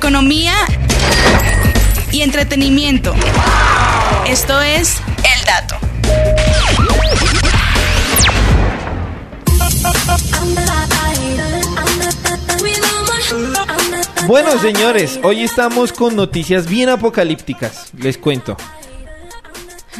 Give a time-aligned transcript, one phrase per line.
[0.00, 0.54] economía
[2.10, 3.12] y entretenimiento.
[4.26, 5.76] Esto es El Dato.
[14.26, 17.90] Bueno, señores, hoy estamos con noticias bien apocalípticas.
[17.98, 18.56] Les cuento.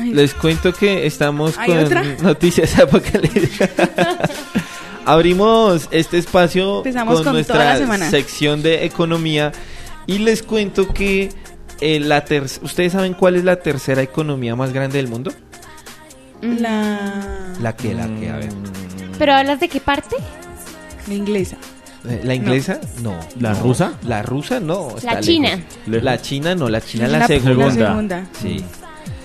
[0.03, 2.03] Les cuento que estamos ¿Hay con otra?
[2.23, 3.69] noticias apocalípticas.
[5.05, 9.53] Abrimos este espacio Empezamos con, con nuestra sección de economía
[10.07, 11.31] y les cuento que
[11.81, 15.33] eh, la ter- ustedes saben cuál es la tercera economía más grande del mundo.
[16.43, 18.49] La, La que, la que, a ver.
[19.19, 20.17] ¿Pero hablas de qué parte?
[21.07, 21.57] la inglesa.
[22.09, 22.81] Eh, ¿La inglesa?
[23.03, 23.15] No.
[23.41, 23.61] ¿La No.
[23.63, 23.93] rusa?
[24.07, 24.97] La rusa no.
[24.97, 25.61] está La china.
[25.87, 26.05] lejos.
[26.05, 27.67] La china no, la china la, la segunda.
[27.67, 28.27] La segunda.
[28.41, 28.65] Sí.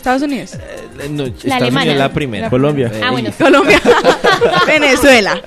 [0.06, 0.54] Estados Unidos.
[0.54, 1.82] Eh, no, Estados alemana.
[1.82, 2.50] Unidos la primera.
[2.52, 2.92] Colombia.
[2.94, 3.32] Eh, Ah, bueno.
[3.40, 3.82] Colombia.
[4.68, 5.42] Venezuela.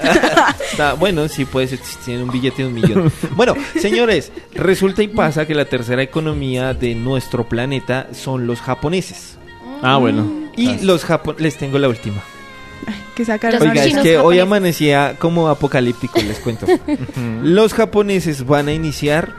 [0.73, 3.13] Está- bueno, sí puede ser, si tiene un billete de un millón.
[3.37, 9.39] Bueno, señores, resulta y pasa que la tercera economía de nuestro planeta son los japoneses.
[9.81, 10.49] Ah, bueno.
[10.57, 12.21] Y los japoneses, les tengo la última.
[13.15, 16.67] que sacaron Los Oiga, es que hoy amanecía como apocalíptico, les cuento.
[17.45, 19.35] Los japoneses van a iniciar,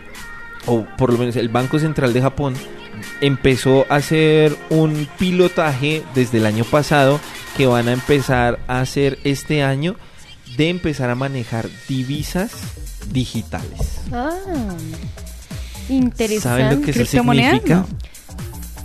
[0.66, 2.54] o por lo menos el Banco Central de Japón,
[3.22, 7.20] empezó a hacer un pilotaje desde el año pasado
[7.58, 9.96] que van a empezar a hacer este año
[10.58, 12.52] de empezar a manejar divisas
[13.12, 14.02] digitales.
[14.12, 14.32] Ah,
[15.90, 16.62] interesante.
[16.62, 17.76] ¿Saben lo que eso significa?
[17.76, 18.10] No.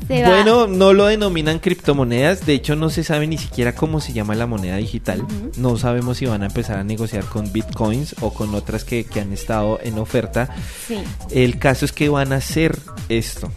[0.07, 4.35] Bueno, no lo denominan criptomonedas, de hecho no se sabe ni siquiera cómo se llama
[4.35, 5.27] la moneda digital,
[5.57, 9.21] no sabemos si van a empezar a negociar con bitcoins o con otras que, que
[9.21, 10.55] han estado en oferta.
[10.87, 10.99] Sí.
[11.31, 13.51] El caso es que van a hacer esto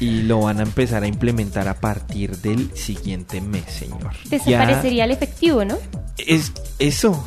[0.00, 4.10] y lo van a empezar a implementar a partir del siguiente mes, señor.
[4.30, 5.76] Desaparecería el efectivo, ¿no?
[6.16, 7.22] Es eso.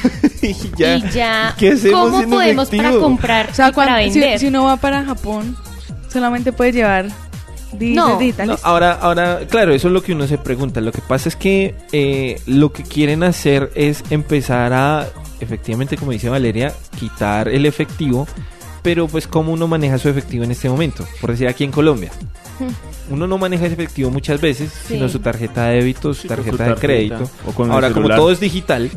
[0.42, 4.14] y ya, y ya, ¿qué hacemos ¿cómo podemos para comprar O sea, y para cuando,
[4.14, 4.38] vender?
[4.38, 5.56] si uno va para Japón,
[6.10, 7.06] solamente puede llevar
[7.80, 8.20] No.
[8.20, 10.82] No, ahora, ahora, claro, eso es lo que uno se pregunta.
[10.82, 15.06] Lo que pasa es que eh, lo que quieren hacer es empezar a,
[15.40, 18.26] efectivamente, como dice Valeria, quitar el efectivo.
[18.88, 21.06] Pero pues, ¿cómo uno maneja su efectivo en este momento?
[21.20, 22.10] Por decir, aquí en Colombia.
[23.10, 24.94] Uno no maneja ese efectivo muchas veces, Sí.
[24.94, 27.30] sino su tarjeta de débito, su Sí, tarjeta de crédito.
[27.46, 28.90] o con el Ahora, como todo es digital,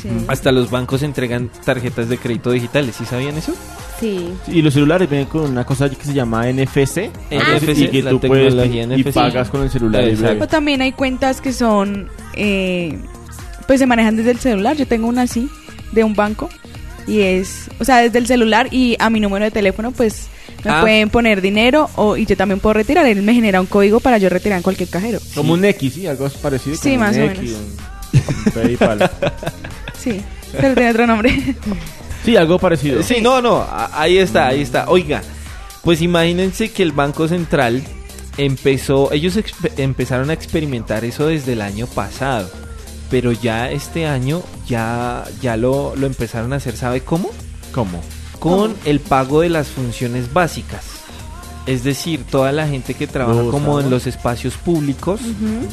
[0.00, 0.08] Sí.
[0.28, 2.94] hasta los bancos entregan tarjetas de crédito digitales.
[2.96, 3.52] ¿Sí sabían eso?
[3.98, 4.28] Sí.
[4.46, 7.10] Y los celulares vienen con una cosa que se llama NFC.
[7.32, 9.12] NFC, y que la tú puedes tecnología y NFC.
[9.12, 10.04] pagas con el celular.
[10.40, 12.96] O también hay cuentas que son, eh,
[13.66, 14.76] pues se manejan desde el celular.
[14.76, 15.48] Yo tengo una así,
[15.90, 16.48] de un banco.
[17.06, 20.26] Y es, o sea, desde el celular y a mi número de teléfono, pues
[20.64, 20.80] me Ah.
[20.80, 23.06] pueden poner dinero o, y yo también puedo retirar.
[23.06, 25.18] Él me genera un código para yo retirar en cualquier cajero.
[25.34, 26.06] Como un X, ¿sí?
[26.06, 26.76] Algo parecido.
[26.76, 27.58] Sí, como más un o X, menos.
[27.60, 29.10] un- un PayPal.
[30.02, 30.20] Sí,
[30.60, 31.54] pero tiene otro nombre.
[32.24, 33.02] Sí, algo parecido.
[33.04, 34.88] Sí, no, no, ahí está, ahí está.
[34.88, 35.22] Oiga,
[35.82, 37.82] pues imagínense que el Banco Central
[38.36, 39.38] empezó, ellos
[39.76, 42.50] empezaron a experimentar eso desde el año pasado,
[43.12, 47.28] pero ya este año ya, ya lo, lo empezaron a hacer, ¿sabe cómo?
[47.70, 48.00] ¿Cómo?
[48.40, 50.86] Con el pago de las funciones básicas.
[51.66, 55.20] Es decir, toda la gente que trabaja como en los espacios públicos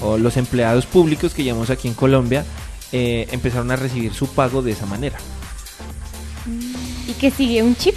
[0.01, 2.43] o los empleados públicos que llamamos aquí en Colombia,
[2.91, 5.17] eh, empezaron a recibir su pago de esa manera.
[7.09, 7.95] ¿Y que sigue un chip?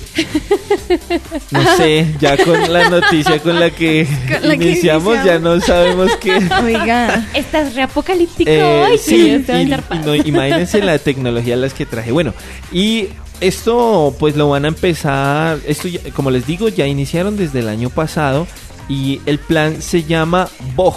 [1.50, 5.60] No sé, ya con la noticia con la que Con la que iniciamos, ya no
[5.60, 6.36] sabemos qué.
[6.64, 10.80] Oiga, Estás re apocalíptico Eh, hoy, sí, que te va a y- y no, imagínense
[10.82, 12.10] la tecnología las que traje.
[12.10, 12.32] Bueno,
[12.72, 13.08] y
[13.42, 17.68] esto pues lo van a empezar, esto ya- como les digo, ya iniciaron desde el
[17.68, 18.46] año pasado
[18.88, 20.94] y el plan se llama BOG.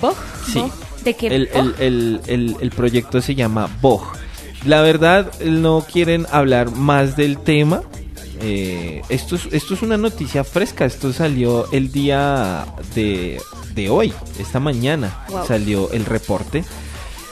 [0.00, 0.16] ¿Boj?
[0.50, 0.58] Sí.
[0.58, 0.70] ¿Boj?
[1.04, 1.26] ¿De qué?
[1.26, 1.60] El, boj?
[1.62, 4.21] el- el- el- el proyecto se llama BOG.
[4.64, 7.82] La verdad, no quieren hablar más del tema.
[8.40, 10.84] Eh, esto, es, esto es una noticia fresca.
[10.84, 13.40] Esto salió el día de,
[13.74, 15.46] de hoy, esta mañana Wow.
[15.46, 16.64] salió el reporte.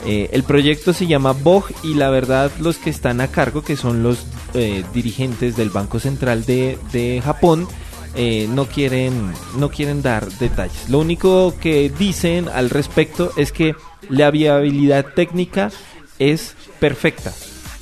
[0.06, 3.76] Eh, el proyecto se llama BOG y la verdad los que están a cargo, que
[3.76, 4.24] son los
[4.54, 7.68] eh, dirigentes del Banco Central de, de Japón,
[8.16, 9.12] eh, no quieren
[9.58, 10.88] no quieren dar detalles.
[10.88, 13.74] Lo único que dicen al respecto es que
[14.08, 15.70] la viabilidad técnica
[16.18, 17.32] es perfecta.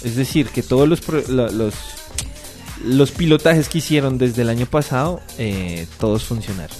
[0.04, 1.00] Es decir, que todos los
[1.30, 1.74] los
[2.84, 6.76] los pilotajes que hicieron desde el año pasado eh, todos funcionaron.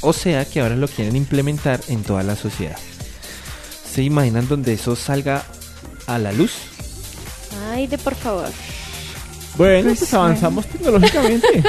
[0.00, 2.76] O sea que ahora lo quieren implementar en toda la sociedad.
[3.90, 5.44] ¿Se imaginan donde eso salga
[6.06, 6.52] a la luz?
[7.70, 8.48] Ay, de por favor.
[9.56, 11.62] Bueno, Pues, pues avanzamos tecnológicamente.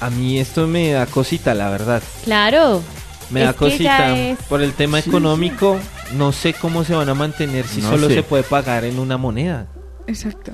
[0.00, 2.02] A mí esto me da cosita, la verdad.
[2.24, 2.82] Claro.
[3.30, 4.16] Me Es da cosita.
[4.18, 5.78] es- Por el tema económico,
[6.16, 8.14] no sé cómo se van a mantener si No solo sé.
[8.16, 9.66] se puede pagar en una moneda.
[10.06, 10.52] exacto.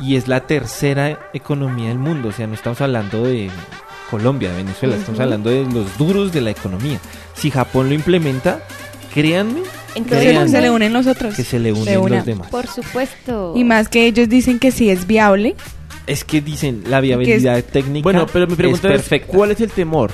[0.00, 2.28] y es la tercera economía del mundo.
[2.28, 3.50] O sea, no estamos hablando de
[4.10, 6.98] Colombia, de Venezuela, estamos hablando de los duros de la economía.
[7.34, 8.60] Si Japón lo implementa,
[9.12, 9.60] créanme
[9.94, 11.34] Entonces, Se, Créanme se le unen los otros.
[11.34, 12.48] que se le unen los demás.
[12.48, 13.54] por supuesto.
[13.56, 15.56] Y más que ellos dicen que sí es viable.
[16.06, 19.22] Es que dicen, la viabilidad técnica Bueno, pero mi pregunta es es.
[19.26, 20.10] ¿cuál es el temor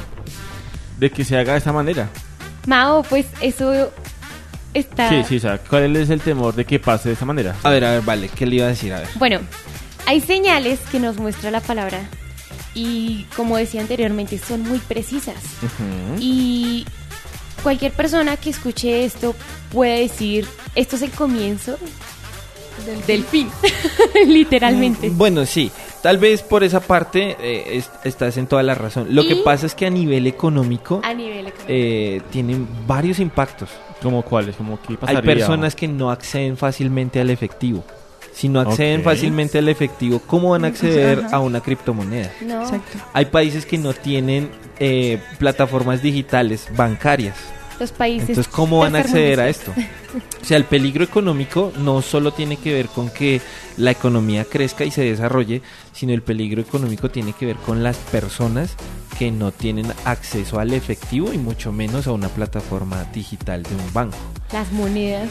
[0.99, 2.08] de que se haga de esta manera?
[2.67, 3.93] Mao, pues eso
[4.74, 5.08] está...
[5.08, 7.54] Sí, sí, o sea, ¿cuál es el temor de que pase de esta manera?
[7.62, 8.92] A ver, a ver, vale, ¿qué le iba a decir?
[8.92, 9.08] A ver.
[9.16, 9.40] Bueno,
[10.06, 12.00] hay señales que nos muestra la palabra
[12.74, 15.36] y como decía anteriormente son muy precisas.
[16.18, 16.84] Y
[17.62, 19.34] cualquier persona que escuche esto
[19.72, 21.78] puede decir, esto es el comienzo
[23.06, 23.48] del, fin,
[24.26, 25.08] literalmente.
[25.10, 25.70] Bueno, sí,
[26.02, 29.06] tal vez por esa parte eh, es- estás en toda la razón.
[29.14, 31.64] Lo que pasa es que a nivel económico A nivel económico.
[31.68, 33.70] eh, tienen varios impactos.
[34.04, 34.54] ¿Cómo cuáles?
[34.54, 35.22] ¿Cómo qué Hay pasaría?
[35.22, 37.84] personas que no acceden fácilmente al efectivo.
[38.32, 41.36] Si no acceden fácilmente al efectivo, ¿cómo van a acceder Ajá.
[41.36, 42.30] a una criptomoneda?
[42.42, 42.98] no, Exacto.
[43.12, 47.36] Hay países que no tienen eh, plataformas digitales bancarias.
[47.80, 48.28] los países.
[48.30, 49.72] Entonces, ¿cómo van a acceder a esto?
[50.42, 53.40] O sea, el peligro económico no solo tiene que ver con que
[53.76, 55.62] la economía crezca y se desarrolle,
[55.92, 58.74] sino el peligro económico tiene que ver con las personas
[59.18, 63.92] que no tienen acceso al efectivo y mucho menos a una plataforma digital de un
[63.92, 64.16] banco.
[64.52, 65.28] Las monedas.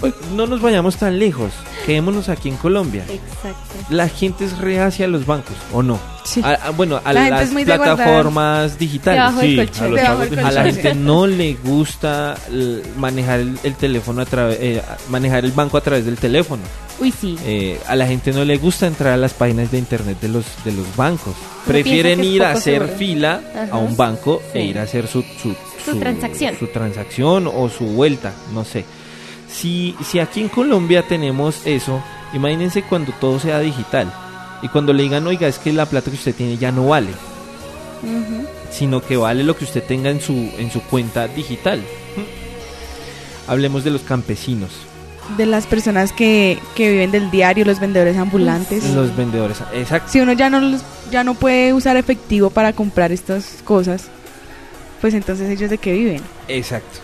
[0.00, 1.50] Pues, no nos vayamos tan lejos,
[1.84, 3.04] quedémonos aquí en Colombia.
[3.08, 3.74] Exacto.
[3.90, 5.98] La gente es reacia a los bancos, ¿o no?
[6.24, 6.40] Sí.
[6.44, 9.20] A- a- bueno, a La las plataformas digitales.
[9.40, 12.36] Sí, a los de- A la gente no le gusta
[12.96, 16.62] manejar el, el teléfono a través, eh, manejar el banco a través del teléfono.
[17.00, 17.36] Uy, sí.
[17.44, 20.44] Eh, a la gente no le gusta entrar a las páginas de internet de los
[20.64, 21.34] de los bancos.
[21.66, 22.98] Prefieren es ir a hacer seguro.
[22.98, 23.68] fila Ajá.
[23.72, 25.54] a un banco e ir a hacer su su,
[25.84, 26.56] Su transacción.
[26.58, 28.84] su transacción o su vuelta, no sé.
[29.52, 32.00] Si si aquí en Colombia tenemos eso,
[32.32, 34.12] imagínense cuando todo sea digital
[34.62, 37.10] y cuando le digan, "Oiga, es que la plata que usted tiene ya no vale."
[38.70, 41.82] Sino que vale lo que usted tenga en su, en su cuenta digital.
[43.46, 44.70] Hablemos de los campesinos,
[45.38, 48.84] De las personas que, que viven del diario, los vendedores ambulantes.
[48.90, 49.58] Los vendedores.
[49.72, 50.10] Exacto.
[50.12, 54.08] Si uno ya no, los- ya no puede usar efectivo para comprar estas cosas,
[55.00, 56.20] pues entonces ellos de qué viven.
[56.48, 56.98] Exacto.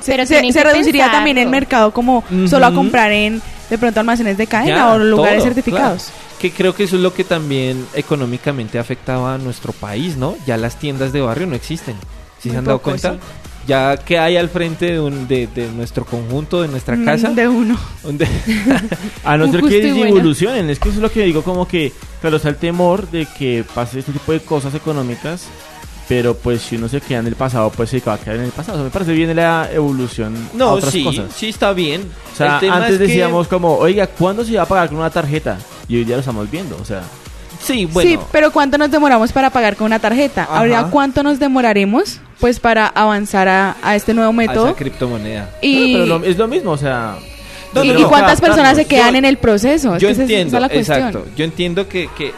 [0.00, 1.12] Se, Pero se- reduciría pensarlo.
[1.18, 4.98] también el mercado como solo a comprar en de pronto almacenes de cadena Ya, o
[4.98, 6.08] lugares todo, certificados.
[6.38, 10.36] Que creo que eso es lo que también económicamente afectaba a nuestro país, ¿no?
[10.46, 11.96] Ya las tiendas de barrio no existen.
[12.40, 13.12] ¿Sí Muy se han dado poco, cuenta?
[13.14, 13.18] sí.
[13.68, 17.28] Ya que hay al frente de, un- de, de nuestro conjunto, de nuestra Mm, casa,
[17.30, 17.78] De uno.
[19.24, 22.38] A no ser que evolucionen, es que eso es lo que digo, como que, claro,
[22.38, 25.44] está el temor de que pase este tipo de cosas económicas,
[26.08, 28.44] pero pues si uno se queda en el pasado, pues se va a quedar en
[28.44, 28.78] el pasado.
[28.78, 31.26] O sea, me parece bien la evolución a no, otras sí, cosas.
[31.36, 32.08] sí está bien.
[32.32, 35.58] O sea, antes que- decíamos como, oiga, ¿cuándo se va a pagar con una tarjeta?
[35.86, 37.02] Y hoy ya lo estamos viendo, o sea,
[37.62, 40.44] sí, bueno, Sí, pero ¿cuánto nos demoramos para pagar con una tarjeta?
[40.44, 40.58] Ajá.
[40.58, 44.66] Ahora, ¿cuánto nos demoraremos pues para avanzar a, a este nuevo a método?
[44.68, 45.50] esa criptomoneda.
[45.62, 47.16] Y, pero lo- es lo mismo, o sea...
[47.74, 49.94] No, y- no, y no, cuántas personas se quedan Yo- en el proceso?
[49.96, 50.98] Es Yo que esa es- esa es entiendo, la cuestión.
[50.98, 51.26] exacto.
[51.36, 52.32] Yo entiendo que, que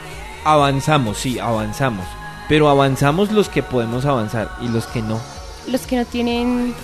[0.44, 2.04] avanzamos, sí, avanzamos.
[2.48, 5.20] Pero avanzamos los que podemos avanzar y los que no.
[5.68, 6.74] Los que no tienen,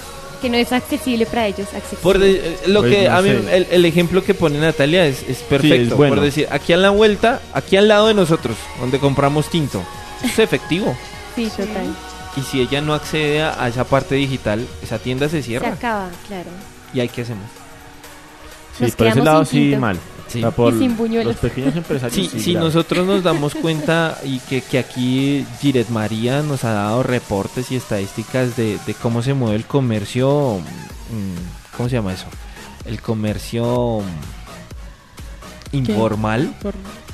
[0.40, 1.66] que no es accesible para ellos.
[1.74, 2.02] Accesible.
[2.02, 3.56] Por de- eh, lo Pues que no a mí, sé.
[3.56, 5.92] el, el ejemplo que pone Natalia es, es perfecto.
[5.92, 6.14] es bueno.
[6.16, 9.82] Por decir, aquí a la vuelta, aquí al lado de nosotros, donde compramos tinto,
[10.18, 10.96] eso es efectivo.
[11.34, 11.94] Sí, total.
[12.36, 15.68] Y si ella no accede a, esa parte digital, esa tienda se Se cierra.
[15.68, 16.50] acaba, claro.
[16.92, 17.46] ¿Y ahí qué hacemos?
[18.76, 19.80] Sí, Nos por ese lado sí tinto.
[19.80, 19.98] mal.
[20.28, 20.38] Sí.
[20.38, 21.34] O sea, por Y sin buñuelos.
[21.34, 22.14] los pequeños empresarios.
[22.14, 22.66] Sí, sí, si grave.
[22.66, 27.76] nosotros nos damos cuenta y que, que aquí Giret María nos ha dado reportes y
[27.76, 30.58] estadísticas de, de cómo se mueve el comercio,
[31.10, 32.26] mm, ¿cómo se llama eso?
[32.84, 34.00] El comercio
[35.72, 36.54] mm, informal,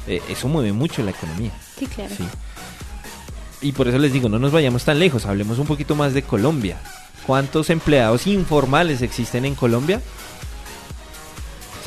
[0.06, 1.50] eh, eso mueve mucho la economía.
[1.78, 2.14] Sí, claro.
[2.16, 2.24] Sí.
[3.60, 6.22] Y por eso les digo, no nos vayamos tan lejos, hablemos un poquito más de
[6.22, 6.78] Colombia.
[7.26, 10.00] ¿Cuántos empleados informales existen en Colombia?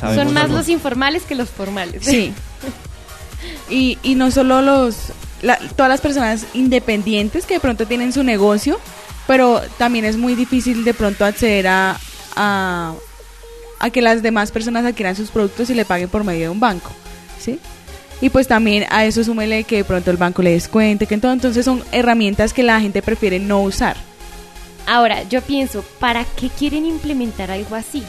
[0.00, 2.04] ¿Sabemos Son más los informales que los formales.
[2.04, 2.32] Sí.
[3.68, 4.96] Y, y no solo los,
[5.42, 8.78] la- todas las personas independientes que de pronto tienen su negocio,
[9.26, 11.98] pero también es muy difícil de pronto acceder a,
[12.36, 12.94] a,
[13.80, 16.60] a que las demás personas adquieran sus productos y le paguen por medio de un
[16.60, 16.90] banco,
[17.40, 17.58] ¿sí?
[18.20, 21.32] Y pues también a eso súmele que de pronto el banco le descuente, que todo,
[21.32, 23.96] entonces son herramientas que la gente prefiere no usar.
[24.86, 28.02] Ahora, yo pienso, ¿para qué quieren implementar algo así?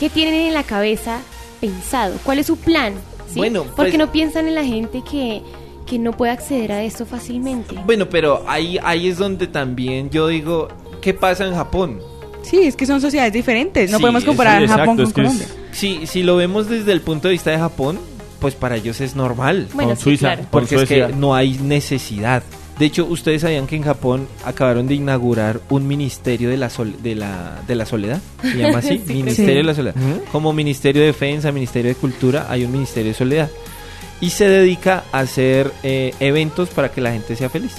[0.00, 1.18] ¿Qué tienen en la cabeza
[1.60, 2.16] pensado?
[2.24, 2.94] ¿Cuál es su plan?
[3.28, 3.38] ¿Sí?
[3.38, 5.42] Bueno, ¿Por pues- qué no piensan en la gente que,
[5.86, 7.76] que no puede acceder a esto fácilmente?
[7.84, 10.68] Bueno, pero ahí, ahí es donde también yo digo,
[11.02, 12.00] ¿qué pasa en Japón?
[12.42, 15.20] Sí, es que son sociedades diferentes, no Sí, podemos comparar sí, Japón con es que
[15.20, 15.46] es- Colombia.
[15.72, 17.98] Si, si lo vemos desde el punto de vista de Japón,
[18.40, 19.68] pues para ellos es normal.
[19.74, 20.28] Bueno, Con sí, Suiza.
[20.28, 20.42] claro.
[20.50, 22.42] Por Porque es que no hay necesidad.
[22.80, 26.96] De hecho, ustedes sabían que en Japón acabaron de inaugurar un ministerio de la, sol-
[27.02, 28.20] de la, de la soledad.
[28.42, 28.98] ¿Se llama así?
[29.06, 29.94] Sí, ministerio que de la soledad.
[30.32, 33.50] Como Ministerio de Defensa, Ministerio de Cultura, hay un Ministerio de Soledad.
[34.22, 37.72] Y se dedica a hacer eh, eventos para que la gente sea feliz.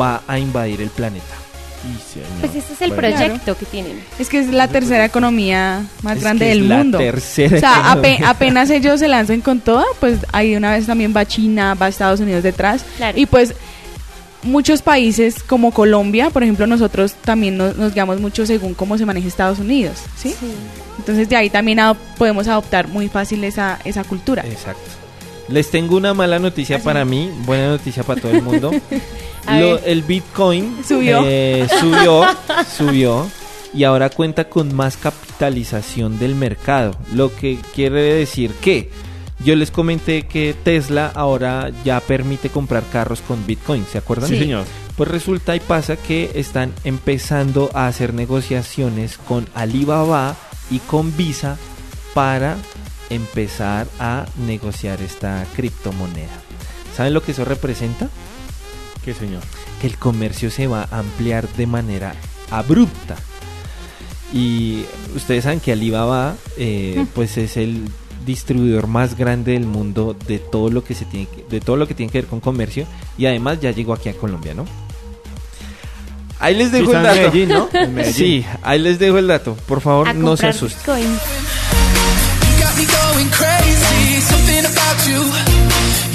[0.00, 1.24] va a invadir el planeta.
[2.12, 2.20] Sí.
[2.40, 3.16] Pues ese es el Bueno.
[3.16, 4.00] proyecto que tienen.
[4.18, 6.98] Es que es la tercera economía más Es grande que es del la mundo.
[6.98, 10.86] tercera O sea, ape- apenas ellos se lancen con toda, pues ahí de una vez
[10.86, 12.84] también va China, va Estados Unidos detrás.
[12.98, 13.18] Claro.
[13.18, 13.54] Y pues
[14.42, 19.04] muchos países como Colombia, por ejemplo, nosotros también nos, nos guiamos mucho según cómo se
[19.06, 20.34] maneja Estados Unidos, ¿sí?
[20.98, 21.78] Entonces de ahí también
[22.18, 24.42] podemos adoptar muy fácil esa, esa cultura.
[24.46, 24.80] Exacto.
[25.50, 26.84] Les tengo una mala noticia Así.
[26.84, 28.70] para mí, buena noticia para todo el mundo.
[29.48, 31.22] Lo- el Bitcoin Subió.
[31.24, 32.24] eh, subió,
[32.76, 33.30] subió
[33.74, 38.90] y ahora cuenta con más capitalización del mercado, lo que quiere decir que
[39.44, 44.28] yo les comenté que Tesla ahora ya permite comprar carros con Bitcoin, ¿se acuerdan?
[44.28, 44.64] Sí, señor.
[44.96, 50.36] Pues resulta y pasa que están empezando a hacer negociaciones con Alibaba
[50.70, 51.56] y con Visa
[52.12, 52.56] para
[53.10, 56.30] empezar a negociar esta criptomoneda.
[56.96, 58.08] ¿Saben lo que eso representa?
[59.04, 59.42] ¿Qué señor?
[59.80, 62.14] Que el comercio se va a ampliar de manera
[62.50, 63.16] abrupta.
[64.32, 64.84] Y
[65.16, 67.88] ustedes saben que Alibaba eh, pues es el
[68.26, 71.88] distribuidor más grande del mundo de todo lo que se tiene que- de todo lo
[71.88, 72.86] que tiene que ver con comercio
[73.16, 74.66] y además ya llegó aquí a Colombia, ¿no?
[76.38, 77.16] Ahí les dejo el dato.
[77.16, 77.68] Medellín, ¿no?
[77.72, 78.14] En Medellín.
[78.14, 79.56] Sí, ahí les dejo el dato.
[79.66, 80.78] Por favor, A no se asusten.
[80.78, 81.18] Bitcoin.
[82.80, 85.20] Me going crazy, something about you.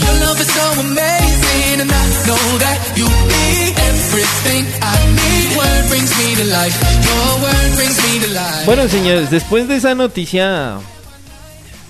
[0.02, 3.46] Your love is so amazing, and I know that you be
[3.90, 5.48] everything I need.
[5.58, 6.74] Word brings me to life,
[7.06, 8.66] your word brings me to life.
[8.66, 10.80] Bueno, señores, después de esa noticia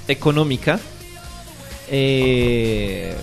[0.09, 0.77] económica,
[1.89, 3.15] eh,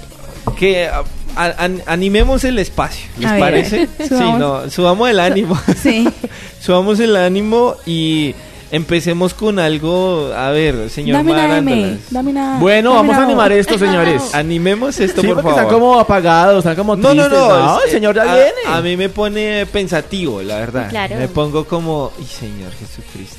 [0.58, 1.04] que a-
[1.36, 3.88] a- an- animemos el espacio, ¿les A ver, parece?
[4.08, 5.60] Sí, no, subamos el ánimo.
[5.82, 6.08] Sí.
[6.64, 8.34] subamos el ánimo y
[8.72, 10.32] empecemos con algo.
[10.34, 11.98] A ver, señor Dame una M, Marándolas.
[12.10, 14.22] dame una Bueno, dame vamos a una animar esto, señores.
[14.34, 15.62] Animemos esto, Sí, por porque favor.
[15.64, 17.38] están como apagados, están como No, no, tristes.
[17.38, 17.78] no.
[17.78, 18.50] es- el señor ya a, viene.
[18.66, 20.88] A mí me pone pensativo, la verdad.
[20.90, 21.14] Claro.
[21.16, 23.36] Me pongo como, ¡ay, Señor Jesucristo!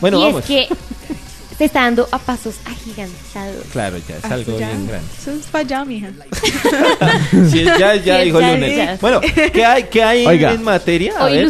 [0.00, 0.40] Bueno, y vamos.
[0.40, 0.68] es que
[1.58, 3.64] se está dando a pasos agigantados.
[3.72, 4.68] Claro, ya es Ah, algo ya.
[4.68, 5.08] bien grande.
[5.18, 6.08] Eso es para allá, mija.
[7.50, 8.76] Sí, ya, ya Sí, dijo ya, lunes.
[8.76, 8.98] ya.
[9.00, 9.20] Bueno,
[9.52, 10.52] ¿qué hay, qué hay en- Oiga.
[10.52, 11.14] en materia?
[11.18, 11.48] A ver.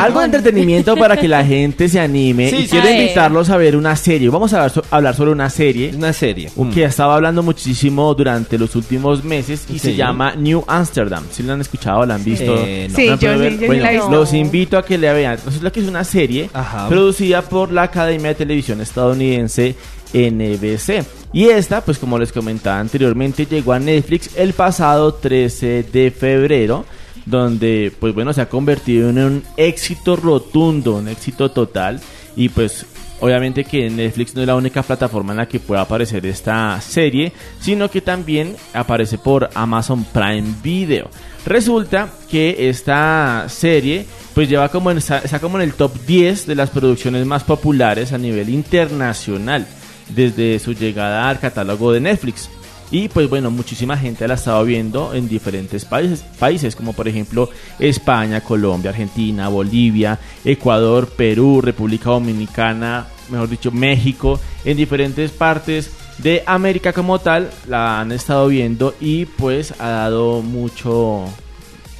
[0.00, 2.50] Algo de entretenimiento para que la gente se anime.
[2.50, 2.68] Sí, y sí.
[2.70, 4.28] quiero invitarlos a ver una serie.
[4.28, 6.50] Vamos a hablar, so- hablar sobre una serie una serie.
[6.54, 6.70] Mm.
[6.70, 9.78] que estaba hablando muchísimo durante los últimos meses y Sí.
[9.78, 11.24] se llama New Amsterdam.
[11.30, 12.54] Si la han escuchado, la han visto.
[12.66, 12.96] Eh, no.
[12.96, 14.10] Sí, ¿La han yo sí, yo sí Bueno, la he visto.
[14.10, 15.38] los invito a que la vean.
[15.44, 16.88] Resulta que es una serie Ajá.
[16.88, 19.74] producida por la Academia de Televisión estadounidense
[20.12, 21.04] NBC.
[21.32, 26.84] Y esta, pues como les comentaba anteriormente, llegó a Netflix el pasado 13 de febrero,
[27.26, 32.00] donde, pues bueno, se ha convertido en un éxito rotundo, un éxito total.
[32.36, 32.86] Y pues
[33.20, 37.32] obviamente que Netflix no es la única plataforma en la que pueda aparecer esta serie,
[37.60, 41.10] sino que también aparece por Amazon Prime Video.
[41.46, 46.70] Resulta que esta serie pues lleva como está como en el top 10 de las
[46.70, 49.64] producciones más populares a nivel internacional
[50.08, 52.50] desde su llegada al catálogo de Netflix.
[52.90, 57.06] Y pues bueno, muchísima gente la ha estado viendo en diferentes países, países como por
[57.06, 57.48] ejemplo
[57.78, 66.42] España, Colombia, Argentina, Bolivia, Ecuador, Perú, República Dominicana, mejor dicho México, en diferentes partes de
[66.46, 71.24] América como tal la han estado viendo y pues ha dado mucho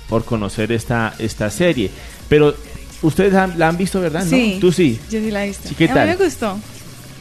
[0.08, 1.90] por conocer esta, esta serie.
[2.28, 2.54] Pero
[3.02, 4.24] ustedes han- la han visto, ¿verdad?
[4.24, 4.30] ¿No?
[4.30, 4.58] Sí.
[4.60, 4.98] Tú sí.
[5.10, 5.68] Yo sí la he visto.
[5.68, 6.08] Sí, ¿qué A tal?
[6.08, 6.58] mí me gustó.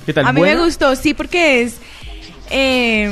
[0.06, 0.26] ¿Qué tal?
[0.26, 1.76] A mí me gustó, sí, porque es...
[2.52, 3.12] Eh,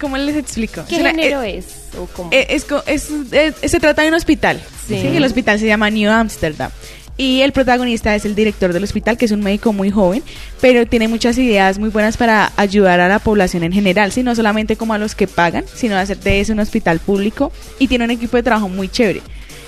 [0.00, 0.84] ¿Cómo les explico?
[0.88, 1.66] ¿Qué género eh, es?
[1.98, 2.30] ¿O cómo?
[2.32, 4.60] eh, es es- es- se trata de un hospital.
[4.88, 4.98] Sí.
[5.00, 5.06] Sí.
[5.16, 6.70] El hospital se llama New Amsterdam.
[7.16, 10.22] Y el protagonista es el director del hospital, que es un médico muy joven,
[10.60, 14.34] pero tiene muchas ideas muy buenas para ayudar a la población en general, sí, no
[14.34, 18.04] solamente como a los que pagan, sino hacer de ese un hospital público y tiene
[18.04, 19.22] un equipo de trabajo muy chévere.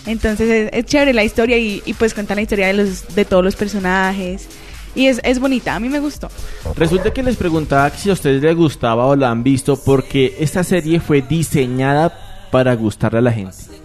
[0.06, 3.44] Entonces es, chévere la historia y, y pues cuenta la historia de, los, de todos
[3.44, 4.48] los personajes
[4.96, 6.28] y es, es bonita, a mí me gustó.
[6.74, 10.64] Resulta que les preguntaba si a ustedes les gustaba o la han visto porque esta
[10.64, 13.75] serie fue diseñada para gustarle a la gente.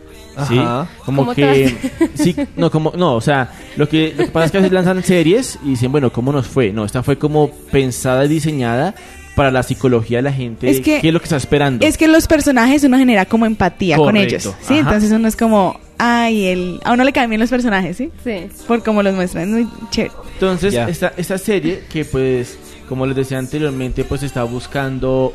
[0.47, 0.59] ¿Sí?
[1.05, 1.75] Como que
[2.15, 4.73] sí, no como no, o sea, lo que lo que pasa es que a veces
[4.73, 6.71] lanzan series y dicen, bueno, ¿cómo nos fue?
[6.71, 8.95] No, esta fue como pensada y diseñada
[9.35, 11.85] para la psicología de la gente, Es que- qué es lo que está esperando.
[11.85, 14.73] Es que los personajes uno genera como empatía con Correcto, ellos, ¿sí?
[14.73, 14.79] ajá.
[14.79, 16.79] Entonces uno es como, ay, el...
[16.83, 18.09] a uno le caen bien los personajes, ¿sí?
[18.23, 18.47] Sí.
[18.67, 20.13] Por cómo los muestran, es muy chévere.
[20.33, 20.87] Entonces, Ya.
[20.89, 22.57] esta, esta serie que pues,
[22.89, 25.33] como les decía anteriormente, pues está buscando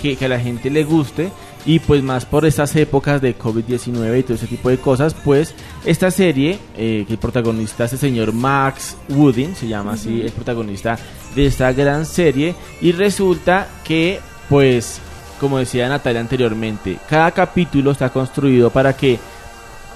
[0.00, 1.28] que, que a la gente le guste
[1.64, 5.54] y pues más por estas épocas de COVID-19 y todo ese tipo de cosas, pues
[5.84, 10.32] esta serie, eh, que el protagonista es el señor Max Wooding, se llama así el
[10.32, 10.98] protagonista
[11.34, 15.00] de esta gran serie y resulta que pues,
[15.40, 19.18] como decía Natalia anteriormente, cada capítulo está construido para que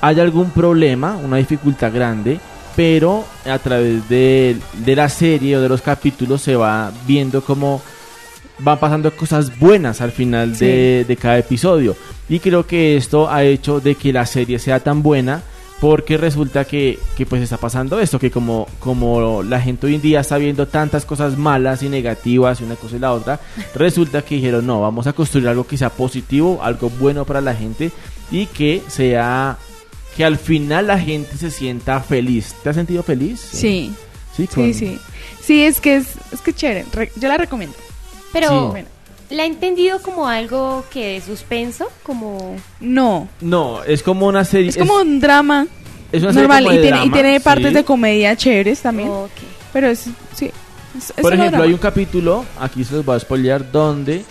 [0.01, 2.39] haya algún problema, una dificultad grande,
[2.77, 7.83] pero a través de, de la serie o de los capítulos se va viendo cómo
[8.59, 11.97] van pasando cosas buenas al final de, de cada episodio.
[12.29, 15.43] Y creo que esto ha hecho de que la serie sea tan buena
[15.81, 20.01] porque resulta que, que pues está pasando esto, que como, como la gente hoy en
[20.01, 23.39] día está viendo tantas cosas malas y negativas y una cosa y la otra,
[23.75, 27.55] resulta que dijeron, no, vamos a construir algo que sea positivo, algo bueno para la
[27.55, 27.91] gente
[28.31, 29.59] y que sea
[30.17, 32.55] que al final la gente se sienta feliz.
[32.63, 33.39] ¿Te has sentido feliz?
[33.39, 33.93] Sí,
[34.35, 34.99] Sí, sí, con- sí.
[35.43, 36.87] Sí, es que es, es que chévere.
[36.93, 37.77] Re- yo la recomiendo.
[38.33, 38.69] Pero.
[38.71, 38.89] Bueno,
[39.31, 41.89] ¿la he entendido como algo que de suspenso?
[42.03, 42.57] Como...
[42.81, 44.71] no, No, es como una serie.
[44.71, 45.67] es como un drama
[46.13, 47.75] es una serie normal como y de tiene, y drama, tiene partes sí.
[47.75, 49.09] de comedia chéveres también.
[49.09, 49.31] Ok.
[49.73, 50.47] Pero es, sí.
[50.97, 51.65] es- es Por solo ejemplo, drama.
[51.65, 54.25] hay un capítulo, aquí se los voy a spoilear, donde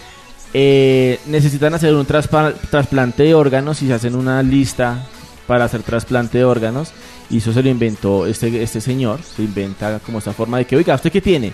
[0.53, 5.05] eh, necesitan hacer un traspa- trasplante de órganos y se hacen una lista
[5.47, 6.91] para hacer trasplante de órganos.
[7.29, 9.19] Y eso se lo inventó este, este señor.
[9.35, 11.53] Se inventa como esta forma de que, oiga, ¿usted qué tiene?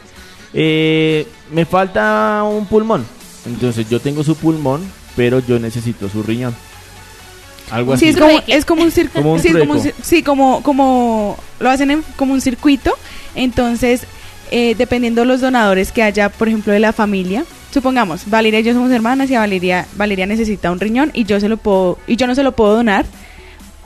[0.54, 3.06] Eh, me falta un pulmón.
[3.46, 4.82] Entonces yo tengo su pulmón,
[5.16, 6.56] pero yo necesito su riñón.
[7.72, 8.06] Algo así.
[8.06, 9.22] Sí, es como, es como un circuito.
[9.22, 12.94] Como un sí, es como un sí, como, como lo hacen en, como un circuito.
[13.34, 14.06] Entonces,
[14.52, 17.46] eh, dependiendo los donadores que haya, por ejemplo, de la familia.
[17.72, 21.40] Supongamos, Valeria y yo somos hermanas y a Valeria, Valeria necesita un riñón y yo
[21.40, 23.06] se lo puedo, y yo no se lo puedo donar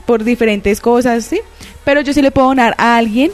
[0.06, 1.40] por diferentes cosas, ¿sí?
[1.84, 3.30] Pero yo sí le puedo donar a alguien,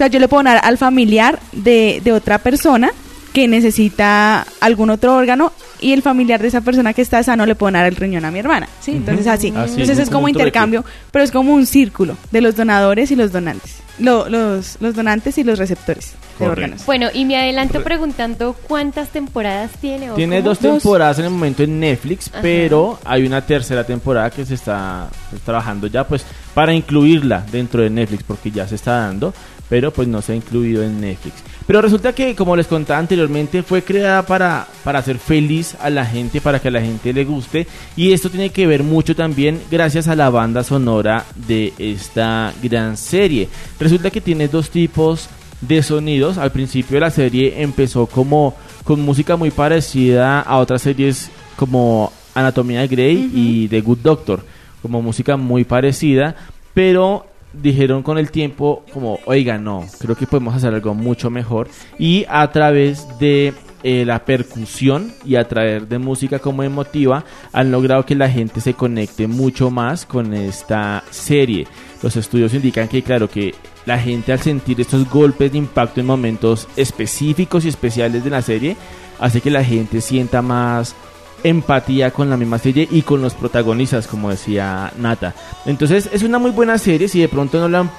[0.00, 2.90] sea, yo le puedo donar al familiar de, de otra persona
[3.32, 7.54] que necesita algún otro órgano y el familiar de esa persona que está sano le
[7.54, 8.90] puede donar el riñón a mi hermana, ¿sí?
[8.90, 9.52] Entonces así.
[9.56, 10.48] Así, Entonces es como como un trueque.
[10.48, 13.76] intercambio, pero es como un círculo de los donadores y los donantes.
[14.00, 16.52] Lo- los, los donantes y los receptores de Correcto.
[16.52, 16.86] órganos.
[16.86, 20.10] Bueno, y me adelanto Re- preguntando cuántas temporadas tiene.
[20.10, 20.48] o Tiene cómo?
[20.48, 22.38] dos temporadas en el momento en Netflix, Ajá.
[22.42, 25.08] pero hay una tercera temporada que se está
[25.44, 29.32] trabajando ya pues para incluirla dentro de Netflix porque ya se está dando,
[29.70, 31.36] pero pues no se ha incluido en Netflix.
[31.66, 36.04] Pero resulta que como les contaba anteriormente fue creada para para hacer feliz a la
[36.04, 39.62] gente, para que a la gente le guste y esto tiene que ver mucho también
[39.70, 43.48] gracias a la banda sonora de esta gran serie.
[43.78, 45.30] Resulta que tiene dos tipos
[45.60, 46.38] de sonidos.
[46.38, 52.12] Al principio de la serie empezó como con música muy parecida a otras series como
[52.34, 54.44] Anatomía de Grey y The Good Doctor,
[54.82, 56.34] como música muy parecida,
[56.74, 61.68] pero dijeron con el tiempo como, oiga, no, creo que podemos hacer algo mucho mejor
[61.98, 67.70] y a través de eh, la percusión y a través de música como emotiva han
[67.70, 71.66] logrado que la gente se conecte mucho más con esta serie.
[72.02, 73.54] Los estudios indican que claro que
[73.86, 78.42] la gente al sentir estos golpes de impacto en momentos específicos y especiales de la
[78.42, 78.76] serie
[79.18, 80.94] hace que la gente sienta más
[81.44, 85.34] empatía con la misma serie y con los protagonistas, como decía Nata.
[85.66, 87.90] Entonces es una muy buena serie, si de pronto no la han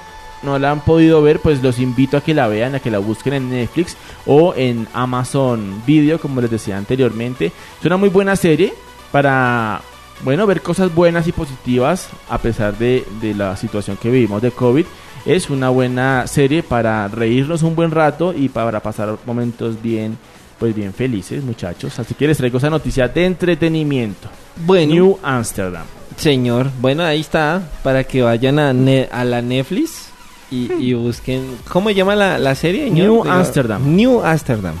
[0.42, 2.98] no la han podido ver, pues los invito a que la vean, a que la
[2.98, 7.52] busquen en Netflix o en Amazon Video, como les decía anteriormente.
[7.78, 8.74] Es una muy buena serie
[9.10, 9.80] para,
[10.24, 14.50] bueno, ver cosas buenas y positivas a pesar de, de la situación que vivimos de
[14.50, 14.84] COVID.
[15.24, 20.18] Es una buena serie para reírnos un buen rato y para pasar momentos bien,
[20.62, 21.98] pues bien felices, muchachos.
[21.98, 24.28] Así que les traigo esa noticia de entretenimiento.
[24.64, 25.82] Bueno, New Amsterdam.
[26.16, 30.04] señor, bueno, ahí está, para que vayan a, Ne- a la Netflix
[30.52, 32.88] y, y busquen, ¿cómo se llama la, la serie?
[32.92, 33.96] New Amsterdam.
[33.96, 34.76] New Amsterdam.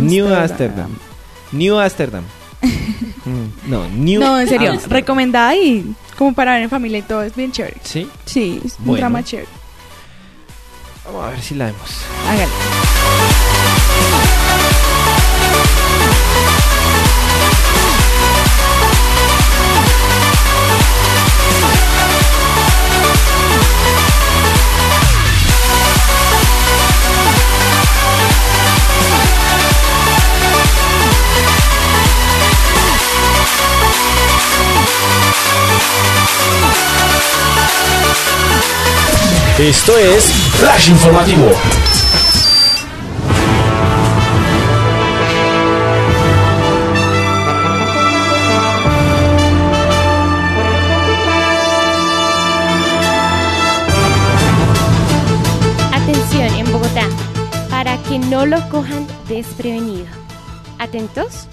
[0.00, 0.90] New Amsterdam.
[1.52, 2.24] New Amsterdam.
[3.24, 4.96] Mm, no, New No, en serio, Amsterdam.
[4.96, 7.76] recomendada y como para ver en familia y todo, es bien chévere.
[7.84, 8.96] Sí, Sí, es un Bueno.
[9.00, 9.48] drama chévere.
[11.04, 11.90] vamos a ver si la vemos.
[12.26, 13.37] Hágale.
[39.58, 40.24] Esto es
[40.60, 41.50] Flash Informativo.
[55.92, 57.08] Atención en Bogotá,
[57.68, 60.06] para que no lo cojan desprevenido.
[60.78, 61.48] Atentos,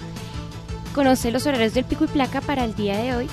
[0.94, 3.28] conoce los horarios del pico y placa para el día de hoy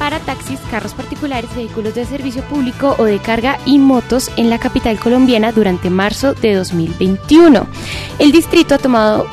[0.00, 4.58] para taxis, carros particulares, vehículos de servicio público o de carga y motos en la
[4.58, 7.66] capital colombiana durante marzo de 2021.
[8.18, 9.26] El distrito ha tomado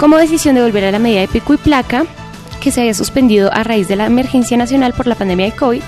[0.00, 2.06] como decisión de volver a la medida de pico y placa
[2.58, 5.82] que se había suspendido a raíz de la emergencia nacional por la pandemia de COVID.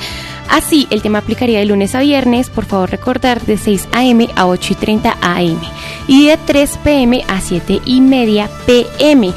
[0.51, 4.29] Así, el tema aplicaría de lunes a viernes, por favor recordar, de 6 a.m.
[4.37, 5.59] a 8 y 30 a.m.
[6.09, 7.25] y de 3 p.m.
[7.27, 9.33] a 7 y media p.m.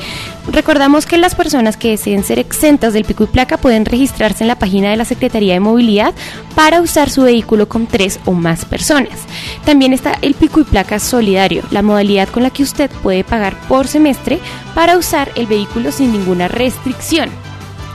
[0.52, 4.50] Recordamos que las personas que deseen ser exentas del pico y placa pueden registrarse en
[4.50, 6.14] la página de la Secretaría de Movilidad
[6.54, 9.20] para usar su vehículo con tres o más personas.
[9.66, 13.56] También está el pico y placa solidario, la modalidad con la que usted puede pagar
[13.70, 14.40] por semestre
[14.76, 17.30] para usar el vehículo sin ninguna restricción.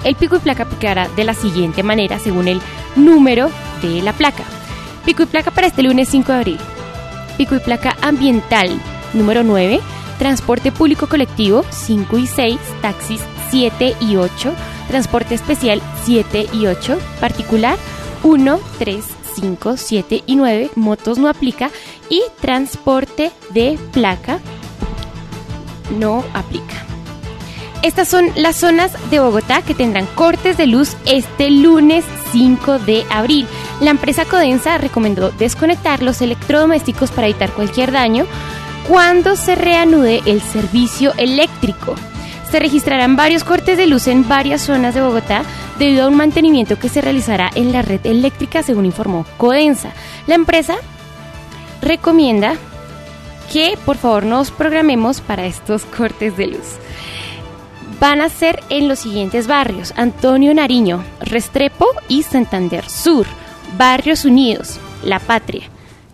[0.04, 2.62] El pico y placa aplicará de la siguiente manera según el
[2.96, 3.50] número
[3.82, 4.44] de la placa.
[5.04, 6.58] Pico y placa para este lunes 5 de abril.
[7.36, 8.70] Pico y placa ambiental
[9.12, 9.80] número 9,
[10.18, 14.52] transporte público colectivo 5 y 6, taxis 7 y 8,
[14.88, 17.78] transporte especial 7 y 8, particular
[18.22, 19.04] 1, 3,
[19.40, 21.70] 5, 7 y 9, motos no aplica.
[22.08, 24.40] Y transporte de placa
[25.98, 26.74] no aplica.
[27.82, 33.04] Estas son las zonas de Bogotá que tendrán cortes de luz este lunes 5 de
[33.08, 33.46] abril.
[33.80, 38.26] La empresa Codensa recomendó desconectar los electrodomésticos para evitar cualquier daño
[38.88, 41.94] cuando se reanude el servicio eléctrico.
[42.50, 45.42] Se registrarán varios cortes de luz en varias zonas de Bogotá
[45.78, 49.90] debido a un mantenimiento que se realizará en la red eléctrica, según informó Codensa.
[50.26, 50.76] La empresa
[51.82, 52.54] recomienda
[53.52, 56.78] que por favor nos programemos para estos cortes de luz.
[58.00, 63.26] Van a ser en los siguientes barrios: Antonio Nariño, Restrepo y Santander Sur,
[63.76, 65.64] Barrios Unidos, La Patria,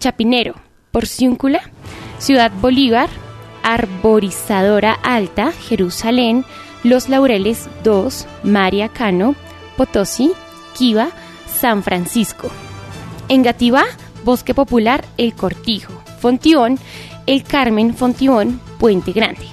[0.00, 0.56] Chapinero,
[0.90, 1.62] Porciúncula,
[2.24, 3.10] Ciudad Bolívar,
[3.62, 6.46] Arborizadora Alta, Jerusalén,
[6.82, 9.34] Los Laureles 2, María Cano,
[9.76, 10.32] Potosí,
[10.74, 11.10] Kiva,
[11.46, 12.48] San Francisco.
[13.28, 13.84] En Gativá,
[14.24, 16.78] Bosque Popular, El Cortijo, Fontión,
[17.26, 19.46] El Carmen, Fontión, Puente Grande.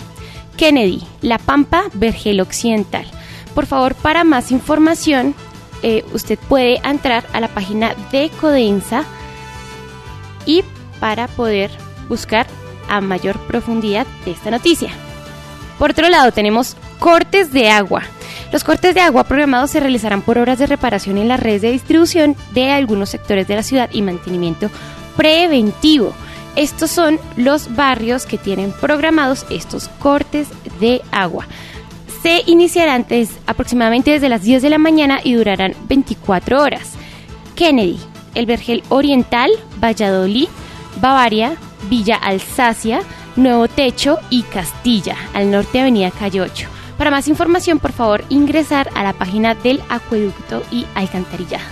[0.56, 3.06] Kennedy, La Pampa, Vergel Occidental.
[3.54, 5.36] Por favor, para más información,
[5.84, 9.04] eh, usted puede entrar a la página de Codensa
[10.46, 10.64] y
[11.02, 11.70] para poder
[12.08, 12.48] buscar
[12.92, 14.90] a mayor profundidad de esta noticia.
[15.80, 18.04] Por otro lado, tenemos cortes de agua.
[18.52, 21.72] Los cortes de agua programados se realizarán por obras de reparación en las redes de
[21.72, 24.70] distribución de algunos sectores de la ciudad y mantenimiento
[25.16, 26.14] preventivo.
[26.56, 30.48] Estos son los barrios que tienen programados estos cortes
[30.82, 31.48] de agua.
[32.22, 36.92] Se iniciarán des- aproximadamente desde las 10 de la mañana y durarán 24 horas.
[37.56, 38.00] Kennedy,
[38.36, 39.50] El Vergel Oriental,
[39.82, 40.48] Valladolid,
[41.02, 41.56] Bavaria,
[41.90, 43.02] Villa Alsacia,
[43.36, 46.68] Nuevo Techo y Castilla, al norte de Avenida Calle 8.
[46.98, 51.66] Para más información, por favor, ingresar a la página del Acueducto y Alcantarillado.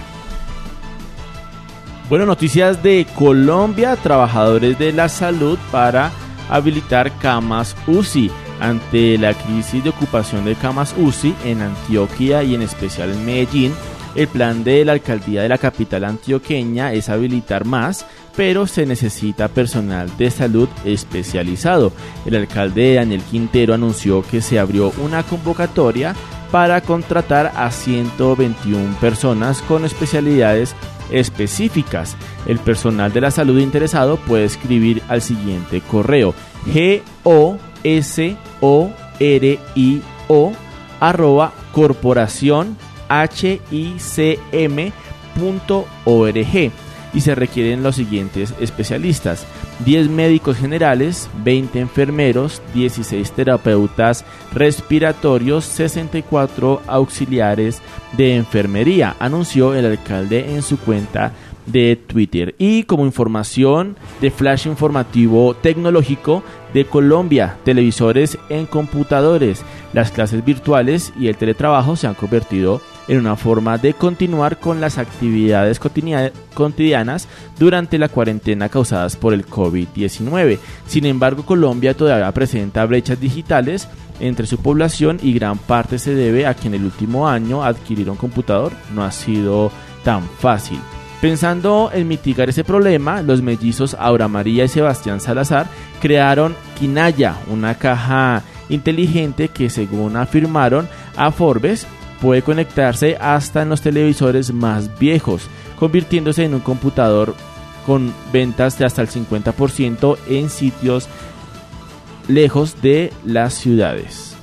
[2.09, 6.11] Bueno, noticias de Colombia, trabajadores de la salud para
[6.49, 12.63] habilitar camas UCI ante la crisis de ocupación de camas UCI en Antioquia y en
[12.63, 13.73] especial en Medellín.
[14.15, 19.47] El plan de la alcaldía de la capital antioqueña es habilitar más pero se necesita
[19.47, 21.91] personal de salud especializado.
[22.25, 26.15] El alcalde Daniel Quintero anunció que se abrió una convocatoria
[26.51, 30.75] para contratar a 121 personas con especialidades
[31.11, 32.15] específicas.
[32.45, 36.33] El personal de la salud interesado puede escribir al siguiente correo
[36.73, 40.51] g o s o r i o
[40.99, 42.77] arroba corporación
[43.09, 44.39] hicm.org
[47.13, 49.45] y se requieren los siguientes especialistas.
[49.85, 57.81] 10 médicos generales, 20 enfermeros, 16 terapeutas respiratorios, 64 auxiliares
[58.17, 61.33] de enfermería, anunció el alcalde en su cuenta
[61.65, 62.55] de Twitter.
[62.57, 66.43] Y como información de flash informativo tecnológico
[66.73, 72.98] de Colombia, televisores en computadores, las clases virtuales y el teletrabajo se han convertido en
[73.17, 80.59] una forma de continuar con las actividades cotidianas durante la cuarentena causadas por el COVID-19.
[80.85, 83.87] Sin embargo, Colombia todavía presenta brechas digitales
[84.19, 88.09] entre su población y gran parte se debe a que en el último año adquirir
[88.09, 89.71] un computador no ha sido
[90.03, 90.79] tan fácil.
[91.21, 95.67] Pensando en mitigar ese problema, los mellizos Aura María y Sebastián Salazar
[96.01, 101.85] crearon Kinaya, una caja inteligente que según afirmaron a Forbes
[102.21, 107.35] puede conectarse hasta en los televisores más viejos, convirtiéndose en un computador
[107.85, 111.07] con ventas de hasta el 50% en sitios
[112.27, 114.35] lejos de las ciudades.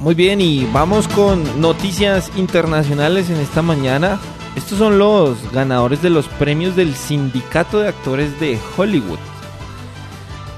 [0.00, 4.18] Muy bien, y vamos con noticias internacionales en esta mañana.
[4.56, 9.31] Estos son los ganadores de los premios del Sindicato de Actores de Hollywood.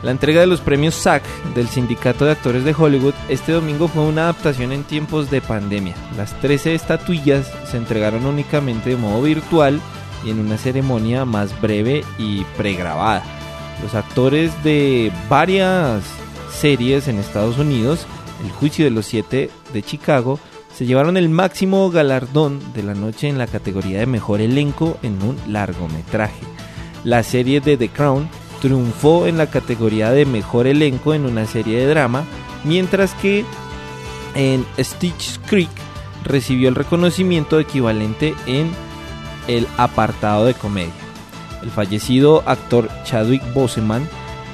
[0.05, 1.23] La entrega de los premios SAG
[1.55, 5.95] del Sindicato de Actores de Hollywood este domingo fue una adaptación en tiempos de pandemia.
[6.17, 9.81] Las 13 estatuillas se entregaron únicamente de modo virtual
[10.25, 13.23] y en una ceremonia más breve y pregrabada.
[13.83, 16.05] Los actores de varias
[16.53, 18.07] series en Estados Unidos
[18.43, 20.39] el juicio de los siete de Chicago,
[20.75, 25.23] se llevaron el máximo galardón de la noche en la categoría de mejor elenco en
[25.23, 26.43] un largometraje.
[27.05, 28.29] La serie de The Crown
[28.65, 32.25] triunfó en la categoría de mejor elenco en una serie de drama,
[32.65, 33.45] mientras que
[34.35, 35.69] en Stitch Creek
[36.25, 38.71] recibió el reconocimiento equivalente en
[39.49, 40.95] el apartado de comedia.
[41.63, 44.09] El fallecido actor Chadwick Boseman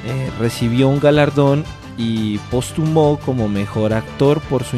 [0.04, 1.62] eh, recibió un galardón
[1.96, 4.76] y postumó como mejor actor por su,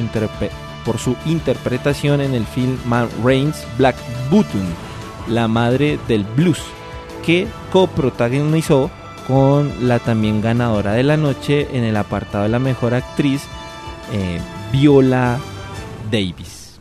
[0.85, 3.97] por su interpretación en el film Man Reigns Black
[4.31, 4.75] Button,
[5.27, 6.61] la madre del blues,
[7.25, 8.91] que coprotagonizó
[9.27, 13.43] con la también ganadora de la noche en el apartado de la mejor actriz,
[14.13, 14.41] eh,
[14.73, 15.39] Viola
[16.11, 16.81] Davis.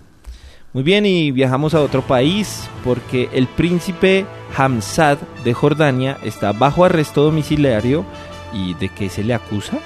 [0.74, 4.26] Muy bien, y viajamos a otro país porque el príncipe
[4.56, 8.06] Hamzad de Jordania está bajo arresto domiciliario.
[8.54, 9.80] ¿Y de qué se le acusa?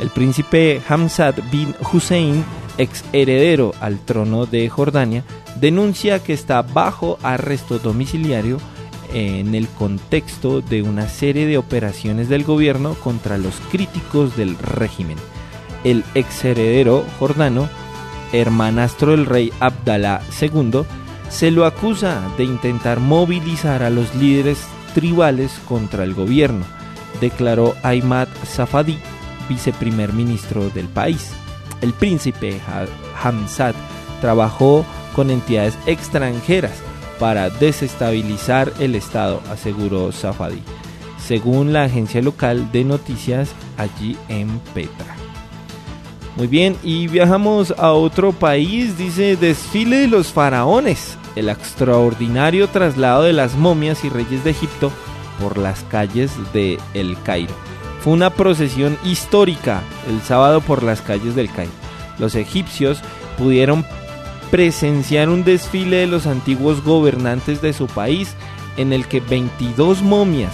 [0.00, 2.44] El príncipe Hamzat bin Hussein,
[2.78, 5.24] ex heredero al trono de Jordania,
[5.60, 8.58] denuncia que está bajo arresto domiciliario
[9.14, 15.16] en el contexto de una serie de operaciones del gobierno contra los críticos del régimen.
[15.84, 17.68] El ex heredero jordano,
[18.32, 20.82] hermanastro del rey Abdalá II,
[21.30, 24.58] se lo acusa de intentar movilizar a los líderes
[24.94, 26.64] tribales contra el gobierno,
[27.20, 28.98] declaró Ahmad Safadi,
[29.48, 31.32] viceprimer ministro del país.
[31.80, 32.60] El príncipe
[33.22, 33.76] Hamzat
[34.20, 36.82] trabajó con entidades extranjeras
[37.18, 40.62] para desestabilizar el Estado, aseguró Safadi,
[41.18, 45.16] según la agencia local de noticias allí en Petra.
[46.36, 53.22] Muy bien, y viajamos a otro país, dice desfile de los faraones, el extraordinario traslado
[53.22, 54.90] de las momias y reyes de Egipto
[55.40, 57.54] por las calles de El Cairo.
[58.00, 61.72] Fue una procesión histórica el sábado por las calles del Cairo.
[62.18, 63.00] Los egipcios
[63.38, 63.84] pudieron
[64.54, 68.36] presenciar un desfile de los antiguos gobernantes de su país
[68.76, 70.52] en el que 22 momias,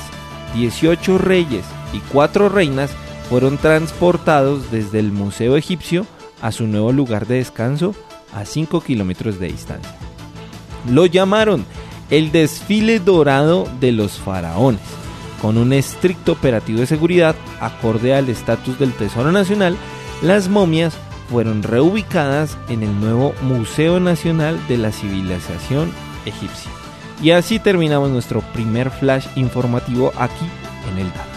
[0.54, 2.92] 18 reyes y 4 reinas
[3.28, 6.06] fueron transportados desde el Museo Egipcio
[6.40, 7.94] a su nuevo lugar de descanso
[8.32, 9.94] a 5 kilómetros de distancia.
[10.88, 11.66] Lo llamaron
[12.08, 14.80] el desfile dorado de los faraones
[15.42, 19.76] con un estricto operativo de seguridad acorde al estatus del Tesoro Nacional,
[20.22, 20.96] las momias
[21.30, 25.92] fueron reubicadas en el nuevo Museo Nacional de la Civilización
[26.26, 26.70] Egipcia.
[27.22, 30.46] Y así terminamos nuestro primer flash informativo aquí
[30.90, 31.29] en el dato.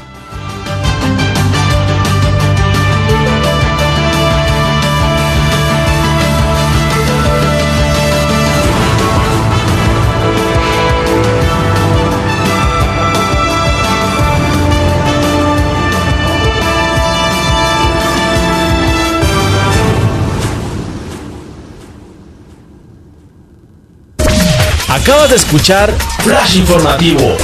[24.94, 25.92] Acabas de escuchar
[26.24, 27.36] Flash Informativo.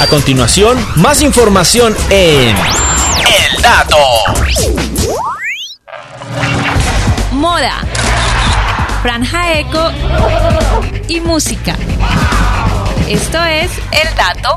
[0.00, 3.98] A continuación, más información en El Dato.
[7.32, 7.82] Moda,
[9.02, 9.90] franja eco
[11.06, 11.76] y música.
[13.06, 14.56] Esto es El Dato.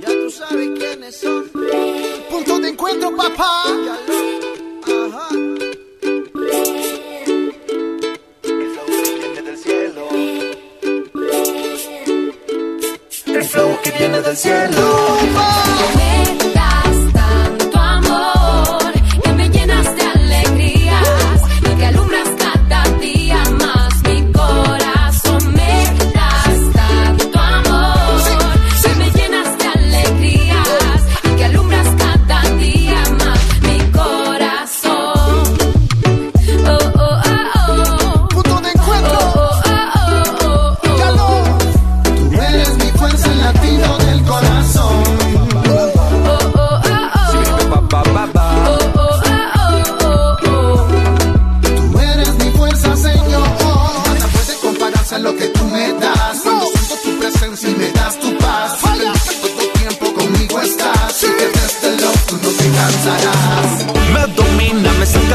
[0.00, 2.07] Ya tú sabes quiénes son
[2.38, 3.64] punto de encuentro, papá.
[3.64, 5.58] El flow
[9.12, 10.08] que viene del cielo.
[13.26, 15.18] El flow que viene del cielo.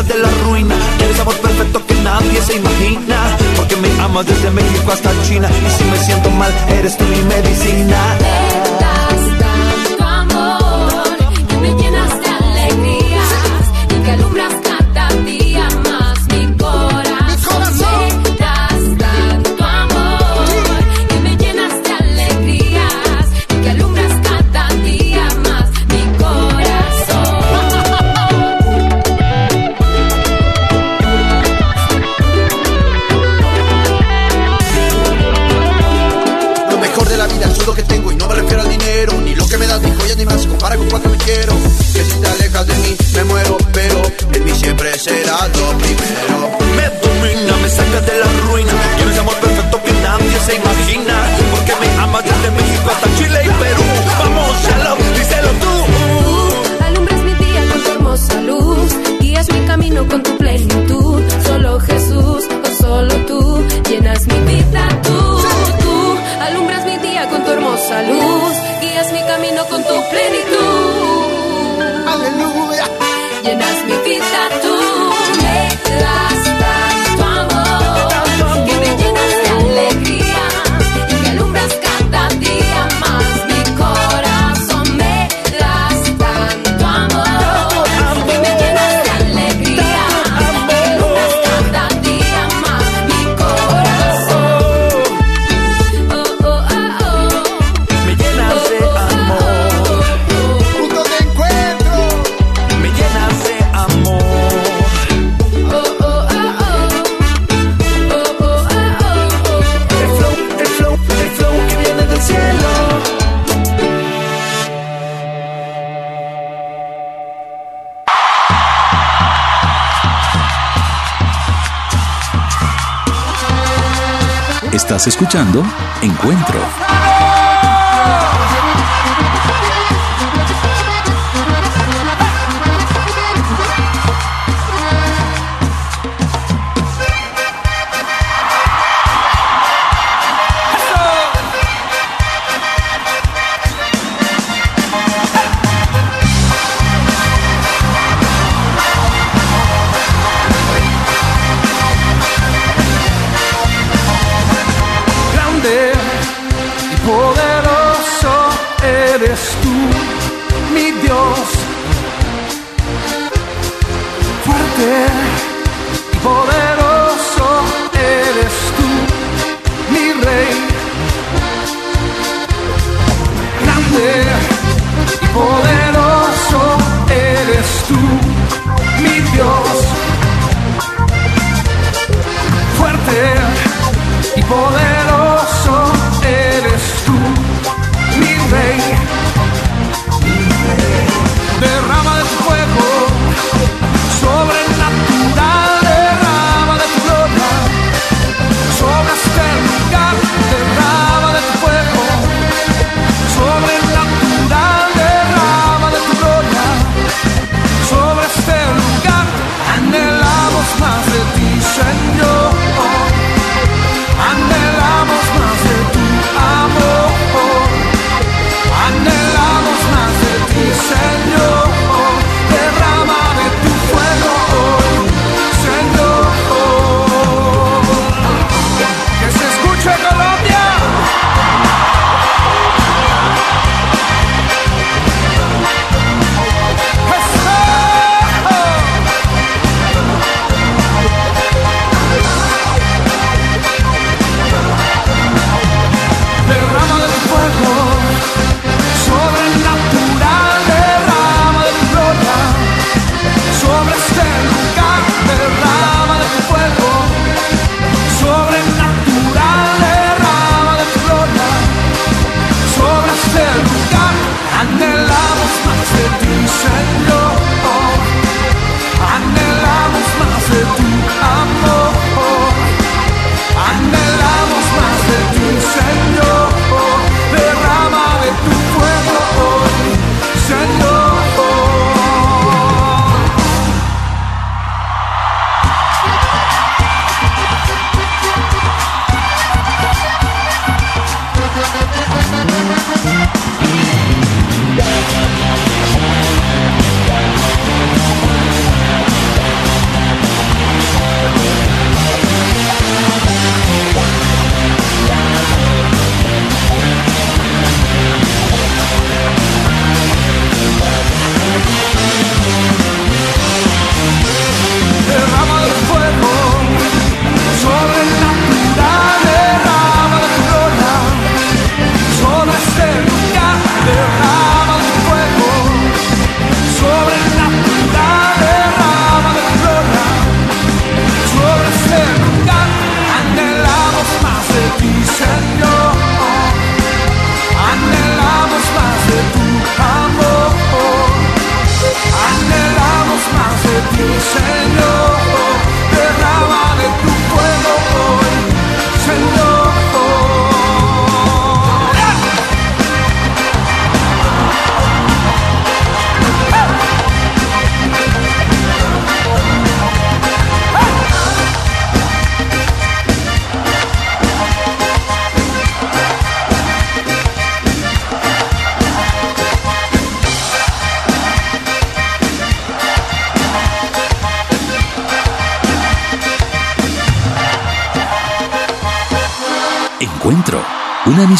[0.02, 0.76] de la ruina.
[1.00, 3.38] El sabor perfecto que nadie se imagina.
[3.56, 5.48] Porque me amas desde México hasta China.
[5.50, 7.98] Y si me siento mal, eres tú mi medicina.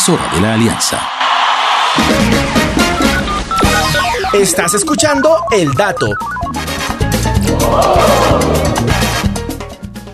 [0.04, 1.02] Emisora de la Alianza.
[4.34, 6.08] Estás escuchando El Dato.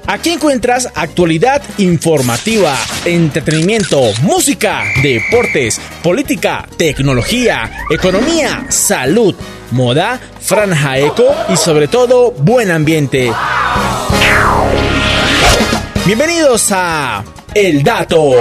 [0.05, 2.75] Aquí encuentras actualidad informativa,
[3.05, 9.35] entretenimiento, música, deportes, política, tecnología, economía, salud,
[9.71, 13.31] moda, franja eco y sobre todo buen ambiente.
[16.05, 17.23] Bienvenidos a
[17.55, 18.33] El Dato.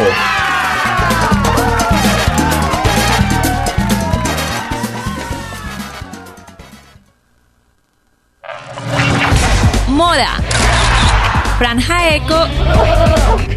[11.58, 12.46] Franja eco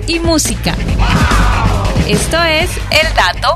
[0.07, 0.75] y música.
[2.07, 3.55] Esto es El Dato.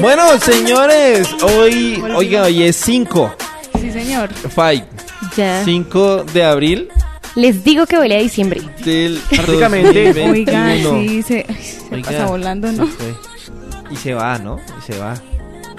[0.00, 3.34] Bueno, señores, hoy, oiga, hoy es 5,
[3.80, 4.30] Sí, señor.
[4.42, 4.86] 5,
[5.36, 5.62] Ya.
[5.64, 6.88] 5 de abril
[7.34, 8.60] Les digo que huele a diciembre.
[8.84, 10.12] del Prácticamente.
[10.12, 10.90] 2021.
[10.90, 11.56] Oiga, sí, se, ay,
[11.88, 12.86] se Oiga, pasa volando, ¿no?
[12.86, 13.14] fue.
[13.90, 14.58] Y se va, ¿no?
[14.78, 15.14] Y se va.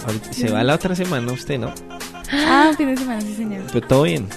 [0.05, 1.74] Ahorita- se va la otra semana usted, ¿no?
[2.32, 3.64] Ah, fin de semana, sí, señor.
[3.72, 4.28] Pero todo bien.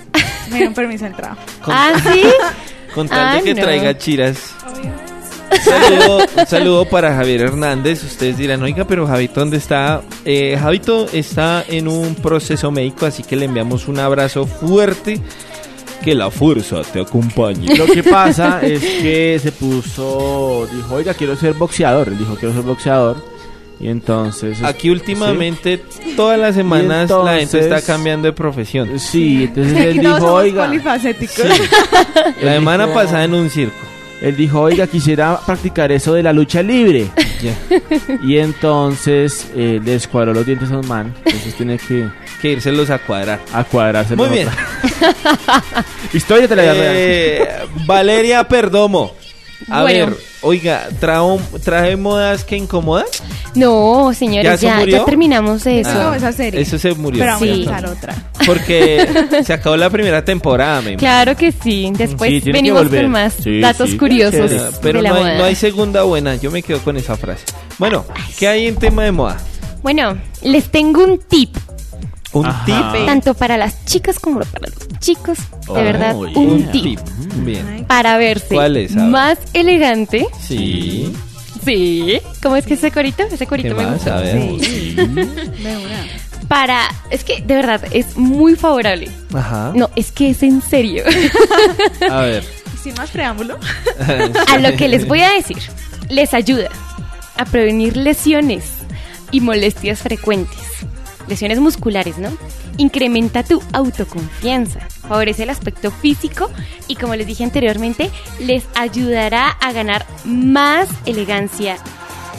[0.50, 1.40] Me dieron permiso al trabajo.
[1.64, 2.22] Con, ¿Ah, sí?
[2.94, 3.62] con tal de Ah, que no.
[3.62, 4.54] traiga chiras.
[5.52, 8.02] Un saludo, un saludo para Javier Hernández.
[8.04, 10.02] Ustedes dirán, oiga, pero Javito, ¿dónde está?
[10.24, 15.20] Eh, Javito está en un proceso médico, así que le enviamos un abrazo fuerte.
[16.02, 17.76] Que la fuerza te acompañe.
[17.76, 22.08] Lo que pasa es que se puso, dijo, oiga, quiero ser boxeador.
[22.08, 23.22] Él dijo, quiero ser boxeador.
[23.80, 24.62] Y entonces...
[24.62, 25.82] Aquí últimamente,
[26.14, 28.98] todas las semanas, la gente está cambiando de profesión.
[28.98, 30.66] Sí, entonces él dijo, somos oiga...
[30.66, 31.44] polifacéticos.
[32.42, 33.74] La semana dijo- pasada en un circo.
[34.20, 37.06] Él dijo, oiga, quisiera practicar eso de la lucha libre.
[37.40, 37.54] Ya.
[38.22, 41.14] Y entonces eh, le descuadró los dientes a un man.
[41.24, 42.06] Entonces tiene que
[42.42, 43.40] Que irselos a cuadrar.
[43.54, 44.14] a cuadrarse.
[44.14, 44.46] Muy bien.
[46.12, 46.74] Historia de la vida.
[46.76, 47.48] Eh,
[47.86, 49.14] Valeria Perdomo.
[49.68, 50.06] A Bueno.
[50.06, 53.04] ver, oiga, trao- ¿traje modas que incomodan?
[53.54, 55.90] No, ¿Ya señores, se ya, terminamos de eso.
[55.92, 56.60] Ah, esa serie.
[56.60, 57.18] Eso se murió.
[57.20, 57.50] Pero vamos Sí.
[57.50, 58.14] a empezar otra.
[58.46, 59.06] Porque
[59.44, 60.96] se acabó la primera temporada, me.
[60.96, 61.90] Claro que sí.
[61.94, 64.50] Después Sí, venimos con más Sí, datos sí, curiosos
[64.80, 65.34] Pero de la no hay, moda.
[65.38, 66.36] no hay segunda buena.
[66.36, 67.44] Yo me quedo con esa frase.
[67.78, 68.04] Bueno,
[68.38, 69.36] ¿qué hay en tema de moda?
[69.82, 71.56] Bueno, les tengo un tip,
[72.32, 72.64] Un Ajá.
[72.92, 73.06] tip.
[73.06, 75.38] tanto para las chicas como para los chicos.
[75.38, 76.38] De Oh, verdad, yeah.
[76.38, 77.00] un Un tip.
[77.44, 77.84] Bien.
[77.88, 78.54] Para verse
[78.96, 80.26] más elegante.
[80.40, 81.12] Sí.
[81.64, 82.20] Sí.
[82.42, 83.22] ¿Cómo es que ese corito?
[83.24, 83.94] Ese ¿Qué corito me más?
[83.94, 84.18] gusta.
[84.18, 84.60] A ver.
[84.60, 84.96] Sí.
[84.98, 86.46] Una.
[86.48, 86.88] Para.
[87.10, 89.10] Es que de verdad es muy favorable.
[89.34, 89.72] Ajá.
[89.74, 91.04] No, es que es en serio.
[92.10, 92.44] A ver.
[92.82, 93.58] Sin más preámbulo.
[94.48, 95.58] a lo que les voy a decir,
[96.08, 96.68] les ayuda
[97.36, 98.64] a prevenir lesiones
[99.32, 100.58] y molestias frecuentes.
[101.30, 102.28] Lesiones musculares, ¿no?
[102.76, 106.50] Incrementa tu autoconfianza, favorece el aspecto físico
[106.88, 108.10] y como les dije anteriormente,
[108.40, 111.76] les ayudará a ganar más elegancia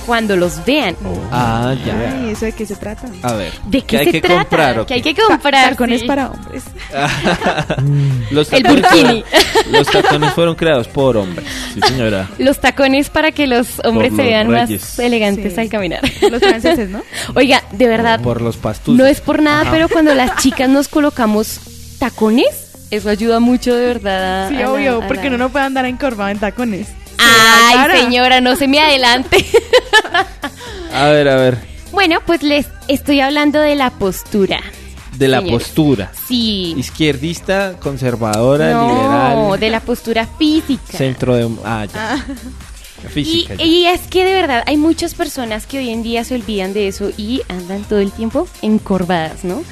[0.06, 0.96] cuando los vean.
[1.32, 2.14] Ah, ya.
[2.24, 3.08] Ay, ¿eso de qué se trata?
[3.24, 3.54] A ver.
[3.68, 4.36] ¿De qué hay se que trata?
[4.42, 4.86] comprar?
[4.86, 5.14] que hay qué?
[5.14, 5.70] que comprar.
[5.72, 6.08] Tacones sí.
[6.08, 6.64] para hombres.
[8.32, 9.24] Los El burkini.
[9.24, 11.48] fueron- los tacones fueron creados por hombres.
[11.74, 12.28] Sí, señora.
[12.38, 14.82] Los tacones para que los hombres Por se vean reyes.
[14.82, 15.60] más elegantes Sí.
[15.60, 16.02] al caminar.
[16.32, 17.02] Los franceses, ¿no?
[17.36, 18.98] Oiga, de verdad, Por los pastuzos.
[18.98, 21.60] No es por nada, pero cuando las chicas nos colocamos
[22.00, 24.46] tacones, eso ayuda mucho de verdad.
[24.46, 26.88] a- Sí, a la- obvio, a porque la- uno no puede andar encorvado en tacones.
[27.24, 29.46] Ay, señora, no se me adelante.
[30.94, 31.58] A ver, a ver.
[31.94, 34.60] bueno, pues les estoy hablando de la postura.
[35.18, 35.64] De la Señores.
[35.68, 36.12] postura.
[36.28, 36.74] Sí.
[36.78, 39.60] Izquierdista, conservadora, No, liberal.
[39.60, 40.98] de la postura física.
[40.98, 41.50] Centro de.
[41.64, 42.26] Ah, ya.
[43.04, 43.56] Y, Física.
[43.56, 43.64] ya.
[43.64, 46.88] y es que de verdad hay muchas personas que hoy en día se olvidan de
[46.90, 49.64] eso y andan todo el tiempo encorvadas, ¿no?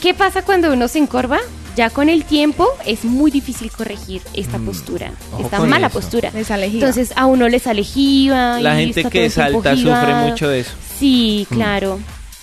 [0.00, 1.38] ¿Qué pasa cuando uno se encorva?
[1.76, 5.34] Ya con el tiempo es muy difícil corregir esta postura, Mm.
[5.34, 5.98] ojo esta mala eso.
[6.00, 6.30] postura.
[6.32, 6.66] Le sale.
[6.66, 8.60] Entonces a uno le sale jiba.
[8.60, 10.28] La y gente que salta sufre jibado.
[10.28, 10.72] mucho de eso.
[10.98, 11.98] Sí, claro.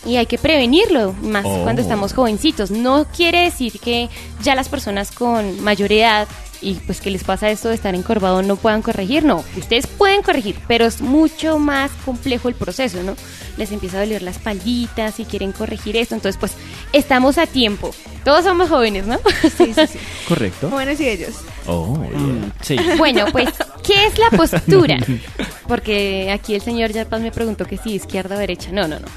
[0.05, 1.63] Y hay que prevenirlo, más Oh.
[1.63, 2.69] cuando estamos jovencitos.
[2.71, 4.09] No quiere decir que
[4.43, 6.27] ya las personas con mayor edad
[6.63, 9.43] y pues que les pasa esto de estar encorvado no puedan corregir, no.
[9.57, 13.15] Ustedes pueden corregir, pero es mucho más complejo el proceso, ¿no?
[13.57, 16.15] Les empieza a doler la espaldita si quieren corregir esto.
[16.15, 16.53] Entonces, pues,
[16.93, 17.91] estamos a tiempo.
[18.23, 19.19] Todos somos jóvenes, ¿no?
[19.41, 19.99] Sí, sí, sí.
[20.27, 20.69] Correcto.
[20.69, 21.35] Jóvenes y ellos.
[21.67, 22.53] Oh, yeah.
[22.61, 22.77] Sí.
[22.97, 23.49] Bueno, pues,
[23.83, 24.97] ¿qué es la postura?
[25.67, 28.71] Porque aquí el señor Yarpaz me preguntó que si izquierda o derecha.
[28.71, 29.07] No, no, no.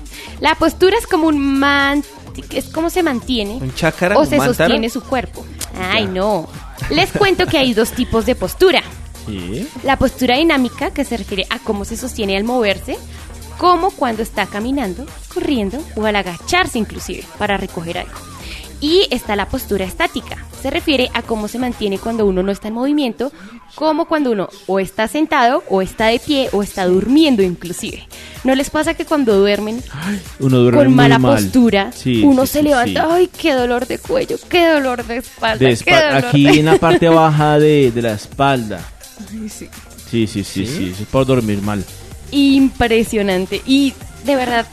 [0.40, 2.05] La postura es como un man...
[2.51, 5.47] Es como se mantiene Un chácara, o se sostiene su cuerpo.
[5.74, 6.47] Ay, no.
[6.91, 8.83] Les cuento que hay dos tipos de postura.
[9.27, 9.68] Sí.
[9.83, 12.97] La postura dinámica, que se refiere a cómo se sostiene al moverse,
[13.59, 18.36] como cuando está caminando, corriendo o al agacharse inclusive para recoger algo.
[18.81, 20.45] Y está la postura estática.
[20.62, 23.33] Se refiere a cómo se mantiene cuando uno no está en movimiento,
[23.74, 28.07] como cuando uno o está sentado, o está de pie, o está durmiendo inclusive.
[28.45, 29.83] ¿No les pasa que cuando duermen
[30.41, 31.35] Uno duerme con mala mal.
[31.43, 33.09] postura, Sí, uno sí, se sí, levanta, sí.
[33.11, 36.61] ay, qué dolor de cuello, qué dolor de espalda, De qué dolor aquí de-".
[36.61, 38.81] en la parte baja de, de la espalda.
[39.31, 39.68] Ay, sí.
[40.11, 41.85] Sí, sí, sí, sí, es por dormir mal.
[42.31, 43.62] Impresionante.
[43.66, 43.93] Y
[44.24, 44.66] de verdad,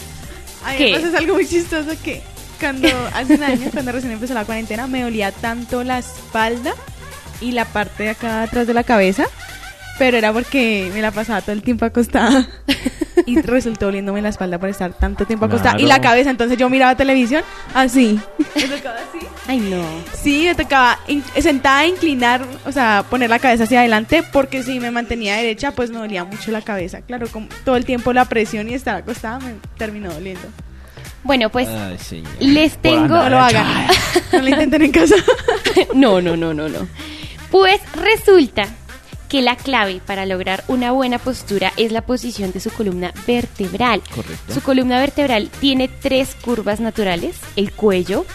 [0.66, 2.22] Ay, es algo muy chistoso que
[2.64, 6.74] cuando hace un año, cuando recién empezó la cuarentena, me dolía tanto la espalda
[7.41, 9.26] y la parte de acá atrás de la cabeza,
[9.99, 12.47] pero era porque me la pasaba todo el tiempo acostada
[13.26, 16.70] y resultó doliéndome la espalda por estar tanto tiempo acostada y la cabeza, entonces yo
[16.70, 17.43] miraba televisión
[17.74, 18.18] así.
[18.55, 19.26] Me tocaba así.
[19.47, 19.84] ay no.
[20.14, 24.80] Sí, me tocaba in- sentada inclinar, o sea, poner la cabeza hacia adelante porque si
[24.80, 27.01] me mantenía derecha pues me dolía mucho la cabeza.
[27.01, 30.47] Claro, como todo el tiempo la presión y estar acostada me terminó doliendo.
[31.24, 32.32] Bueno, pues Ay, señor.
[32.39, 33.07] les tengo...
[33.07, 33.88] No lo hagan.
[34.32, 35.15] No lo intenten en casa.
[35.93, 36.88] no, no, no, no, no.
[37.49, 38.67] Pues resulta
[39.30, 44.01] que la clave para lograr una buena postura es la posición de su columna vertebral.
[44.13, 44.53] Correcto.
[44.53, 48.26] Su columna vertebral tiene tres curvas naturales, el cuello,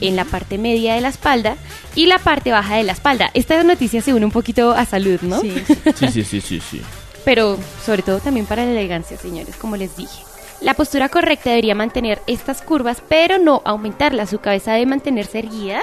[0.00, 1.56] en la parte media de la espalda
[1.94, 3.30] y la parte baja de la espalda.
[3.32, 5.40] Esta noticia se une un poquito a salud, ¿no?
[5.40, 5.54] Sí.
[5.96, 6.82] Sí, sí, sí, sí, sí.
[7.24, 10.27] pero sobre todo también para la elegancia, señores, como les dije.
[10.60, 14.30] La postura correcta debería mantener estas curvas, pero no aumentarlas.
[14.30, 15.82] Su cabeza debe mantenerse erguida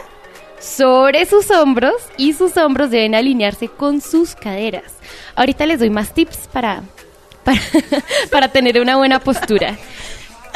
[0.60, 4.94] sobre sus hombros y sus hombros deben alinearse con sus caderas.
[5.36, 6.84] Ahorita les doy más tips para,
[8.32, 9.78] para, tener una buena postura.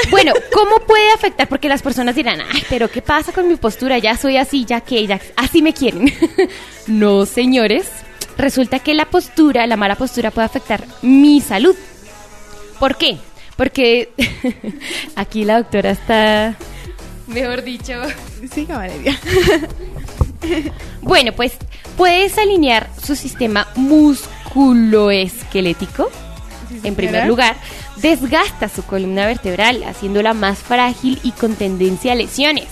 [0.09, 1.47] Bueno, ¿cómo puede afectar?
[1.47, 3.97] Porque las personas dirán, ay, pero ¿qué pasa con mi postura?
[3.99, 6.13] Ya soy así, ya que, así me quieren.
[6.87, 7.89] no, señores.
[8.37, 11.75] Resulta que la postura, la mala postura puede afectar mi salud.
[12.79, 13.17] ¿Por qué?
[13.59, 14.09] Porque
[15.17, 16.55] aquí la doctora está,
[17.27, 18.01] mejor dicho,
[18.55, 19.19] Sí, Valeria.
[21.01, 21.57] bueno, pues
[21.97, 26.09] puedes alinear su sistema musculoesquelético.
[26.83, 27.57] En primer lugar,
[27.97, 32.69] desgasta su columna vertebral, haciéndola más frágil y con tendencia a lesiones.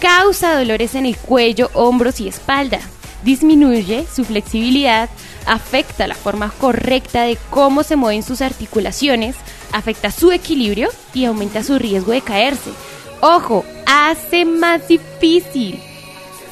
[0.00, 2.80] Causa dolores en el cuello, hombros y espalda.
[3.22, 5.08] Disminuye su flexibilidad,
[5.46, 9.36] afecta la forma correcta de cómo se mueven sus articulaciones,
[9.72, 12.70] afecta su equilibrio y aumenta su riesgo de caerse.
[13.20, 15.78] Ojo, hace más difícil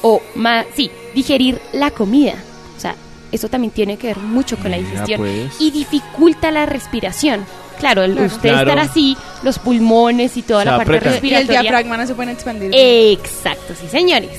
[0.01, 2.35] o más, sí, digerir la comida.
[2.77, 2.95] O sea,
[3.31, 5.53] eso también tiene que ver mucho con la digestión pues.
[5.59, 7.45] y dificulta la respiración.
[7.79, 8.27] Claro, al Claro.
[8.27, 8.69] usted Claro.
[8.71, 11.05] estar así, los pulmones y toda Se la parte aprieta.
[11.05, 11.61] Y el respiratoria.
[11.61, 12.71] diafragma no se puede expandir.
[12.73, 14.29] Exacto, sí, señores.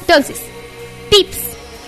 [0.00, 0.40] Entonces,
[1.10, 1.38] tips.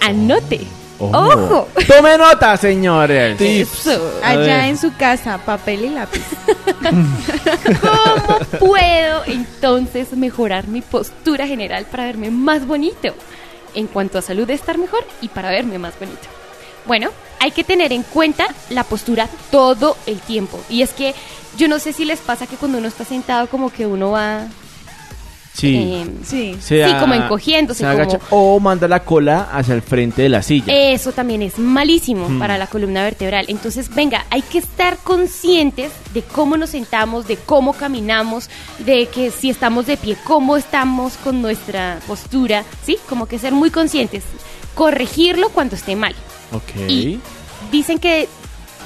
[0.00, 0.61] Anote.
[1.07, 1.68] Ojo.
[1.86, 3.40] Tome nota, señores.
[3.40, 4.20] Eso.
[4.22, 6.22] A Allá en su casa, papel y lápiz.
[7.80, 13.14] ¿Cómo puedo entonces mejorar mi postura general para verme más bonito?
[13.74, 16.28] En cuanto a salud, estar mejor y para verme más bonito.
[16.84, 20.61] Bueno, hay que tener en cuenta la postura todo el tiempo.
[20.68, 21.14] Y es que
[21.57, 24.46] yo no sé si les pasa que cuando uno está sentado como que uno va...
[25.55, 25.76] Sí.
[25.76, 26.57] eh, Sí.
[26.61, 30.28] Sí, a- como encogiéndose, se agacha como- O manda la cola hacia el frente de
[30.30, 30.72] la silla.
[30.74, 32.38] Eso también es malísimo Hmm.
[32.38, 33.44] para la columna vertebral.
[33.48, 38.48] Entonces, venga, hay que estar conscientes de cómo nos sentamos, de cómo caminamos,
[38.78, 42.96] de que si estamos de pie, cómo estamos con nuestra postura, ¿sí?
[43.09, 44.24] Como que ser muy conscientes.
[44.74, 46.14] Corregirlo cuando esté mal.
[46.53, 46.88] ok.
[46.88, 47.20] Y
[47.70, 48.28] dicen que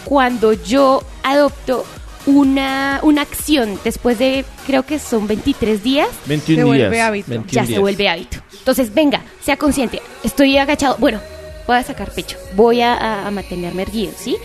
[0.04, 1.84] cuando yo adopto
[2.26, 7.06] una, una acción después de, creo que son 23 días, 21 Se vuelve días.
[7.06, 7.30] hábito.
[7.30, 8.38] 21 ya se vuelve hábito.
[8.58, 10.02] Entonces, venga, sea consciente.
[10.24, 10.96] Estoy agachado.
[10.98, 11.20] Bueno,
[11.66, 12.36] voy a sacar pecho.
[12.54, 14.36] Voy a, a- a mantenerme erguido, ¿sí?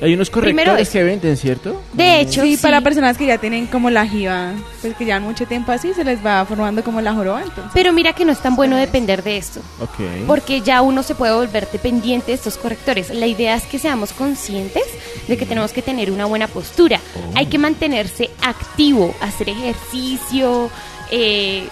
[0.00, 1.82] Hay unos correctores que venden, ¿cierto?
[1.92, 5.22] De hecho, Sí, sí, para personas que ya tienen como la jiba, pues que llevan
[5.22, 7.72] mucho tiempo así, se les va formando como la joroba, entonces.
[7.74, 9.60] Pero mira que no es tan bueno depender de esto.
[9.80, 10.26] Ok.
[10.26, 13.10] Porque ya uno se puede volver dependiente de estos correctores.
[13.10, 14.84] La idea es que seamos conscientes
[15.28, 17.00] de que tenemos que tener una buena postura.
[17.34, 20.70] Hay que mantenerse activo, hacer ejercicio.
[21.10, 21.68] eh,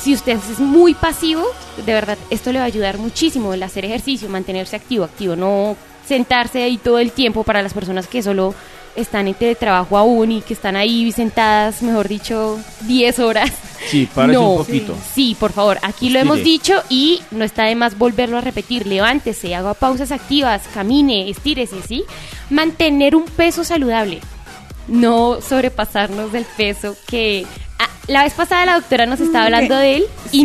[0.00, 1.44] si usted es muy pasivo,
[1.84, 5.76] de verdad, esto le va a ayudar muchísimo el hacer ejercicio, mantenerse activo, activo, no
[6.10, 8.54] sentarse ahí todo el tiempo para las personas que solo
[8.96, 13.50] están en teletrabajo aún y que están ahí sentadas, mejor dicho, 10 horas.
[13.88, 14.94] Sí, párese No, un poquito.
[15.14, 18.86] Sí, por favor, aquí lo hemos dicho y no está de más volverlo a repetir.
[18.86, 22.04] Levántese, haga pausas activas, camine, estírese, ¿sí?
[22.50, 24.20] Mantener un peso saludable.
[24.88, 27.46] No sobrepasarnos del peso que...
[27.78, 30.40] ah, la vez pasada la doctora nos estaba Mm, hablando del sí.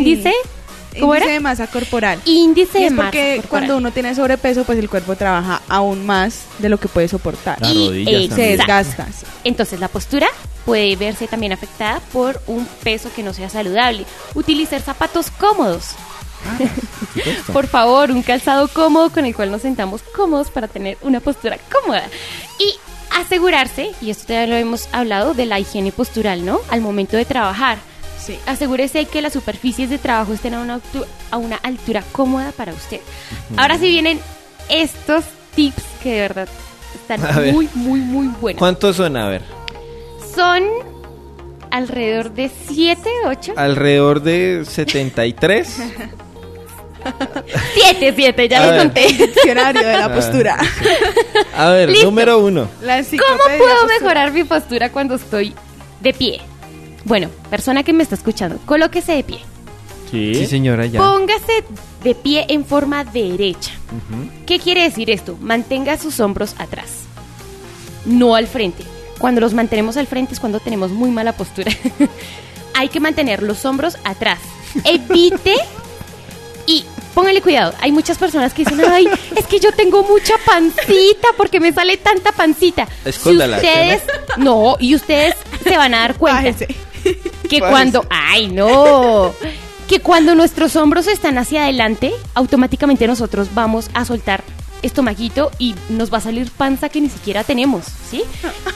[0.96, 1.34] Índice ¿Cómo índice era?
[1.34, 2.20] de masa corporal.
[2.26, 3.50] Índice Y de es masa porque corporal.
[3.50, 7.62] cuando uno tiene sobrepeso, pues el cuerpo trabaja aún más de lo que puede soportar.
[7.62, 9.08] Las Y- Se desgasta.
[9.44, 10.28] Entonces la postura
[10.66, 14.06] puede verse también afectada por un peso que no sea saludable.
[14.34, 15.90] Utilizar zapatos cómodos.
[17.54, 21.58] Por favor, un calzado cómodo con el cual nos sentamos cómodos para tener una postura
[21.72, 22.04] cómoda.
[22.60, 22.76] Y
[23.20, 26.60] asegurarse, y esto ya lo hemos hablado, de la higiene postural, ¿no?
[26.70, 27.78] Al momento de trabajar.
[28.26, 28.40] Sí.
[28.46, 30.80] Asegúrese de que las superficies de trabajo estén a una,
[31.32, 33.00] a una altura cómoda para usted.
[33.58, 34.20] Ahora sí vienen
[34.70, 36.48] estos tips que de verdad
[36.96, 37.54] están A ver.
[37.54, 38.58] muy, muy, muy buenos.
[38.60, 39.16] ¿Cuántos son?
[39.18, 39.42] A ver.
[40.36, 40.64] Son
[41.72, 43.54] alrededor de 7, 8.
[43.58, 45.82] Alrededor de 73.
[47.76, 48.80] 7, 7, ya ver.
[48.80, 49.08] conté.
[49.14, 50.58] Diccionario de la Ah, postura.
[51.56, 52.06] A ver, Listo.
[52.06, 52.68] número uno.
[52.82, 55.54] ¿Cómo puedo mejorar mi postura cuando estoy
[56.02, 56.42] de pie?
[57.06, 59.40] Bueno, persona que me está escuchando, colóquese de pie.
[60.12, 60.46] Sí, Sí.
[60.48, 61.00] señora, ya.
[61.00, 61.64] Póngase
[62.04, 63.72] de pie en forma derecha.
[64.46, 65.38] ¿Qué quiere decir esto?
[65.40, 67.04] Mantenga sus hombros atrás,
[68.06, 68.84] no al frente.
[69.20, 71.72] Cuando los mantenemos al frente es cuando tenemos muy mala postura.
[72.74, 74.40] Hay que mantener los hombros atrás.
[74.84, 75.56] Evite
[76.68, 76.84] y
[77.14, 77.74] póngale cuidado.
[77.80, 81.96] Hay muchas personas que dicen, ay, es que yo tengo mucha pancita porque me sale
[81.98, 82.88] tanta pancita.
[83.06, 84.04] Escóndala, Si ustedes,
[84.38, 86.76] no, y ustedes se van a dar cuenta Bájese.
[87.50, 89.34] que cuando, ay no,
[89.88, 94.44] que cuando nuestros hombros están hacia adelante, automáticamente nosotros vamos a soltar
[94.82, 98.24] estomaguito y nos va a salir panza que ni siquiera tenemos, ¿sí?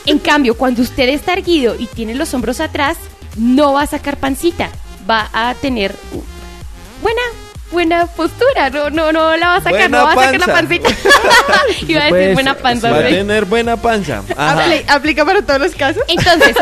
[0.05, 2.97] En cambio, cuando usted está erguido y tiene los hombros atrás,
[3.37, 4.69] no va a sacar pancita,
[5.09, 5.95] va a tener
[7.01, 7.21] buena
[7.71, 10.53] buena postura, no no no la va a sacar, Buena no va a sacar la
[10.53, 10.89] pancita.
[11.87, 12.89] Iba a decir Pues, buena panza.
[12.91, 14.23] Va a tener buena panza.
[14.35, 14.65] Ajá.
[14.65, 16.01] Apli- ¿Aplica para todos los casos?
[16.07, 16.55] Entonces,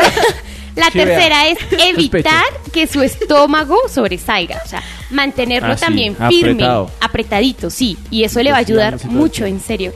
[0.78, 4.62] la Sí, tercera es evitar que su estómago sobresalga.
[4.64, 6.90] O sea, mantenerlo Ah, sí, también firme, apretado.
[7.00, 7.98] apretadito, sí.
[8.10, 9.92] Y eso le va a ayudar y todo mucho, en serio.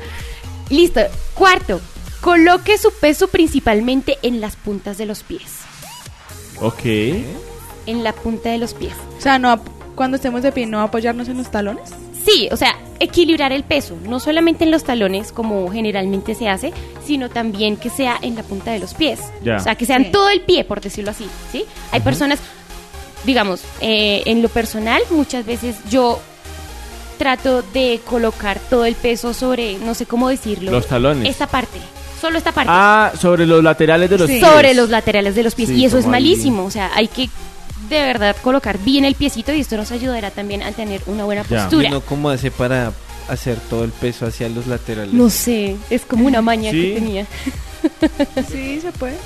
[0.70, 1.00] Listo.
[1.34, 1.80] Cuarto,
[2.20, 5.42] coloque su peso principalmente en las puntas de los pies.
[6.60, 6.84] Ok.
[7.86, 8.92] En la punta de los pies.
[9.18, 11.90] O sea, no ap- cuando estemos de pie, no apoyarnos en los talones.
[12.24, 16.72] Sí, o sea, equilibrar el peso, no solamente en los talones como generalmente se hace,
[17.04, 19.18] sino también que sea en la punta de los pies.
[19.42, 19.56] Ya.
[19.56, 20.10] O sea, que sean Sí.
[20.12, 21.64] todo el pie, por decirlo así, ¿sí?
[21.90, 22.38] Hay personas,
[23.24, 26.20] digamos, eh, en lo personal, muchas veces yo
[27.18, 30.70] trato de colocar todo el peso sobre, no sé cómo decirlo.
[30.72, 31.28] Los talones.
[31.28, 31.78] Esta parte,
[32.20, 32.70] solo esta parte.
[32.72, 34.38] Ah, sobre los laterales de los Sí.
[34.38, 34.48] pies.
[34.48, 35.68] sobre los laterales de los pies.
[35.68, 36.10] Sí, y eso es ahí.
[36.10, 36.64] malísimo.
[36.64, 37.28] O sea, hay que
[37.88, 41.42] de verdad colocar bien el piecito y esto nos ayudará también a tener una buena
[41.48, 41.62] Ya.
[41.62, 41.88] postura.
[41.88, 42.92] Y no cómo hace para
[43.28, 45.12] hacer todo el peso hacia los laterales.
[45.14, 46.82] No sé, es como una maña Sí.
[46.82, 47.26] que tenía.
[48.50, 49.16] Sí, se puede.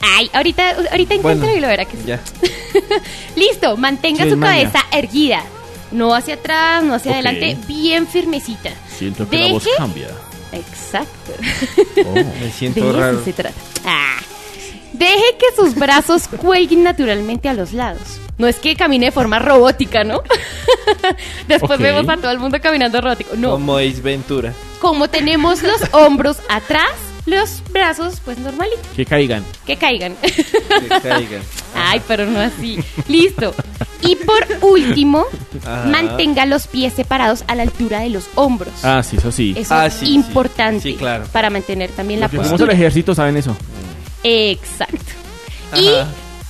[0.00, 2.02] Ay, ahorita, ahorita Bueno, y lo verá que sí.
[2.06, 2.20] Ya.
[3.36, 4.70] Listo, mantenga Sí, su maña.
[4.70, 5.42] cabeza erguida.
[5.92, 8.70] No hacia atrás, no hacia adelante, bien firmecita.
[8.98, 10.08] Siento que la voz cambia.
[10.52, 11.32] Exacto.
[12.04, 12.14] Oh.
[12.40, 13.16] Me siento De raro.
[13.16, 13.54] eso se trata.
[13.84, 14.16] Ah.
[14.94, 18.20] Deje que sus brazos cuelguen naturalmente a los lados.
[18.38, 20.22] No es que camine de forma robótica, ¿no?
[21.48, 23.36] Después vemos a todo el mundo caminando robótico.
[23.36, 24.52] No, Como Ace Ventura.
[24.80, 26.90] como tenemos los hombros atrás,
[27.26, 29.44] los brazos pues normalitos, Que caigan.
[29.66, 30.14] que caigan.
[30.22, 31.42] Que caigan.
[31.74, 32.78] Ay, pero no así.
[33.08, 33.54] Listo.
[34.02, 35.24] Y por último,
[35.64, 35.86] Ajá.
[35.86, 38.72] mantenga los pies separados a la altura de los hombros.
[38.82, 39.54] Ah, sí, eso sí.
[39.56, 41.24] Eso Ah, es sí, importante Sí, claro.
[41.32, 42.74] para mantener también la Los que fuimos al postura.
[42.74, 43.56] ejército saben eso.
[44.24, 45.12] Exacto.
[45.76, 45.88] Y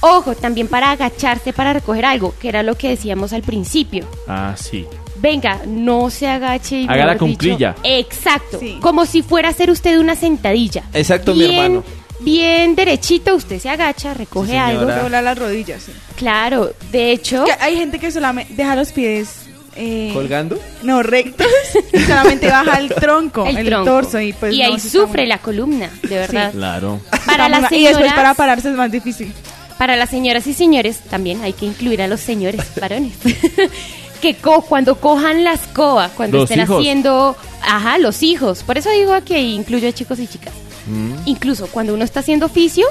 [0.01, 4.07] ojo, también para agacharse para recoger algo, que era lo que decíamos al principio.
[4.29, 4.87] Ah, sí.
[5.17, 7.75] Venga, no se agache y Haga la cumplilla.
[7.83, 8.59] Exacto.
[8.59, 8.79] Sí.
[8.81, 10.85] Como si fuera a hacer usted una sentadilla.
[10.93, 11.83] Exacto, mi hermano.
[12.21, 14.85] Bien derechito, usted se agacha, recoge Sí, algo.
[14.87, 15.83] Dobla las rodillas.
[15.83, 15.93] sí.
[16.17, 19.44] Claro, de hecho, Que hay gente que solamente deja los pies.
[19.77, 20.59] Eh, ¿Colgando?
[20.83, 21.47] No, rectos.
[21.93, 23.85] y solamente baja el tronco, el, el, tronco.
[23.91, 24.21] torso.
[24.21, 26.53] Y, pues, y ahí sufre muy- la columna, de verdad.
[26.53, 27.01] Claro.
[27.27, 29.33] Para las muy- Y después señoras, para pararse es más difícil.
[29.79, 33.15] para las señoras y señores, también hay que incluir a los señores varones.
[34.21, 36.79] que co- cuando cojan la escoba, cuando Los estén hijos.
[36.79, 38.63] haciendo, ajá, los hijos.
[38.63, 40.55] Por eso digo que incluyo a chicos y chicas.
[40.87, 41.13] Mm.
[41.27, 42.87] Incluso cuando uno está haciendo oficio,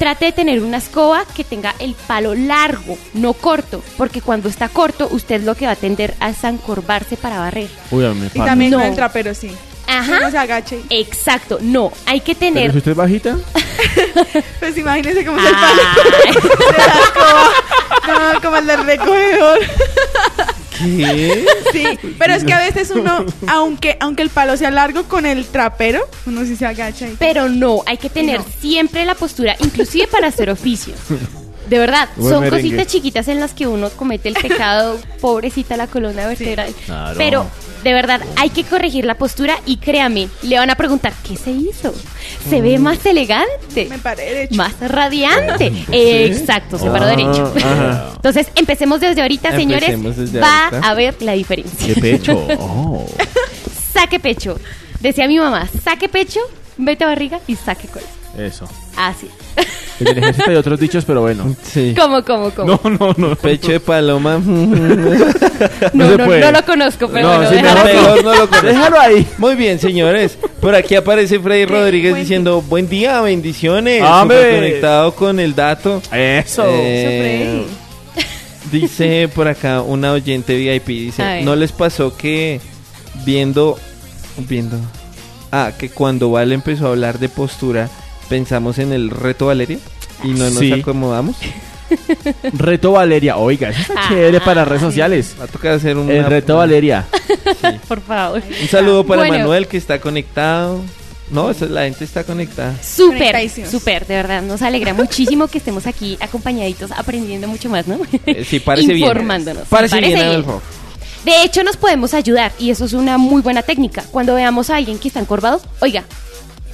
[0.00, 4.70] trate de tener una escoba que tenga el palo largo, no corto, porque cuando está
[4.70, 7.68] corto, usted lo que va a tender a es a encorvarse para barrer.
[7.90, 8.78] Uy, a mí me Y también No.
[8.78, 9.54] con el trapero, sí.
[9.86, 10.16] Ajá.
[10.20, 10.80] Uno se agache.
[10.88, 13.36] Exacto, no, hay que Pero tener si usted es bajita,
[14.60, 15.82] Pues imagínense cómo es el palo
[16.72, 17.50] de la escoba.
[18.34, 19.58] No, como el del recogedor.
[20.80, 21.44] ¿Qué?
[21.72, 21.84] Sí,
[22.18, 26.08] pero es que a veces uno, aunque aunque el palo sea largo con el trapero,
[26.26, 27.08] uno sí se agacha.
[27.08, 27.16] Y...
[27.18, 28.46] Pero no, hay que tener no.
[28.60, 30.94] siempre la postura, inclusive para hacer oficio.
[31.70, 32.62] De verdad, Buen son merengue.
[32.68, 36.74] cositas chiquitas en las que uno comete el pecado, pobrecita la columna vertebral.
[36.84, 37.14] Claro.
[37.16, 37.46] Pero
[37.84, 41.50] de verdad, hay que corregir la postura y créame, le van a preguntar, ¿qué se
[41.52, 41.94] hizo?
[42.48, 44.54] Se ve más elegante, Me paré derecho.
[44.56, 45.72] más radiante.
[45.92, 47.52] Exacto, se paró Ah, derecho.
[47.56, 48.12] ajá.
[48.16, 49.88] Entonces, empecemos desde ahorita, señores.
[49.90, 50.88] Empecemos desde Va ahorita.
[50.90, 51.94] a ver la diferencia.
[51.94, 52.46] Qué pecho.
[52.58, 53.06] Oh.
[53.92, 54.58] Saque pecho.
[55.00, 56.40] Decía mi mamá, saque pecho,
[56.76, 58.06] vete a barriga y saque cola.
[58.38, 58.68] Eso.
[58.96, 59.28] Así.
[60.00, 61.54] En el ejército hay otros dichos, pero bueno.
[61.62, 61.94] Sí.
[61.98, 62.80] ¿Cómo, cómo, cómo?
[62.84, 63.36] No, no, no.
[63.36, 64.40] Pecho de paloma.
[65.92, 66.40] No, no se no, puede.
[66.40, 67.96] no lo conozco, pero No, bueno, sí, déjalo mejor así.
[67.98, 68.66] Mejor no lo conozco.
[68.66, 69.26] Déjalo ahí.
[69.36, 70.38] Muy bien, señores.
[70.58, 74.02] Por aquí aparece Freddy Rodríguez buen diciendo buen día, bendiciones.
[74.02, 74.38] ¡Hombre!
[74.38, 76.00] Súper conectado con el dato.
[76.12, 76.64] Eso.
[76.66, 77.66] Eh,
[78.72, 81.42] dice por acá una oyente VIP, dice.
[81.42, 82.60] ¿no les pasó que
[83.24, 83.78] viendo,
[84.48, 84.78] viendo,
[85.52, 87.88] ah, que cuando Val empezó a hablar de postura,
[88.30, 89.78] pensamos en el reto Valeria
[90.24, 90.72] y no nos Sí.
[90.72, 91.36] acomodamos?
[92.52, 93.36] Reto Valeria.
[93.36, 94.08] Oiga, eso está Ah.
[94.08, 95.34] chévere para redes sociales.
[95.38, 97.06] Va a tocar hacer un El reto Valeria.
[97.88, 98.40] Por favor.
[98.62, 99.38] Un saludo para Bueno.
[99.38, 100.80] Manuel que está conectado.
[101.30, 102.74] No, esa- la gente está conectada.
[102.82, 103.70] Súper, Conectadísimos.
[103.70, 104.42] súper, de verdad.
[104.42, 107.98] Nos alegra muchísimo que estemos aquí acompañaditos, aprendiendo mucho más, ¿no?
[108.26, 109.08] Eh, sí, parece bien.
[109.08, 109.66] Informándonos.
[109.68, 110.28] Parece, Parece bien, bien.
[110.32, 110.62] Adolfo.
[111.24, 114.04] De hecho, nos podemos ayudar y eso es una muy buena técnica.
[114.10, 116.04] Cuando veamos a alguien que está encorvado, oiga,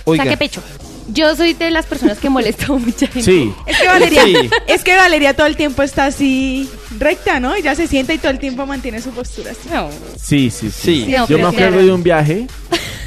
[0.05, 0.63] Oiga, saque pecho.
[1.09, 3.23] Yo soy de las personas que molesto a mucha gente.
[3.23, 3.53] Sí.
[3.67, 4.51] Es que Valeria, Sí.
[4.67, 7.55] es que Valeria todo el tiempo está así recta, ¿no?
[7.55, 9.69] Ella se sienta y todo el tiempo mantiene su postura así.
[9.73, 9.89] No,
[10.21, 11.05] Sí, sí, sí.
[11.07, 11.13] Sí.
[11.17, 11.87] No, Yo me acuerdo claro.
[11.87, 12.47] de un viaje.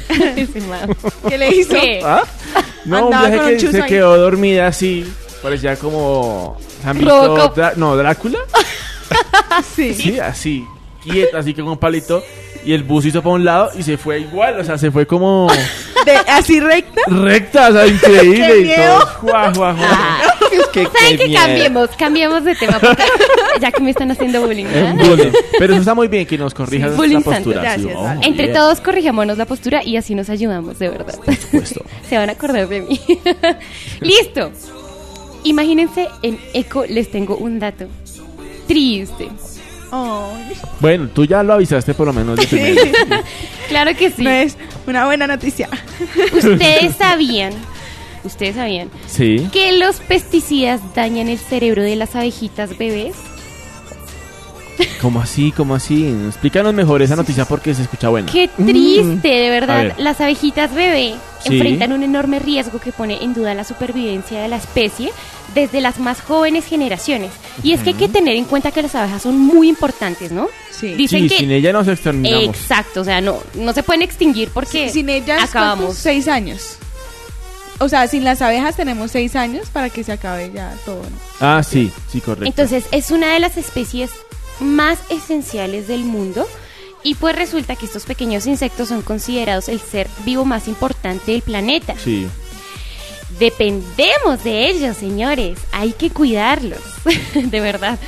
[1.28, 1.74] ¿Qué le hizo?
[1.74, 2.00] ¿Qué?
[2.04, 2.22] ¿Ah?
[2.84, 3.88] No, un viaje con que un chuzo se ahí.
[3.88, 5.04] quedó dormida así.
[5.42, 6.58] Parecía como.
[6.84, 7.52] ¿Han visto?
[7.76, 8.38] No, Drácula.
[9.76, 9.92] Sí.
[9.94, 10.64] Sí, así.
[11.02, 12.22] Quieta, así que con un palito.
[12.64, 14.60] Y el bus hizo para un lado y se fue igual.
[14.60, 15.48] O sea, se fue como.
[16.06, 17.00] De- así recta.
[17.08, 18.62] recta, o sea, increíble.
[18.64, 19.00] ¡Qué y todo.
[19.20, 19.76] Juá, juá, juá.
[19.90, 21.40] Ah, es que ¿Saben qué miedo.
[21.42, 23.02] Cambiemos, cambiemos de tema porque
[23.60, 24.64] ya que me están haciendo bullying.
[24.66, 24.94] ¿verdad?
[24.94, 25.32] Bullying.
[25.58, 27.62] Pero eso está muy bien que nos corrijas Sí, la postura.
[27.72, 27.88] santo.
[27.88, 27.94] sí.
[27.96, 28.08] Oh.
[28.22, 28.52] Entre bien.
[28.54, 31.18] todos corrijémonos la postura y así nos ayudamos, de verdad.
[31.24, 31.84] Por supuesto.
[32.08, 33.00] Se van a acordar de mí.
[34.00, 34.50] Listo.
[35.44, 37.86] Imagínense, en Eco les tengo un dato.
[38.66, 39.28] Triste.
[40.80, 42.56] Bueno, tú ya lo avisaste por lo menos de sí.
[42.56, 43.22] primero.
[43.68, 44.22] Claro que sí.
[44.24, 45.68] No es una buena noticia.
[46.32, 47.52] Ustedes sabían,
[48.24, 49.48] ustedes sabían Sí.
[49.52, 53.14] que los pesticidas dañan el cerebro de las abejitas bebés.
[55.02, 55.52] ¿Cómo así?
[55.52, 56.06] ¿Cómo así?
[56.26, 58.32] Explícanos mejor esa noticia porque se escucha buena.
[58.32, 59.82] Qué triste, de A verdad.
[59.82, 59.94] ver.
[59.98, 61.14] Las abejitas bebé
[61.44, 61.54] Sí.
[61.54, 65.10] enfrentan un enorme riesgo que pone en duda la supervivencia de la especie
[65.54, 67.30] desde las más jóvenes generaciones.
[67.62, 70.48] Y es que hay que tener en cuenta que las abejas son muy importantes, ¿no?
[70.70, 70.94] Sí.
[70.94, 72.44] Dicen Sí, que sin ella nos exterminamos.
[72.44, 75.96] Exacto, o sea, no, no se pueden extinguir porque Sin ellas, acabamos.
[75.96, 76.76] Seis años.
[77.78, 81.02] O sea, sin las abejas tenemos seis años para que se acabe ya todo.
[81.02, 81.16] ¿no?
[81.40, 82.46] Ah, sí, sí, correcto.
[82.46, 84.10] Entonces, es una de las especies
[84.60, 86.46] más esenciales del mundo.
[87.02, 91.40] Y pues resulta que estos pequeños insectos son considerados el ser vivo más importante del
[91.40, 91.94] planeta.
[92.04, 92.26] Sí.
[93.40, 95.58] Dependemos de ellos, señores.
[95.72, 96.78] Hay que cuidarlos,
[97.34, 97.98] de verdad.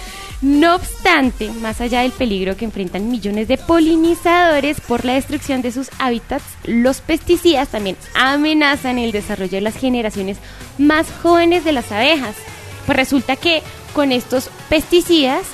[0.42, 5.72] No obstante, más allá del peligro que enfrentan millones de polinizadores por la destrucción de
[5.72, 10.36] sus hábitats, los pesticidas también amenazan el desarrollo de las generaciones
[10.78, 12.36] más jóvenes de las abejas.
[12.84, 13.62] Pues resulta que
[13.94, 15.46] con estos pesticidas,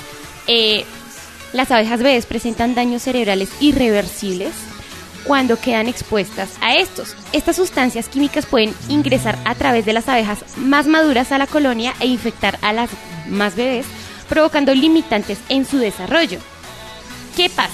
[0.47, 0.83] eh,
[1.53, 4.51] las abejas bebés presentan daños cerebrales irreversibles
[5.23, 7.15] cuando quedan expuestas a estos.
[7.33, 11.93] Estas sustancias químicas pueden ingresar a través de las abejas más maduras a la colonia
[11.99, 12.89] e infectar a las
[13.27, 13.85] más bebés,
[14.27, 16.39] provocando limitantes en su desarrollo.
[17.35, 17.71] ¿Qué pasa?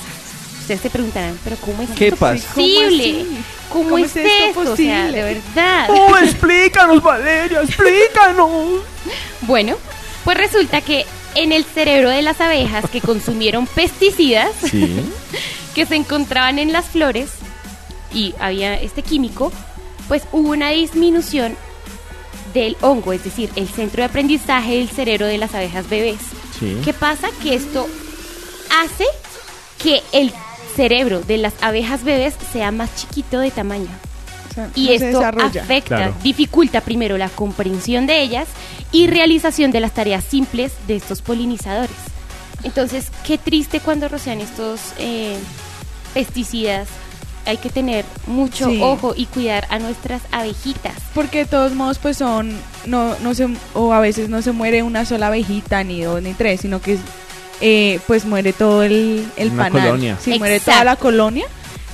[0.61, 2.47] Ustedes se preguntarán, pero ¿cómo es ¿Qué esto pasa?
[2.47, 3.25] posible?
[3.71, 4.73] ¿Cómo, ¿Cómo es, es esto esto?
[4.73, 5.11] O sea, posible?
[5.11, 5.87] de verdad.
[5.89, 7.61] ¡Oh, explícanos, Valeria!
[7.61, 8.81] ¡Explícanos!
[9.41, 9.75] Bueno,
[10.23, 15.01] pues resulta que en el cerebro de las abejas que consumieron pesticidas, Sí.
[15.76, 17.30] que se encontraban en las flores
[18.13, 19.51] y había este químico,
[20.07, 21.55] pues hubo una disminución
[22.53, 26.17] del hongo, es decir, el centro de aprendizaje del cerebro de las abejas bebés.
[26.59, 26.78] Sí.
[26.86, 27.28] ¿Qué pasa?
[27.43, 27.88] Que esto
[28.82, 29.03] hace
[29.84, 30.32] que el
[30.76, 33.89] cerebro de las abejas bebés sea más chiquito de tamaño.
[34.49, 36.15] O sea, Y no esto afecta, Claro.
[36.23, 38.47] dificulta primero la comprensión de ellas
[38.93, 41.95] y realización de las tareas simples de estos polinizadores.
[42.63, 45.38] Entonces, qué triste cuando rocian estos eh,
[46.16, 46.88] pesticidas.
[47.45, 48.80] Hay que tener mucho Sí.
[48.82, 50.95] ojo y cuidar a nuestras abejitas.
[51.13, 52.51] Porque de todos modos, pues son,
[52.88, 56.34] no, no se, o a veces no se muere una sola abejita, ni dos, ni
[56.34, 56.97] tres, sino que
[57.61, 59.84] eh, pues muere todo el, el Una panal.
[59.89, 60.18] colonia.
[60.20, 61.45] Sí, muere toda la colonia.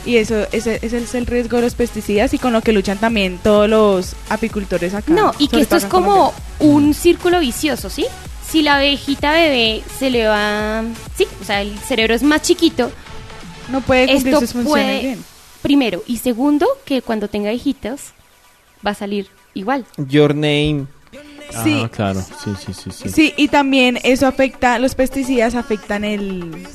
[0.06, 2.98] Y eso ese, ese es el riesgo de los pesticidas y con lo que luchan
[2.98, 5.12] también todos los apicultores acá.
[5.14, 6.78] No, y que esto es como Colombia.
[6.78, 8.06] un círculo vicioso, ¿sí?
[8.50, 10.84] si la abejita bebé se le va,
[11.18, 12.92] sí, o sea, el cerebro es más chiquito,
[13.72, 15.24] No puede cumplir esto sus funciones puede, bien.
[15.62, 18.14] primero, y segundo, que cuando tenga hijitas
[18.86, 19.86] va a salir igual.
[19.98, 20.86] Your name.
[21.64, 21.82] Sí.
[21.84, 22.22] Ah, claro.
[22.22, 23.10] Sí, sí, sí, sí.
[23.10, 26.66] Sí, y también eso afecta, los pesticidas afectan el,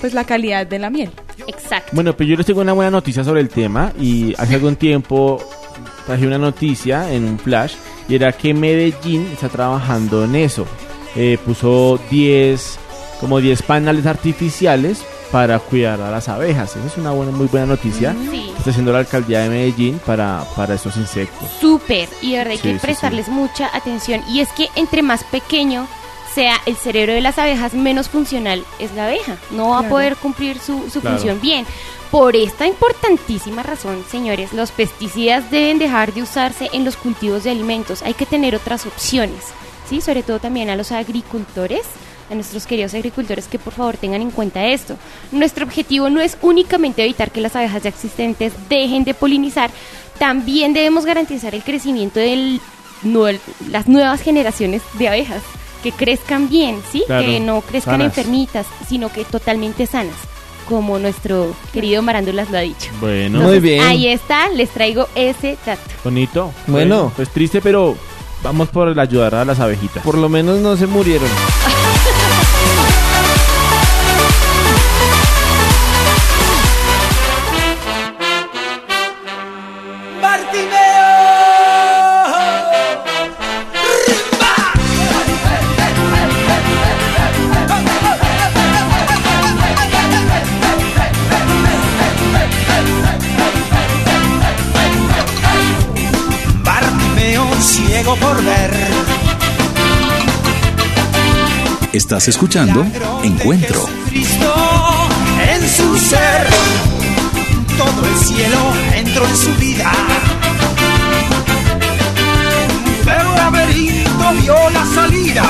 [0.00, 1.10] pues la calidad de la miel.
[1.46, 1.90] Exacto.
[1.92, 5.42] Bueno, pero yo les tengo una buena noticia sobre el tema y hace algún tiempo
[6.06, 7.74] traje una noticia en un flash
[8.08, 10.66] y era que Medellín está trabajando en eso.
[11.16, 12.78] Eh, puso 10,
[13.20, 16.74] como 10 paneles artificiales para cuidar a las abejas.
[16.76, 18.14] Esa es una buena, muy buena noticia.
[18.30, 18.50] Sí.
[18.52, 21.48] que Está haciendo la alcaldía de Medellín para, para estos insectos.
[21.60, 24.22] Súper, y de verdad hay Sí, que sí, prestarles mucha atención.
[24.28, 25.86] Y es que entre más pequeño
[26.34, 29.36] sea el cerebro de las abejas, menos funcional es la abeja.
[29.50, 31.16] No va a poder cumplir su, su Claro.
[31.16, 31.66] función bien.
[32.10, 37.50] Por esta importantísima razón, señores, los pesticidas deben dejar de usarse en los cultivos de
[37.50, 38.02] alimentos.
[38.02, 39.44] Hay que tener otras opciones,
[39.88, 40.00] ¿sí?
[40.00, 41.82] Sobre todo también a los agricultores,
[42.30, 44.96] a nuestros queridos agricultores, que por favor tengan en cuenta esto.
[45.32, 49.70] Nuestro objetivo no es únicamente evitar que las abejas ya existentes dejen de polinizar,
[50.18, 52.60] también debemos garantizar el crecimiento de
[53.70, 55.42] las nuevas generaciones de abejas,
[55.82, 57.04] que crezcan bien, ¿sí?
[57.06, 58.18] Claro, que no crezcan sanas.
[58.18, 60.16] enfermitas, sino que totalmente sanas,
[60.68, 62.90] como nuestro querido Marándulas lo ha dicho.
[63.00, 63.82] Bueno, Muy bien.
[63.84, 65.80] Ahí está, les traigo ese dato.
[66.02, 66.52] bonito.
[66.66, 67.12] Bueno.
[67.14, 67.96] pues triste, pero
[68.42, 70.02] vamos por el ayudar a las abejitas.
[70.02, 71.28] Por lo menos no se murieron.
[101.98, 102.86] Estás escuchando
[103.24, 103.84] Encuentro.
[104.08, 104.54] Cristo
[105.52, 106.46] en su ser.
[107.76, 108.56] Todo el cielo
[108.94, 109.90] entró en su vida.
[113.04, 115.42] Pero laberinto vio la salida.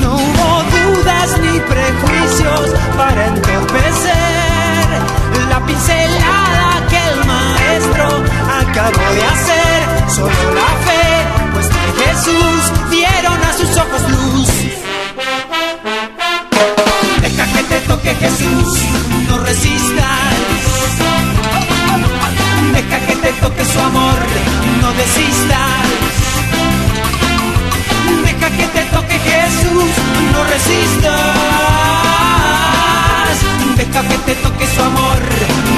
[0.00, 4.14] No hubo dudas ni prejuicios para entorpecer
[5.50, 8.06] la pincelada que el maestro
[8.62, 10.10] acabó de hacer.
[10.16, 14.49] Solo la fe, pues de Jesús dieron a sus ojos luz.
[18.10, 18.78] Que Jesús,
[19.28, 20.34] no resistas.
[22.74, 24.18] Deja que te toque su amor,
[24.80, 25.86] no desistas.
[28.24, 29.90] Deja que te toque Jesús,
[30.32, 31.12] no resistas.
[33.76, 35.18] Deja que te toque su amor,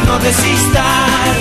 [0.06, 1.36] no desistas.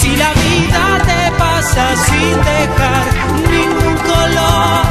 [0.00, 3.04] Si la vida te pasa sin dejar
[3.50, 4.82] ningún color,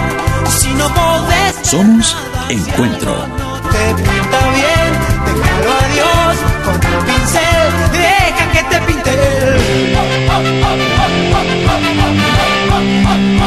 [0.50, 2.16] si no podés Somos
[2.50, 3.51] Encuentro.
[3.72, 4.92] Te pinta bien,
[5.26, 6.34] déjalo a Dios
[6.66, 9.60] con un pincel, deja que te pinte él.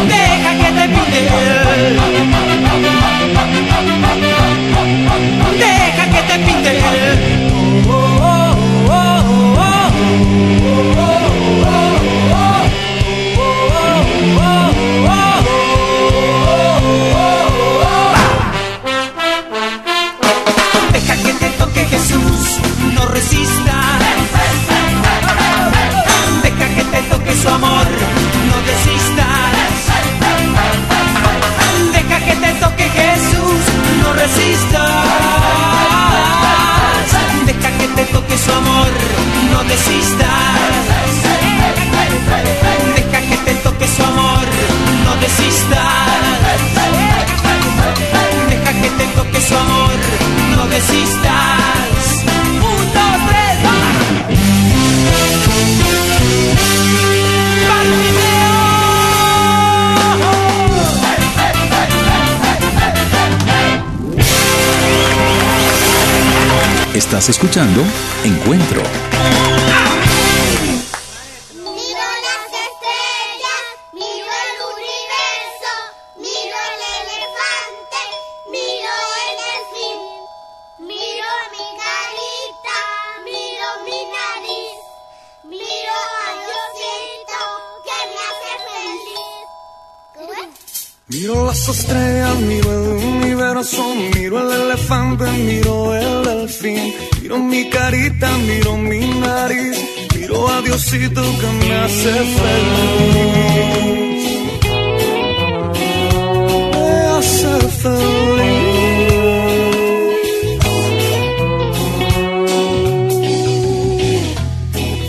[0.08, 2.13] Deja que te pinte él.
[38.34, 38.88] Que su amor,
[39.52, 40.28] no desistas.
[42.96, 44.46] Deja que te toque su amor,
[45.04, 45.78] no desistas.
[48.50, 49.94] Deja que te toque su amor,
[50.56, 51.93] no desistas.
[67.04, 67.84] Estás escuchando
[68.24, 68.82] Encuentro.
[98.18, 99.78] carita, miro mi nariz,
[100.14, 103.42] miro a Diosito que me hace feliz.
[106.72, 108.74] Me hace feliz.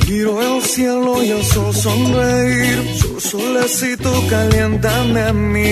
[0.10, 5.65] Miro el cielo y el sol sonreír, su solecito calienta en mí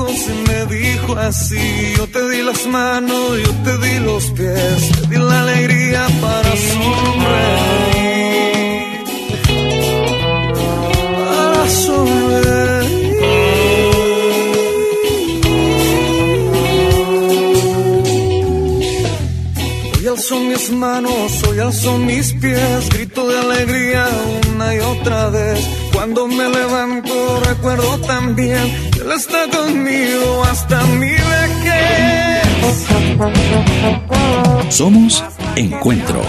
[0.00, 4.92] ojos y me dijo así, yo te di las manos, yo te di los pies,
[4.92, 7.80] te di la alegría para sonreír.
[11.16, 12.40] Para sonreír.
[19.98, 24.08] Hoy alzo mis manos, hoy alzo mis pies, grito de alegría
[24.54, 25.60] una y otra vez.
[25.92, 32.46] Cuando me levanto recuerdo también Él está conmigo hasta mi vejez.
[34.68, 35.24] Somos
[35.56, 36.22] Encuentro.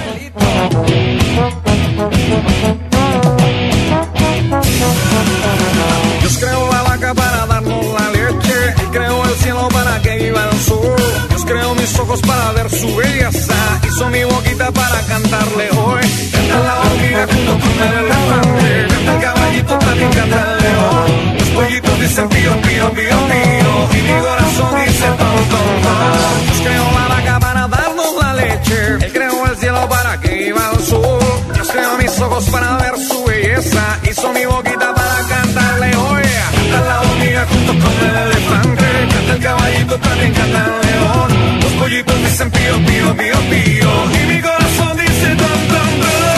[6.22, 8.74] Dios creó la vaca para darnos la leche.
[8.80, 10.96] Él creó el cielo para que viva el sol.
[11.30, 13.80] Dios creó mis ojos para ver su belleza.
[13.88, 16.02] Hizo mi boquita para cantarle hoy.
[16.32, 18.88] Canta la hormiga junto con el elefante.
[18.88, 21.41] Canta el caballito, también canta el león.
[21.62, 23.72] Pollitos dicen pío, pío, pío, pío.
[23.94, 26.46] Y mi corazón dice ton, ton, ton.
[26.46, 29.06] Dios creó la vaca para darnos la leche.
[29.06, 31.20] Él creó el cielo para que viva el sol.
[31.54, 34.00] Dios creó mis ojos para ver su belleza.
[34.10, 36.24] Hizo mi boquita para cantarle hoy.
[36.56, 38.86] Canta la hormiga junto con el elefante.
[39.14, 41.60] Canta el caballito, también canta el león.
[41.62, 43.90] Los pollitos dicen pío, pío, pío, pío.
[44.20, 46.31] Y mi corazón dice ton, ton, ton.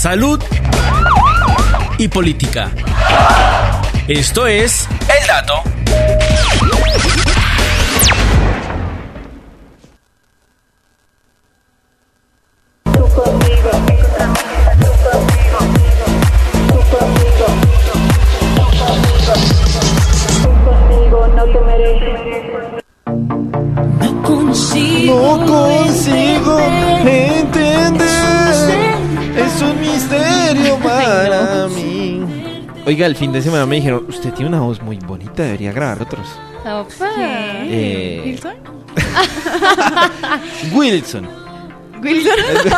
[0.00, 0.42] Salud
[1.98, 2.70] y política.
[4.08, 5.62] Esto es El Dato.
[24.00, 26.58] No consigo, No consigo
[32.86, 36.02] Oiga, el fin de semana me dijeron, usted tiene una voz muy bonita, debería grabar
[36.02, 36.26] otros.
[36.64, 37.08] Opa.
[37.64, 38.54] Eh, ¿Wilson?
[40.72, 41.28] Wilson.
[42.02, 42.32] Wilson.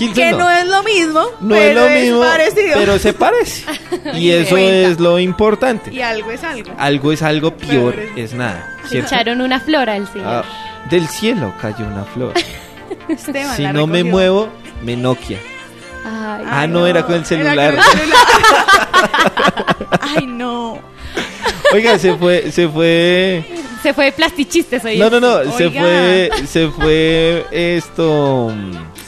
[0.00, 0.50] Hilton que no.
[0.50, 2.74] es lo mismo, No es pero lo mismo, parecido.
[2.74, 3.64] pero se parece.
[4.14, 4.72] Y eso Cuenta.
[4.88, 5.92] es lo importante.
[5.92, 6.72] Y algo es algo.
[6.78, 8.76] Algo es algo, peor Peor es nada.
[8.84, 9.08] Se ¿cierto?
[9.14, 10.26] echaron una flor al señor.
[10.28, 10.44] Ah,
[10.88, 12.32] del cielo cayó una flor.
[13.08, 14.48] Esteban si no me muevo,
[14.82, 15.38] me Nokia.
[16.04, 17.74] Ay, Ah, no, era con el celular.
[17.74, 18.26] con el celular.
[20.00, 20.78] Ay, no.
[21.72, 23.44] Oiga, se fue, se fue.
[23.82, 24.06] Se fue
[24.84, 24.98] hoy.
[24.98, 28.52] No, no, no, se fue, se fue esto.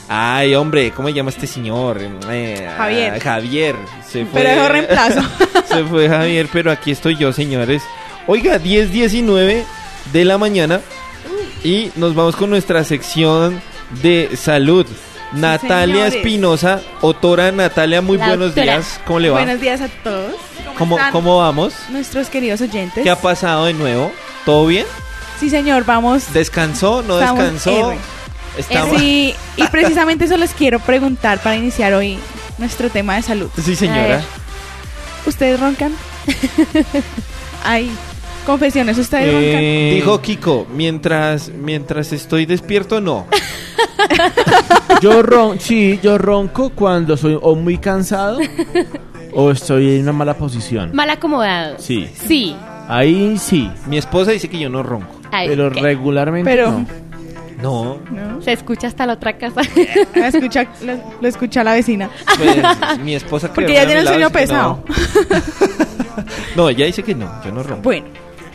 [0.08, 1.98] Ay, hombre, ¿cómo se llama este señor?
[2.28, 3.14] Eh, Javier.
[3.16, 3.76] ah, Javier.
[4.08, 4.40] Se fue.
[4.42, 5.20] Pero dejó reemplazo.
[5.68, 7.82] se fue Javier, pero aquí estoy yo, señores.
[8.26, 9.64] Oiga, 10:19
[10.12, 10.80] de la mañana
[11.62, 13.60] y nos vamos con nuestra sección
[14.02, 14.86] de salud.
[15.34, 16.14] Natalia señores.
[16.14, 19.00] Espinosa, autora Natalia, muy La buenos días.
[19.06, 19.38] ¿Cómo le va?
[19.38, 20.34] Buenos días a todos.
[20.78, 21.74] ¿Cómo, están ¿Cómo vamos?
[21.90, 23.02] Nuestros queridos oyentes.
[23.02, 24.12] ¿Qué ha pasado de nuevo?
[24.44, 24.86] ¿Todo bien?
[25.38, 26.32] Sí, señor, vamos.
[26.32, 27.02] ¿Descansó?
[27.02, 27.90] ¿No Estamos descansó?
[27.92, 27.98] R.
[28.58, 28.98] Estamos...
[29.00, 32.18] Sí, y precisamente eso les quiero preguntar para iniciar hoy
[32.58, 33.50] nuestro tema de salud.
[33.62, 34.02] Sí, A señora.
[34.02, 34.20] ver.
[35.26, 35.92] ¿Ustedes roncan?
[37.64, 37.90] Ay,
[38.46, 39.42] confesiones, ¿ustedes roncan?
[39.60, 43.26] Eh, Dijo Kiko, mientras, mientras estoy despierto, no.
[45.00, 48.38] Yo ron sí, yo ronco cuando soy o muy cansado
[49.32, 50.90] o estoy en una mala posición.
[50.94, 51.76] Mal acomodado.
[51.78, 52.08] Sí.
[52.26, 52.56] Sí.
[52.88, 55.08] Ahí sí, Mi esposa dice que yo no ronco.
[55.30, 55.80] Ay, pero ¿qué?
[55.80, 56.86] regularmente Pero- no.
[57.62, 58.42] No, ¿No?
[58.42, 59.62] Se escucha hasta la otra casa.
[60.14, 62.10] Lo escucha, lo, lo escucha la vecina.
[62.36, 64.84] pues mi esposa que Porque ella tiene el sueño pesado.
[64.86, 64.94] No.
[66.56, 67.82] No, ella dice que no, yo no ronco.
[67.82, 68.06] Bueno,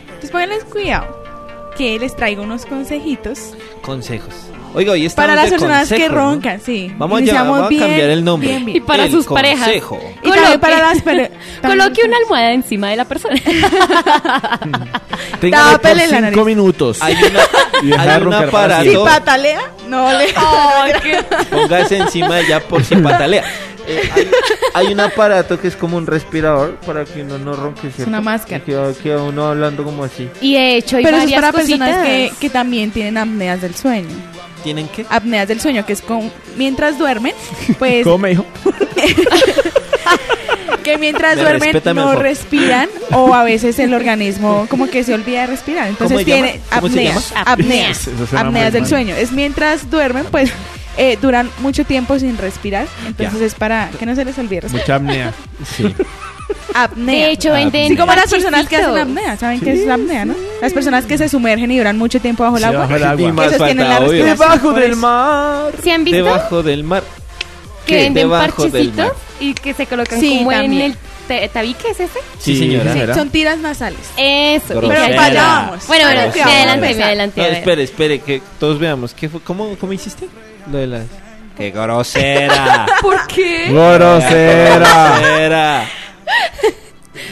[0.06, 1.22] entonces pónganles cuidado
[1.76, 4.32] que les traigo unos consejitos Consejos.
[4.72, 6.20] Oiga, hoy estamos Para las de personas que consejo, ¿no?
[6.20, 6.92] roncan, sí.
[6.96, 8.48] Vamos a, vamos a bien, cambiar el nombre.
[8.50, 8.76] bien, bien.
[8.76, 9.66] Y para El sus parejas.
[9.66, 10.00] consejo.
[10.22, 11.02] Y también para las
[11.62, 13.34] Coloque una almohada encima de la persona.
[15.40, 16.44] Téngale por Tápele la cinco nariz.
[16.44, 16.98] minutos.
[17.02, 17.40] Hay, una,
[18.80, 20.26] hay Si patalea, no le.
[21.50, 23.42] Póngase encima de ella por si patalea.
[23.88, 24.30] Eh, hay,
[24.74, 27.90] hay un aparato que es como un respirador para que uno no ronque.
[27.90, 28.08] ¿cierto?
[28.08, 28.58] una máscara.
[28.64, 30.28] Y Queda, uno hablando como así.
[30.40, 32.06] Y de hecho hay Pero eso es varias para personas cositas.
[32.06, 34.08] que, que también tienen apneas del sueño.
[34.62, 35.06] ¿Tienen qué?
[35.08, 37.32] Apneas del sueño, que es con mientras duermen,
[37.78, 38.44] pues ¿Cómo me dijo?
[40.84, 42.22] que mientras Me duermen respeta no mejor.
[42.22, 45.88] respiran o a veces el organismo como que se olvida de respirar.
[45.88, 46.46] Entonces ¿Cómo se llama?
[46.48, 47.42] tiene ¿Cómo se apneas, llama?
[47.52, 48.88] apneas, Eso suena apneas muy del mal.
[48.90, 49.14] sueño.
[49.14, 50.50] Es mientras duermen, pues
[50.96, 52.86] eh, duran mucho tiempo sin respirar.
[53.06, 53.46] Entonces Ya.
[53.46, 54.82] es para que no se les olvide respirar.
[54.84, 55.32] Mucha apnea.
[55.76, 55.94] Sí.
[56.74, 57.26] Apnea.
[57.26, 60.24] De hecho, venden Sí, como las personas que hacen apnea, ¿saben qué es la apnea,
[60.24, 60.34] no?
[60.60, 62.80] Las personas que se sumergen y duran mucho tiempo bajo el agua.
[62.80, 63.32] bajo el agua.
[63.32, 64.38] Más esos tienen la respiración.
[64.38, 65.00] Debajo por del eso.
[65.00, 65.72] mar.
[65.82, 66.16] ¿Se han visto?
[66.24, 67.02] Debajo del mar.
[67.86, 68.02] que ¿Qué?
[68.04, 69.12] venden Debajo del parchecitos mar.
[69.40, 70.72] y que se colocan Sí, como también.
[70.72, 70.96] en el
[71.48, 72.18] ta- tabique, ¿es ese?
[72.38, 72.92] Sí, señora.
[72.92, 74.00] Sí, son tiras nasales.
[74.16, 74.74] Eso.
[74.74, 75.04] Grosera.
[75.06, 75.86] Pero para allá vamos.
[75.86, 77.40] Bueno, bueno, me adelanté, me adelanté.
[77.40, 77.56] No, a ver.
[77.58, 79.14] espere, espere, que todos veamos.
[79.14, 79.40] ¿Qué fue?
[79.40, 80.28] ¿Cómo, ¿Cómo hiciste?
[80.70, 81.02] Lo de las...
[81.56, 82.86] ¡Qué grosera!
[83.02, 83.66] ¿Por qué?
[83.70, 85.18] Grosera.
[85.20, 85.84] ¡Grosera!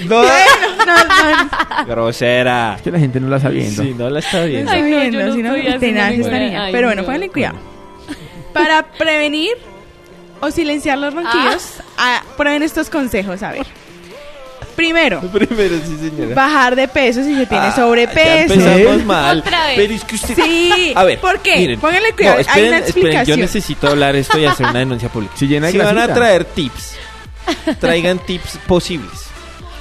[0.08, 2.74] No, No, no, grosera.
[2.76, 3.82] Es que la gente no la está viendo.
[3.82, 4.70] Sí, no la está viendo.
[4.70, 6.64] Ay, no, yo viendo, no si no, tenaz esta niña.
[6.64, 7.06] Ay, Pero bueno, no.
[7.06, 7.56] pónganle cuidado.
[8.52, 9.52] Para prevenir
[10.40, 13.66] o silenciar los ronquidos, ah, prueben estos consejos, a ver.
[14.74, 16.34] Primero, Primero, sí, señora.
[16.34, 18.54] bajar de peso si se tiene Ah, sobrepeso.
[18.54, 19.38] Ya empezamos mal.
[19.38, 19.76] Otra vez.
[19.76, 20.34] Pero es que usted...
[20.36, 21.56] Sí, A ver, ¿por qué?
[21.56, 21.80] miren.
[21.80, 23.40] Pónganle cuidado, No, hay esperen, una esperen, yo explicación.
[23.40, 25.34] necesito hablar esto y hacer una denuncia pública.
[25.38, 26.96] Si llena Si van a traer tips,
[27.80, 29.24] traigan tips posibles.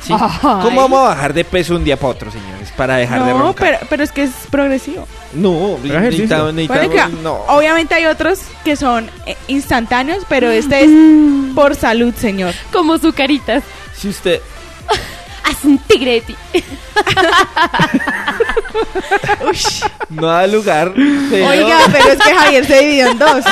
[0.07, 2.72] ¿Cómo vamos a bajar de peso un día para otro, señores?
[2.77, 3.56] Para dejar de No, roncar.
[3.80, 5.06] pero, pero es que es progresivo.
[5.34, 7.34] No, necesitamos, necesitamos, no.
[7.49, 10.91] Obviamente hay otros que son eh, instantáneos, pero este es
[11.53, 12.53] por salud, señor.
[12.72, 13.64] Como su caritas.
[13.98, 14.39] Si usted...
[15.44, 16.35] Haz un tigre de ti.
[20.10, 20.94] No da lugar,
[21.30, 21.48] pero...
[21.48, 23.44] Oiga, pero es que Javier se dividió en dos.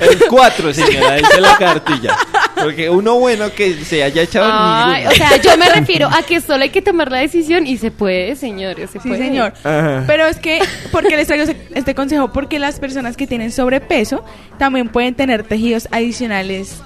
[0.00, 2.16] El 4, señora, dice la cartilla.
[2.54, 5.10] Porque uno bueno que se haya echado Ay, ninguno.
[5.10, 7.90] o sea, yo me refiero a que solo hay que tomar la decisión y se
[7.90, 9.20] puede, señores, se Sí, puede.
[9.24, 9.52] señor.
[9.64, 10.04] Ajá.
[10.06, 10.60] Pero es que,
[10.92, 11.44] ¿por qué les traigo
[11.74, 12.32] este consejo?
[12.32, 14.24] Porque las personas que tienen sobrepeso
[14.58, 16.76] también pueden tener tejidos adicionales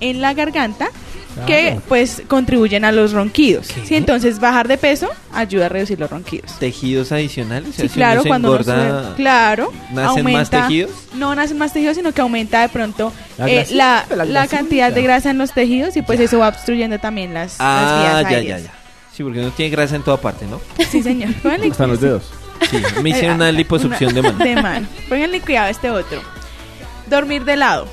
[0.00, 0.88] en la garganta
[1.46, 3.68] que pues contribuyen a los ronquidos.
[3.68, 3.86] ¿Qué?
[3.86, 6.52] Sí, entonces bajar de peso ayuda a reducir los ronquidos.
[6.58, 7.74] Tejidos adicionales.
[7.76, 10.90] Sí, si claro, se cuando uno engorda, sube- claro, ¿nacen más tejidos?
[11.14, 14.56] No nacen más tejidos, sino que aumenta de pronto La eh, la, la la grasita.
[14.56, 18.20] cantidad de grasa en los tejidos y pues eso va obstruyendo también las, las Ah,
[18.22, 18.72] vías ya, ya, ya.
[19.14, 20.60] Sí, porque no tiene grasa en toda parte, ¿no?
[20.90, 21.30] Sí, señor.
[21.64, 22.30] Están los dedos.
[22.70, 24.38] Sí, me hicieron una liposucción de mano.
[24.44, 24.86] De mano.
[25.08, 26.20] Pónganle cuidado a este otro.
[27.08, 27.88] Dormir de lado.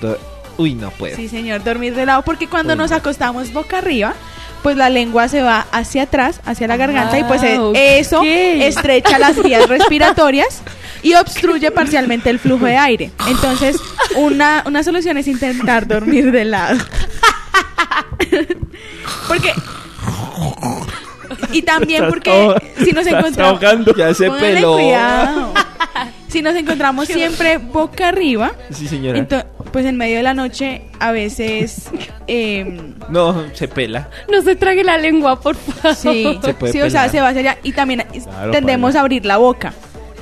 [0.00, 0.18] Do-
[0.58, 1.16] Uy, no puedo.
[1.16, 2.96] Sí, señor, dormir de lado porque cuando Uy, nos no.
[2.96, 4.14] acostamos boca arriba,
[4.62, 8.22] pues la lengua se va hacia atrás, hacia la garganta y pues eh, Ah, eso
[8.24, 10.62] estrecha las vías respiratorias
[11.02, 13.10] y obstruye parcialmente el flujo de aire.
[13.28, 13.76] Entonces,
[14.16, 16.78] una, una solución es intentar dormir de lado.
[19.28, 19.52] porque
[21.52, 23.60] y también porque si nos encontramos
[23.96, 24.74] Ya se peló.
[24.74, 25.52] cuidado.
[26.36, 29.18] Si nos encontramos siempre boca arriba, Sí, señora.
[29.18, 31.88] ento- pues en medio de la noche a veces
[32.26, 34.10] eh, No, se pela.
[34.30, 35.94] No se trague la lengua, por favor.
[35.96, 38.98] sí, Se puede sí, o sea, se va hacia allá y también Claro, tendemos Paula.
[38.98, 39.72] a abrir la boca.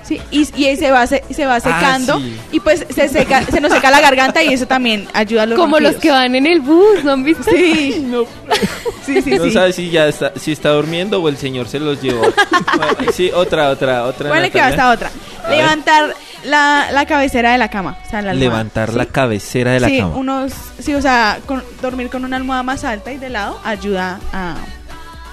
[0.07, 2.39] Sí, y, y se va se, se va secando Ah, sí.
[2.53, 5.59] y pues se seca se nos seca la garganta y eso también ayuda a los
[5.59, 7.43] Como los que van en el bus, ¿no han visto?
[7.51, 8.05] Sí.
[9.07, 9.51] sí, sí, no sí.
[9.53, 12.23] sabe si ya está, si está durmiendo o el señor se los llevó.
[12.77, 14.29] Bueno, sí, otra, otra, otra.
[14.29, 14.93] Ponle que va Natalia.
[14.95, 15.11] esta otra.
[15.51, 16.15] Levantar
[16.45, 18.97] la, la cabecera de la cama, o sea, la almohada, Levantar ¿sí?
[18.97, 20.17] la cabecera de la sí, cama.
[20.17, 24.21] unos, sí, o sea, con- dormir con una almohada más alta y de lado ayuda
[24.33, 24.57] a,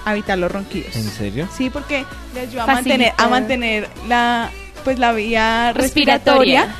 [0.05, 0.95] a evitar los ronquidos.
[0.95, 1.47] ¿En serio?
[1.57, 2.73] Sí, porque le ayuda a Facilita.
[2.97, 4.49] mantener, a mantener la,
[4.83, 6.61] pues la vía Respiratoria.
[6.61, 6.75] respiratoria,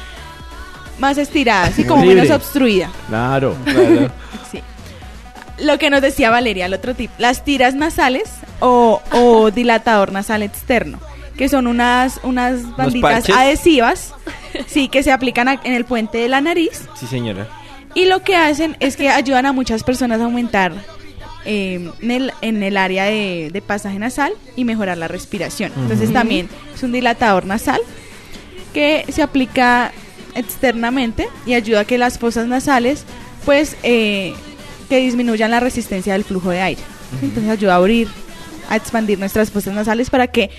[1.00, 2.22] más estirada, así como Libre.
[2.24, 2.90] menos obstruida.
[3.08, 3.56] Claro.
[3.66, 4.12] Claro.
[4.52, 4.62] Sí.
[5.60, 8.30] Lo que nos decía Valeria, el otro tip, las tiras nasales
[8.60, 11.00] o, o dilatador nasal externo,
[11.38, 14.14] que son unas, unas banditas adhesivas,
[14.68, 17.48] sí, que se aplican a- en el puente de la nariz Sí, señora.
[17.94, 20.74] y lo que hacen es que ayudan a muchas personas a aumentar
[21.46, 25.72] eh, en, el, en el área de, de pasaje nasal y mejorar la respiración.
[25.76, 27.82] Entonces también es un dilatador nasal
[28.74, 29.92] que se aplica
[30.36, 33.06] externamente y ayuda a que las fosas nasales
[33.46, 34.34] pues eh,
[34.90, 36.82] que disminuyan la resistencia del flujo de aire.
[37.22, 38.08] Entonces ayuda a abrir,
[38.70, 40.50] a expandir nuestras fosas nasales para que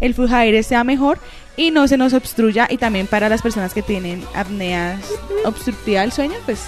[0.00, 1.18] el flujo de aire sea mejor
[1.56, 5.00] y no se nos obstruya y también para las personas que tienen apneas
[5.44, 6.64] obstructiva del sueño, pues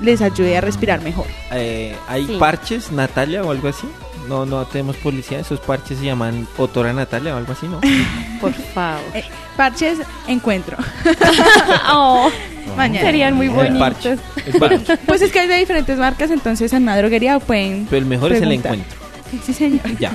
[0.00, 1.26] les ayude a respirar mejor.
[1.52, 2.36] Eh, ¿Hay Sí.
[2.38, 3.86] parches, Natalia, o algo así?
[4.28, 5.38] No, no tenemos policía.
[5.40, 7.80] Esos parches se llaman Otora Natalia o algo así, ¿no?
[8.40, 9.00] Por favor.
[9.14, 9.24] Eh,
[9.56, 10.76] parches, encuentro.
[11.90, 12.30] Oh,
[12.76, 13.06] Mañana.
[13.06, 14.16] serían muy El parche.
[14.16, 14.44] bonitos.
[14.46, 14.96] El parche.
[15.06, 17.86] Pues es que hay de diferentes marcas, entonces en una droguería pueden...
[17.88, 18.98] Pero el mejor es el encuentro.
[19.44, 19.80] Sí, señor.
[19.98, 20.12] Ya.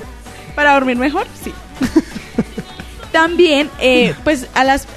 [0.55, 1.51] Para dormir mejor, sí.
[3.11, 4.87] También, eh, pues a las,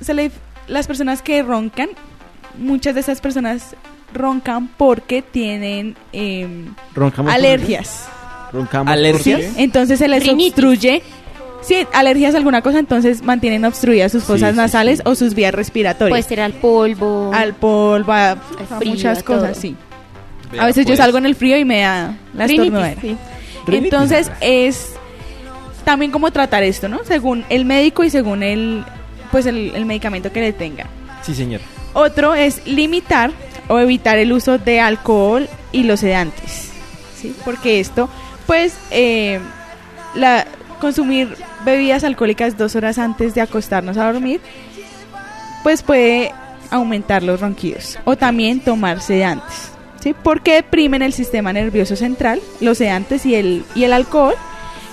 [0.00, 0.30] se le-
[0.66, 1.90] las personas que roncan,
[2.56, 3.74] muchas de esas personas
[4.12, 6.74] roncan porque tienen em,
[7.26, 8.08] alergias.
[8.52, 9.42] Roncamos ¿Alergias?
[9.56, 10.52] Entonces se les Rinitis.
[10.52, 11.02] obstruye.
[11.60, 15.02] Sí, alergias a alguna cosa, entonces mantienen obstruidas sus fosas sí, nasales sí.
[15.06, 16.10] o sus vías respiratorias.
[16.10, 17.30] Puede ser al polvo.
[17.34, 18.36] al polvo, a,
[18.78, 19.40] frío, muchas a todo.
[19.40, 19.76] cosas, sí.
[20.52, 20.98] Vea, a veces yo pues.
[20.98, 23.00] salgo en el frío y me da la Rinitis, estornudera.
[23.00, 23.16] sí.
[23.66, 23.92] Rinitis.
[23.92, 24.92] Entonces es
[25.84, 27.00] también cómo tratar esto, ¿no?
[27.04, 28.84] Según el médico y según el
[29.30, 30.86] pues el, el medicamento que le tenga.
[31.22, 31.60] Sí, señor.
[31.92, 33.32] Otro es limitar
[33.68, 36.70] o evitar el uso de alcohol y los sedantes,
[37.16, 37.34] ¿sí?
[37.44, 38.08] Porque esto,
[38.46, 39.40] pues, eh,
[40.14, 40.46] la
[40.80, 44.40] consumir bebidas alcohólicas dos horas antes de acostarnos a dormir,
[45.62, 46.32] pues puede
[46.70, 47.98] aumentar los ronquidos.
[48.04, 50.14] O también tomar sedantes, ¿sí?
[50.22, 54.34] Porque deprimen el sistema nervioso central, los sedantes y el, y el alcohol,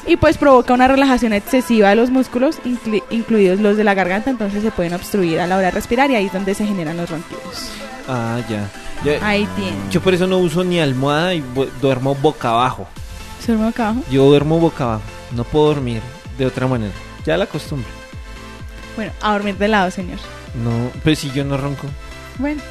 [0.08, 4.30] y pues provoca una relajación excesiva de los músculos, inclu- incluidos los de la garganta,
[4.30, 6.98] entonces se pueden obstruir a la hora de respirar y ahí es donde se generan
[6.98, 7.70] los ronquidos.
[8.08, 8.70] Ah, ya.
[9.04, 9.78] Ya- Ahí tiene.
[9.92, 11.44] Yo por eso no uso ni almohada y
[11.82, 12.88] duermo boca abajo.
[13.44, 14.04] ¿Se duerme acá abajo?
[14.12, 15.02] Yo duermo boca abajo.
[15.36, 16.02] No puedo dormir
[16.38, 16.94] de otra manera.
[17.26, 17.88] Ya la costumbre.
[18.96, 20.20] Bueno, a dormir de lado, señor.
[20.64, 21.88] No, pero si yo no ronco.
[22.38, 22.62] Bueno,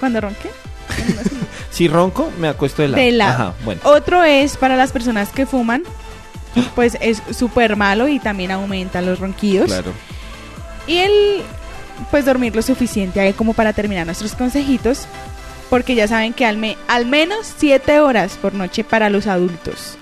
[0.00, 0.50] cuando ronque.
[1.70, 3.02] Si ronco, me acuesto de lado.
[3.02, 3.32] De lado.
[3.32, 3.80] Ajá, bueno.
[3.84, 5.82] Otro es para las personas que fuman,
[6.74, 9.66] pues es súper malo y también aumenta los ronquidos.
[9.66, 9.92] Claro.
[10.86, 11.12] Y el,
[12.10, 15.06] pues dormir lo suficiente ahí como para terminar nuestros consejitos,
[15.70, 19.96] porque ya saben que al, me- al menos 7 horas por noche para los adultos.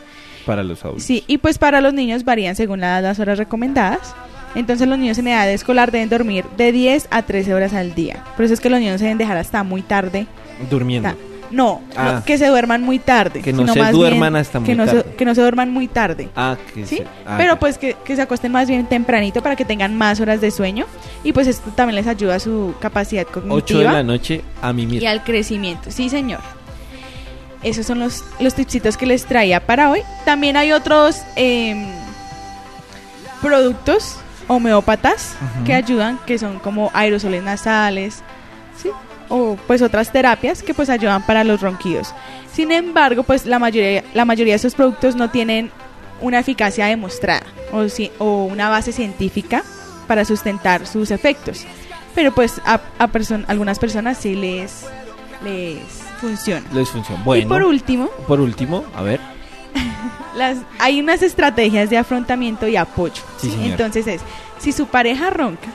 [0.44, 1.04] Para los adultos.
[1.04, 4.14] Sí, y pues para los niños varían según la- las horas recomendadas.
[4.54, 8.22] Entonces los niños en edad escolar deben dormir de 10 a 13 horas al día.
[8.36, 10.26] Por eso es que los niños se deben dejar hasta muy tarde.
[10.68, 11.10] Durmiendo.
[11.52, 12.12] No, Ah.
[12.14, 13.42] no, que se duerman muy tarde.
[13.42, 15.02] Que no sino se más duerman bien hasta muy que no tarde.
[15.02, 16.28] Se, que no se duerman muy tarde.
[16.34, 16.96] Ah, que ¿Sí?
[16.96, 20.18] se- ah, Pero pues que, que se acuesten más bien tempranito para que tengan más
[20.20, 20.86] horas de sueño.
[21.24, 24.72] Y pues esto también les ayuda a su capacidad 8 de cognitiva la noche a
[24.72, 25.08] mí y mismo.
[25.08, 25.90] al crecimiento.
[25.90, 26.40] Sí, señor.
[27.62, 30.00] Esos son los, los tipsitos que les traía para hoy.
[30.24, 31.86] También hay otros em,
[33.40, 34.16] productos
[34.48, 35.34] homeópatas
[35.64, 38.22] que ayudan, que son como aerosoles nasales,
[38.82, 38.90] ¿sí?
[39.34, 42.12] O pues otras terapias que pues ayudan para los ronquidos.
[42.52, 45.70] Sin embargo, pues la mayoría, la mayoría de estos productos no tienen
[46.20, 47.42] una eficacia demostrada
[47.72, 47.86] o,
[48.22, 49.62] o una base científica
[50.06, 51.64] para sustentar sus efectos.
[52.14, 54.84] Pero pues a, a perso- algunas personas sí les,
[55.42, 55.78] les
[56.20, 56.66] funciona.
[56.74, 57.22] Les funciona.
[57.24, 57.42] Bueno.
[57.42, 59.18] Y por último, por último, a ver.
[60.36, 63.22] las, hay unas estrategias de afrontamiento y apoyo.
[63.38, 63.56] Sí, ¿sí?
[63.64, 64.20] Entonces es,
[64.62, 65.68] si su pareja ronca,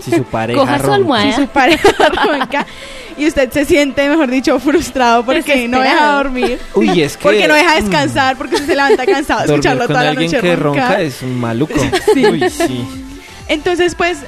[0.00, 0.94] Si su pareja Coja su ronca.
[0.96, 1.32] almohada.
[1.32, 1.88] si su pareja
[2.26, 2.66] ronca
[3.18, 7.22] y usted se siente, mejor dicho, frustrado porque no deja dormir, Uy, es que.
[7.22, 10.10] porque no deja mm, descansar, porque usted se levanta cansado de escucharlo con toda la
[10.10, 11.74] alguien noche que ronca es un maluco.
[12.14, 12.24] Sí.
[12.26, 12.88] Uy, sí.
[13.48, 14.18] Entonces, pues,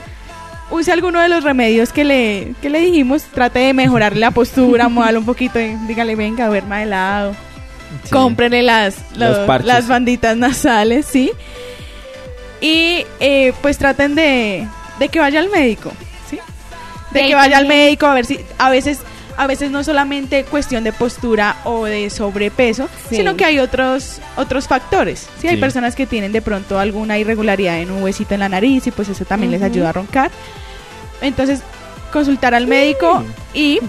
[0.71, 3.23] use alguno de los remedios que le, que le dijimos.
[3.23, 5.59] Trate de mejorarle la postura, muévalo un poquito.
[5.61, 7.33] y dígale, venga, duerma de lado.
[8.05, 8.11] Sí.
[8.11, 9.67] Cómprele las, Los los- parches.
[9.67, 11.31] las banditas nasales, ¿sí?
[12.67, 14.67] Y eh, pues traten de,
[14.99, 15.93] de que vaya al médico,
[16.31, 16.39] ¿sí?
[17.13, 19.01] De que vaya al médico a ver si a veces
[19.37, 23.17] a veces no solamente cuestión de postura o de sobrepeso, Sí.
[23.17, 25.29] sino que hay otros otros factores.
[25.41, 25.49] ¿sí?
[25.49, 28.93] Hay personas que tienen de pronto alguna irregularidad en un huesito en la nariz y
[28.93, 30.31] pues eso también les ayuda a roncar.
[31.21, 31.61] Entonces,
[32.13, 33.81] consultar al médico y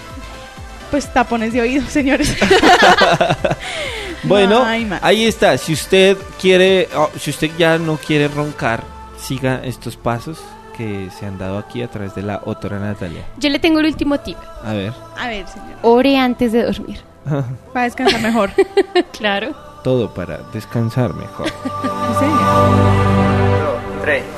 [0.90, 2.34] pues tapones de oído, señores.
[4.24, 4.64] Bueno,
[5.02, 5.56] ahí está.
[5.58, 8.82] Si usted quiere, oh, si usted ya no quiere roncar,
[9.18, 10.38] siga estos pasos
[10.76, 13.24] que se han dado aquí a través de la autora Natalia.
[13.38, 14.36] Yo le tengo el último tip.
[14.64, 14.92] A ver.
[15.18, 15.78] A ver, señor.
[15.82, 17.00] Ore antes de dormir.
[17.72, 18.50] Para descansar mejor.
[19.12, 19.54] Claro.
[19.82, 21.46] Todo para descansar mejor.
[21.48, 22.66] Sí, señor.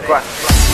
[0.07, 0.68] costaba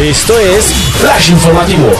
[0.00, 0.64] Esto es
[0.98, 1.92] Flash Informativo.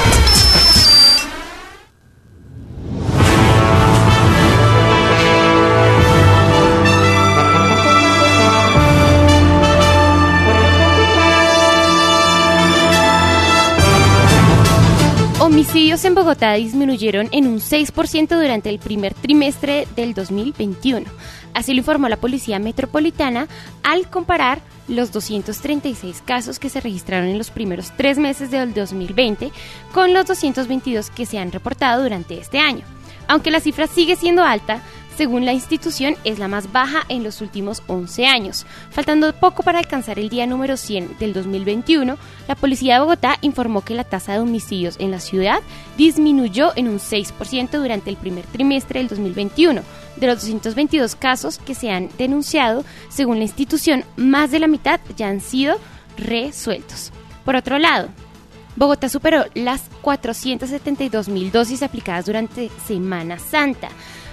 [15.40, 21.04] Homicidios en Bogotá disminuyeron en un 6% durante el primer trimestre del 2021.
[21.52, 23.46] Así lo informó la Policía Metropolitana
[23.82, 29.52] al comparar los 236 casos que se registraron en los primeros tres meses del 2020
[29.94, 32.84] con los 222 que se han reportado durante este año.
[33.28, 34.82] Aunque la cifra sigue siendo alta,
[35.20, 38.64] según la institución es la más baja en los últimos 11 años.
[38.88, 42.16] Faltando poco para alcanzar el día número 100 del 2021,
[42.48, 45.60] la Policía de Bogotá informó que la tasa de homicidios en la ciudad
[45.98, 49.82] disminuyó en un 6% durante el primer trimestre del 2021.
[50.16, 55.00] De los 222 casos que se han denunciado, según la institución, más de la mitad
[55.18, 55.76] ya han sido
[56.16, 57.12] resueltos.
[57.44, 58.08] Por otro lado,
[58.74, 63.90] Bogotá superó las 472 mil dosis aplicadas durante Semana Santa.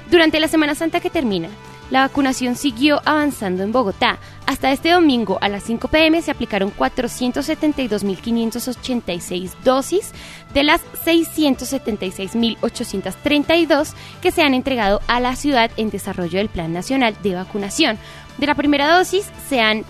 [0.10, 1.50] Durante la Semana Santa que termina,
[1.90, 4.20] la vacunación siguió avanzando en Bogotá.
[4.46, 10.12] Hasta este domingo a las 5 pm se aplicaron 472.586 dosis
[10.54, 17.16] de las 676.832 que se han entregado a la ciudad en desarrollo del Plan Nacional
[17.24, 17.98] de Vacunación.
[18.38, 19.84] De la primera dosis se han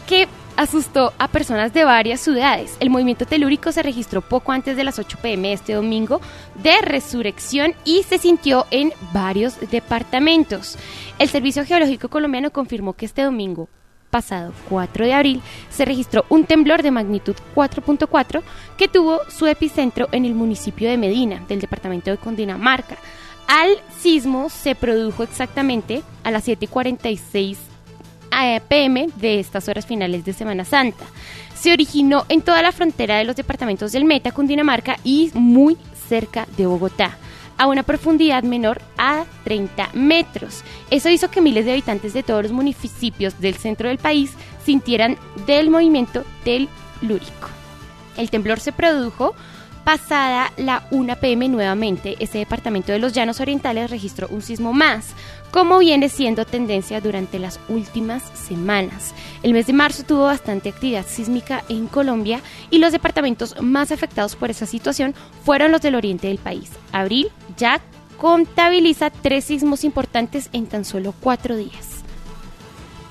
[0.07, 2.77] que asustó a personas de varias ciudades.
[2.79, 6.21] El movimiento telúrico se registró poco antes de las 8 pm este domingo
[6.61, 10.77] de resurrección y se sintió en varios departamentos.
[11.17, 13.67] El Servicio Geológico Colombiano confirmó que este domingo
[14.11, 15.41] pasado 4 de abril
[15.71, 18.43] se registró un temblor de magnitud 4.4
[18.77, 22.97] que tuvo su epicentro en el municipio de Medina, del departamento de Cundinamarca.
[23.47, 23.69] Al
[23.99, 27.57] sismo se produjo exactamente a las 7:46
[28.67, 31.05] pm de estas horas finales de Semana Santa.
[31.55, 35.77] Se originó en toda la frontera de los departamentos del Meta, Cundinamarca y muy
[36.09, 37.17] cerca de Bogotá,
[37.57, 40.63] a una profundidad menor a 30 metros.
[40.89, 44.33] Eso hizo que miles de habitantes de todos los municipios del centro del país
[44.65, 46.67] sintieran del movimiento del
[47.01, 47.49] lúrico.
[48.17, 49.33] El temblor se produjo
[49.85, 52.17] pasada la 1 pm nuevamente.
[52.19, 55.13] Ese departamento de los Llanos Orientales registró un sismo más,
[55.51, 59.13] como viene siendo tendencia durante las últimas semanas.
[59.43, 62.41] El mes de marzo tuvo bastante actividad sísmica en Colombia
[62.71, 66.71] y los departamentos más afectados por esa situación fueron los del oriente del país.
[66.91, 67.79] Abril ya
[68.17, 72.03] contabiliza tres sismos importantes en tan solo cuatro días.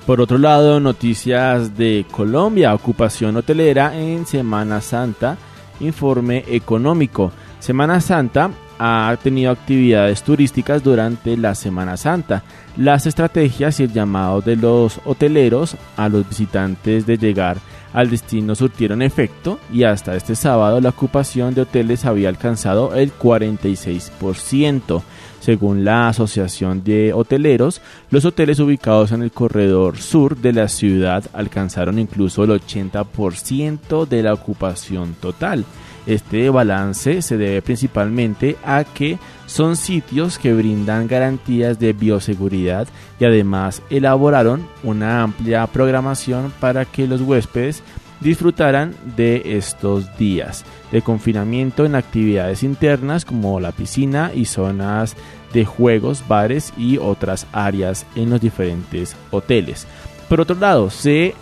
[0.06, 5.38] Por otro lado, noticias de Colombia, ocupación hotelera en Semana Santa,
[5.80, 7.32] informe económico.
[7.58, 12.42] Semana Santa ha tenido actividades turísticas durante la Semana Santa.
[12.76, 17.58] Las estrategias y el llamado de los hoteleros a los visitantes de llegar
[17.94, 23.16] al destino surtieron efecto y hasta este sábado la ocupación de hoteles había alcanzado el
[23.16, 25.02] 46%.
[25.44, 31.22] Según la Asociación de Hoteleros, los hoteles ubicados en el corredor sur de la ciudad
[31.34, 35.66] alcanzaron incluso el 80% de la ocupación total.
[36.06, 42.88] Este balance se debe principalmente a que son sitios que brindan garantías de bioseguridad
[43.20, 47.82] y además elaboraron una amplia programación para que los huéspedes
[48.24, 55.14] disfrutaran de estos días de confinamiento en actividades internas como la piscina y zonas
[55.52, 59.86] de juegos, bares y otras áreas en los diferentes hoteles.
[60.28, 61.34] Por otro lado, se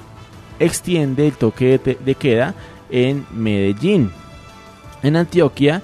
[0.58, 2.54] extiende el toque de, de queda
[2.90, 4.10] en Medellín.
[5.02, 5.82] En Antioquia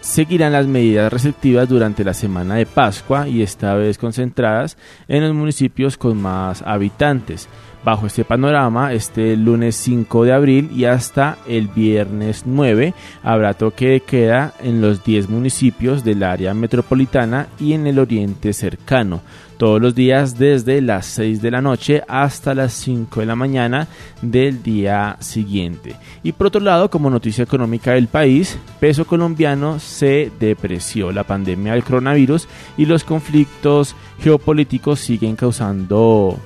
[0.00, 4.76] seguirán las medidas restrictivas durante la semana de Pascua y esta vez concentradas
[5.08, 7.48] en los municipios con más habitantes.
[7.82, 12.92] Bajo este panorama, este lunes 5 de abril y hasta el viernes 9
[13.22, 18.52] habrá toque de queda en los 10 municipios del área metropolitana y en el oriente
[18.52, 19.22] cercano,
[19.56, 23.88] todos los días desde las 6 de la noche hasta las 5 de la mañana
[24.20, 25.96] del día siguiente.
[26.22, 31.12] Y por otro lado, como noticia económica del país, peso colombiano se depreció.
[31.12, 32.46] La pandemia del coronavirus
[32.76, 36.38] y los conflictos geopolíticos siguen causando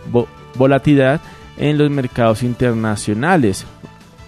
[0.54, 1.20] volatilidad
[1.56, 3.64] en los mercados internacionales,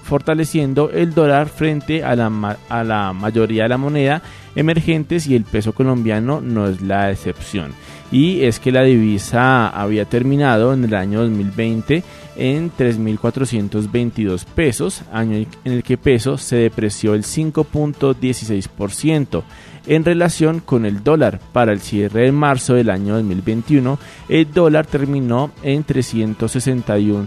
[0.02, 4.22] fortaleciendo el dólar frente a la, a la mayoría de la moneda
[4.54, 7.72] emergentes y el peso colombiano no es la excepción.
[8.10, 12.02] Y es que la divisa había terminado en el año 2020
[12.36, 19.42] en 3.422 pesos, año en el que peso se depreció el 5.16%.
[19.86, 24.84] En relación con el dólar, para el cierre de marzo del año 2021, el dólar
[24.86, 27.26] terminó en 361,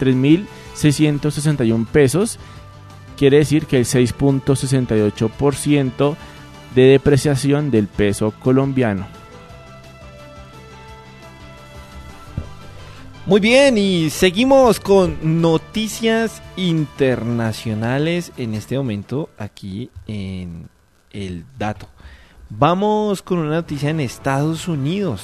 [0.00, 2.38] 3.661 pesos,
[3.16, 6.16] quiere decir que el 6.68%
[6.74, 9.06] de depreciación del peso colombiano.
[13.26, 20.68] Muy bien, y seguimos con noticias internacionales en este momento aquí en
[21.12, 21.88] El Dato.
[22.50, 25.22] Vamos con una noticia en Estados Unidos.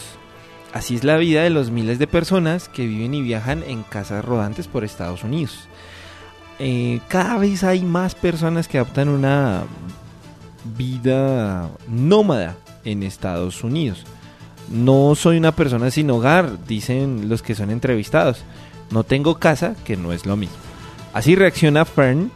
[0.73, 4.25] Así es la vida de los miles de personas que viven y viajan en casas
[4.25, 5.69] rodantes por Estados Unidos.
[6.59, 9.65] Eh, cada vez hay más personas que adoptan una
[10.77, 14.05] vida nómada en Estados Unidos.
[14.71, 18.43] No soy una persona sin hogar, dicen los que son entrevistados.
[18.91, 20.57] No tengo casa, que no es lo mismo.
[21.15, 22.31] Así reacciona Fern,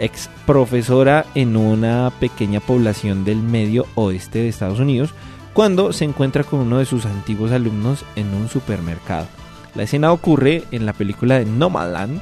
[0.00, 5.14] ex profesora en una pequeña población del medio oeste de Estados Unidos,
[5.52, 9.26] cuando se encuentra con uno de sus antiguos alumnos en un supermercado.
[9.74, 12.20] La escena ocurre en la película de Nomadland,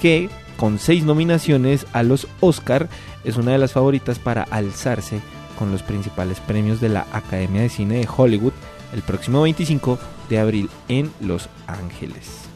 [0.00, 2.88] que con seis nominaciones a los Oscar
[3.24, 5.20] es una de las favoritas para alzarse
[5.58, 8.52] con los principales premios de la Academia de Cine de Hollywood
[8.92, 9.98] el próximo 25
[10.28, 12.48] de abril en Los Ángeles.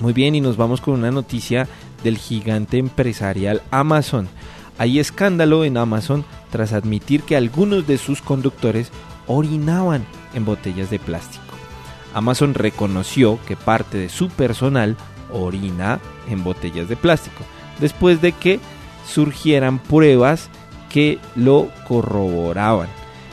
[0.00, 1.66] Muy bien, y nos vamos con una noticia
[2.02, 4.28] del gigante empresarial Amazon.
[4.78, 8.90] Hay escándalo en Amazon tras admitir que algunos de sus conductores
[9.26, 10.04] orinaban
[10.34, 11.44] en botellas de plástico.
[12.14, 14.96] Amazon reconoció que parte de su personal
[15.32, 17.44] orina en botellas de plástico,
[17.80, 18.60] después de que
[19.06, 20.48] surgieran pruebas
[20.88, 22.88] que lo corroboraban.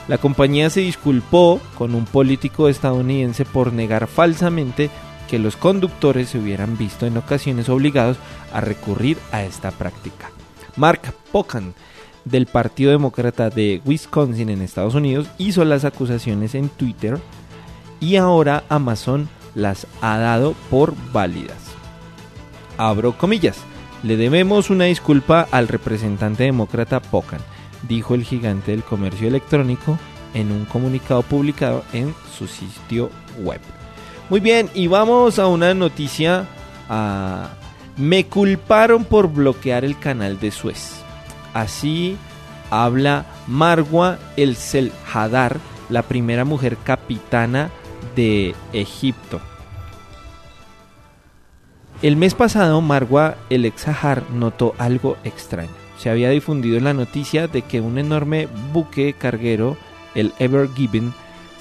[0.07, 4.89] La compañía se disculpó con un político estadounidense por negar falsamente
[5.29, 8.17] que los conductores se hubieran visto en ocasiones obligados
[8.53, 10.29] a recurrir a esta práctica.
[10.75, 11.73] Mark Pocan,
[12.25, 17.19] del Partido Demócrata de Wisconsin en Estados Unidos, hizo las acusaciones en Twitter
[17.99, 21.57] y ahora Amazon las ha dado por válidas.
[22.77, 23.57] Abro comillas.
[24.03, 27.41] Le debemos una disculpa al representante demócrata Pocan,
[27.87, 29.97] dijo el gigante del comercio electrónico
[30.33, 33.61] en un comunicado publicado en su sitio web.
[34.29, 36.47] Muy bien, y vamos a una noticia.
[37.95, 41.03] me culparon por bloquear el canal de Suez.
[41.53, 42.17] Así
[42.71, 47.69] habla Marwa El Selhadar, la primera mujer capitana
[48.15, 49.39] de Egipto.
[52.01, 55.69] El mes pasado, Marwa El Exahar notó algo extraño.
[55.97, 59.77] Se había difundido la noticia de que un enorme buque carguero,
[60.13, 61.13] el Ever Given,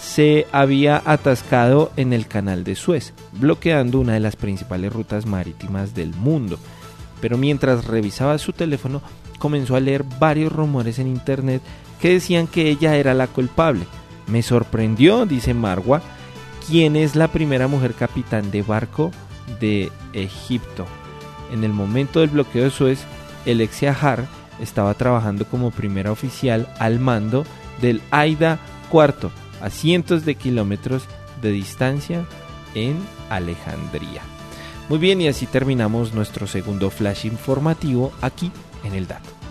[0.04, 5.94] se había atascado en el canal de Suez, bloqueando una de las principales rutas marítimas
[5.94, 6.58] del mundo.
[7.20, 9.02] Pero mientras revisaba su teléfono,
[9.38, 11.62] comenzó a leer varios rumores en internet
[12.00, 13.86] que decían que ella era la culpable.
[14.26, 16.02] Me sorprendió, dice Marwa,
[16.68, 19.10] quién es la primera mujer capitán de barco
[19.58, 20.86] de Egipto.
[21.52, 23.00] En el momento del bloqueo de Suez,
[23.46, 24.26] el ex Yahar
[24.60, 27.44] estaba trabajando como primera oficial al mando
[27.80, 28.58] del Aida
[28.92, 31.04] IV a cientos de kilómetros
[31.40, 32.26] de distancia
[32.74, 32.98] en
[33.30, 34.20] Alejandría.
[34.90, 38.52] Muy bien, y así terminamos nuestro segundo flash informativo aquí
[38.84, 39.43] en el dato.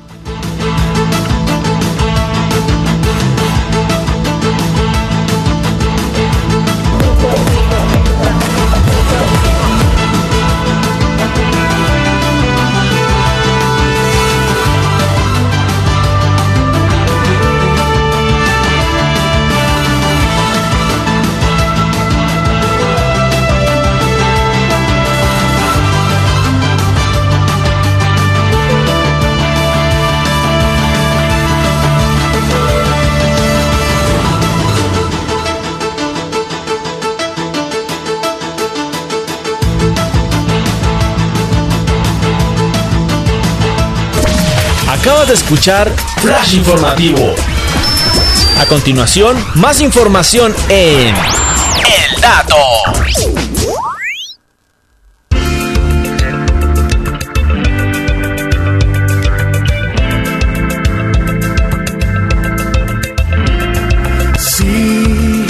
[45.03, 47.35] Acabas de escuchar Flash Informativo.
[48.61, 52.55] A continuación, más información en El Dato.
[64.39, 65.45] Sí,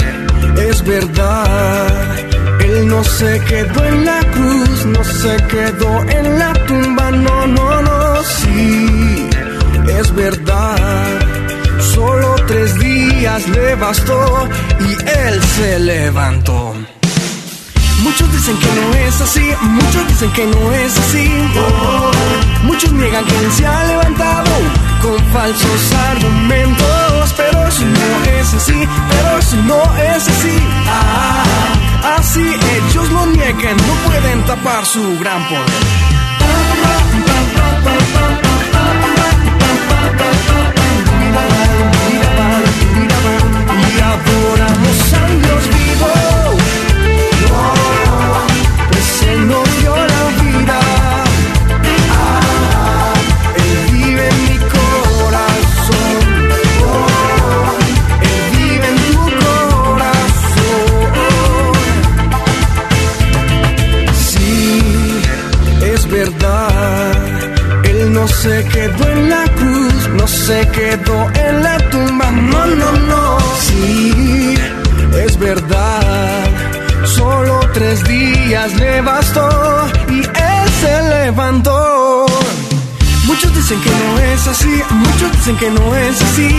[0.68, 2.18] es verdad.
[2.58, 7.82] Él no se quedó en la cruz, no se quedó en la tumba, no, no,
[7.82, 8.22] no.
[8.24, 9.03] Sí,
[9.98, 10.76] es verdad.
[11.94, 14.48] Solo tres días le bastó
[14.80, 16.74] y él se levantó.
[18.02, 21.30] Muchos dicen que no es así, muchos dicen que no es así.
[22.64, 24.50] Muchos niegan que él se ha levantado
[25.00, 30.58] con falsos argumentos, pero eso no es así, pero eso no es así.
[30.86, 36.13] Ah, así ellos lo niegan, no pueden tapar su gran poder.
[68.44, 69.43] Se quedó en la cruz, no
[70.46, 72.30] se quedó en la tumba.
[72.30, 73.38] No, no, no.
[73.60, 74.54] Sí,
[75.24, 76.44] es verdad.
[77.06, 79.48] Solo tres días le bastó
[80.10, 82.26] y él se levantó.
[83.24, 86.50] Muchos dicen que no es así, muchos dicen que no es así.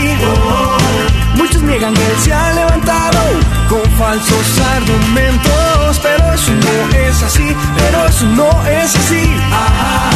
[1.36, 3.20] Muchos niegan que él se ha levantado
[3.68, 4.46] con falsos
[4.76, 9.22] argumentos, pero eso no es así, pero eso no es así.
[9.52, 10.10] Ah,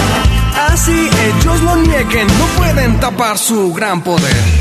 [0.81, 4.61] así ellos lo nieguen, no pueden tapar su gran poder.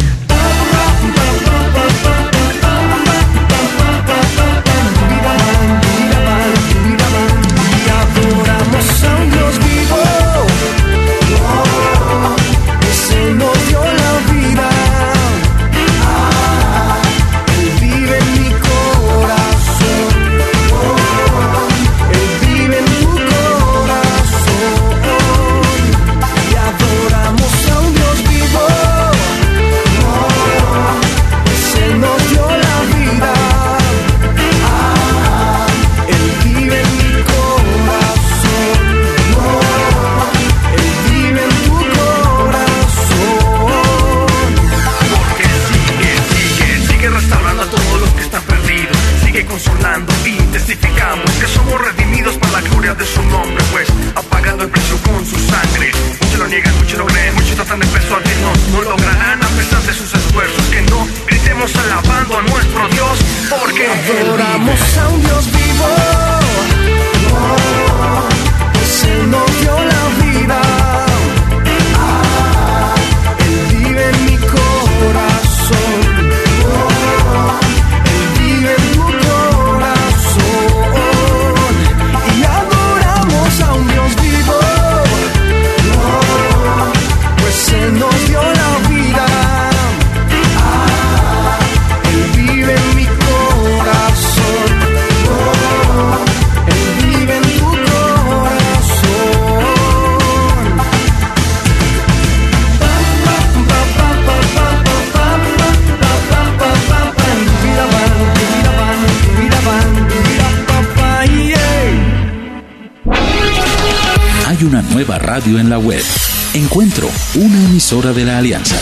[116.54, 118.76] Encuentro, una emisora de la Alianza.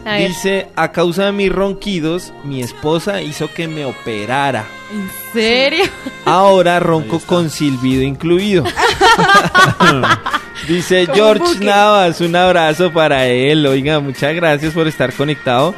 [0.04, 0.16] A.
[0.16, 4.66] Dice, a causa de mis ronquidos, mi esposa hizo que me operara.
[4.92, 5.84] ¿En serio?
[6.26, 8.64] Ahora ronco con silbido incluido.
[10.68, 11.64] Dice George.
[11.64, 13.66] Navas, un abrazo para él.
[13.66, 15.74] Oiga, muchas gracias por estar conectado.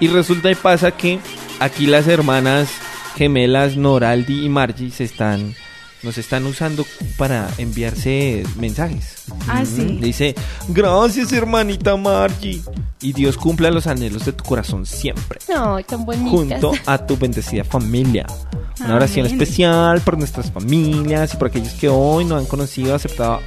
[0.00, 1.18] Y resulta y pasa que
[1.60, 2.70] aquí las hermanas
[3.18, 5.56] gemelas Noraldi y Margie se están
[6.04, 6.86] nos están usando
[7.16, 9.17] para enviarse mensajes.
[9.48, 9.98] Ah, sí.
[10.00, 10.34] Dice,
[10.68, 12.60] gracias hermanita Margie.
[13.00, 16.30] Y Dios cumpla los anhelos de tu corazón siempre No, tan bonitas.
[16.30, 18.26] junto a tu bendecida familia.
[18.80, 19.40] Una oración Amén.
[19.40, 23.40] especial por nuestras familias y por aquellos que hoy no han conocido, aceptado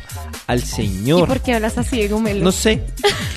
[0.47, 1.27] al ¿Y Señor.
[1.27, 2.43] por qué hablas así de gomelo?
[2.43, 2.83] No sé,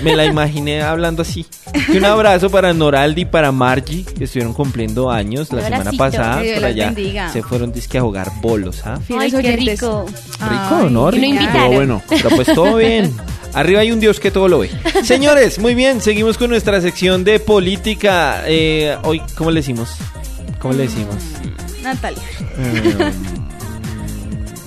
[0.03, 1.47] me la imaginé hablando así.
[1.93, 6.41] Y un abrazo para Noraldi y para Margie, que estuvieron cumpliendo años la semana pasada.
[6.43, 7.33] Que Dios por allá bendiga.
[7.33, 8.99] se fueron disque a jugar bolos, ¿ah?
[9.05, 9.81] Fieles Ay, qué oyentes.
[9.81, 10.07] rico.
[10.41, 10.89] Rico, ¿no?
[10.89, 11.27] Y no Rico.
[11.27, 11.45] invitaron.
[11.63, 12.03] Estuvo bueno.
[12.09, 13.15] Pero pues todo bien.
[13.53, 14.71] Arriba hay un Dios que todo lo ve.
[15.05, 18.43] Señores, muy bien, seguimos con nuestra sección de política.
[18.47, 19.91] Eh, hoy, ¿cómo le decimos?
[20.59, 21.17] ¿Cómo le decimos?
[21.83, 22.23] Natalia.
[22.59, 23.13] Eh,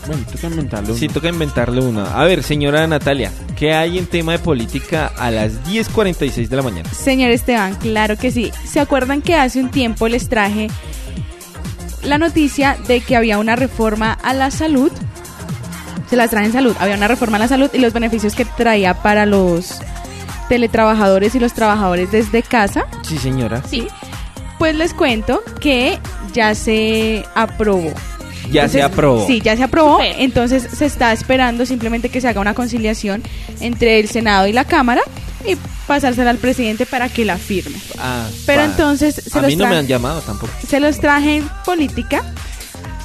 [0.08, 0.96] bueno, toca inventarlo.
[0.96, 2.18] Sí, toca inventarle una.
[2.18, 6.62] A ver, señora Natalia, ¿qué hay en tema de política a las 10.46 de la
[6.62, 6.90] mañana?
[6.94, 8.52] Señor Esteban, claro que sí.
[8.66, 10.70] ¿Se acuerdan que hace un tiempo les traje
[12.04, 14.92] la noticia de que había una reforma a la salud?
[16.10, 16.76] Se las traje en salud.
[16.80, 19.80] Había una reforma a la salud y los beneficios que traía para los
[20.50, 22.86] teletrabajadores y los trabajadores desde casa.
[23.02, 23.62] Sí, señora.
[23.70, 23.88] Sí.
[24.58, 26.00] Pues les cuento que
[26.34, 27.92] ya se aprobó.
[28.52, 29.28] Ya se aprobó.
[29.28, 30.00] Sí, ya se aprobó.
[30.02, 33.22] Entonces se está esperando simplemente que se haga una conciliación
[33.60, 35.02] entre el Senado y la Cámara
[35.46, 37.78] y pasársela al presidente para que la firme.
[37.98, 40.52] Ah, Pero entonces se a los mí no me han llamado tampoco.
[40.66, 42.24] Se los traje en política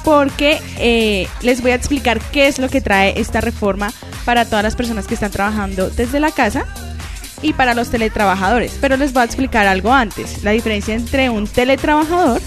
[0.03, 3.91] porque eh, les voy a explicar qué es lo que trae esta reforma
[4.25, 6.65] para todas las personas que están trabajando desde la casa
[7.41, 8.77] y para los teletrabajadores.
[8.79, 12.41] Pero les voy a explicar algo antes, la diferencia entre un teletrabajador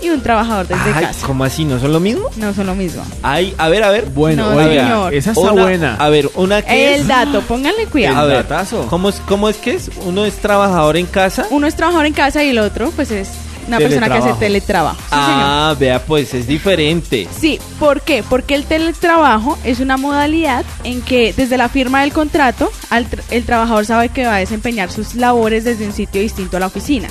[0.00, 1.26] y un trabajador desde Ay, casa.
[1.26, 1.64] ¿cómo así?
[1.64, 2.30] ¿No son lo mismo?
[2.36, 3.02] No son lo mismo.
[3.22, 4.04] Ay, a ver, a ver.
[4.06, 5.12] Bueno, No, oiga, señor.
[5.14, 5.94] esa está Una- buena.
[5.96, 7.08] A ver, una que El es...
[7.08, 8.28] dato, pónganle A cuidado.
[8.28, 8.86] ver, datazo.
[8.88, 9.90] ¿cómo es, ¿cómo es que es?
[10.06, 11.46] Uno es trabajador en casa.
[11.50, 13.28] Uno es trabajador en casa y el otro pues es
[13.68, 14.96] una persona que hace Teletrabajo.
[15.00, 15.12] señor.
[15.12, 17.28] ah, vea, pues es diferente.
[17.38, 18.24] Sí, ¿por qué?
[18.28, 23.22] Porque el teletrabajo es una modalidad en que desde la firma del contrato al tr-
[23.30, 26.66] el trabajador sabe que va a desempeñar sus labores desde un sitio distinto a la
[26.66, 27.08] oficina.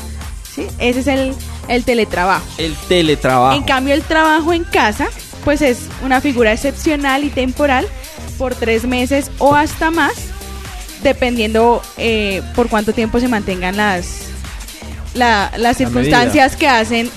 [0.54, 0.68] ¿sí?
[0.80, 1.34] Ese es el,
[1.70, 2.46] el teletrabajo.
[2.58, 3.56] El teletrabajo.
[3.56, 5.08] En cambio, el trabajo en casa,
[5.46, 7.88] pues es una figura excepcional y temporal
[8.38, 10.14] por tres meses o hasta más,
[11.04, 14.27] dependiendo eh, por cuánto tiempo se mantengan las,
[15.18, 17.10] la- las circunstancias que hacen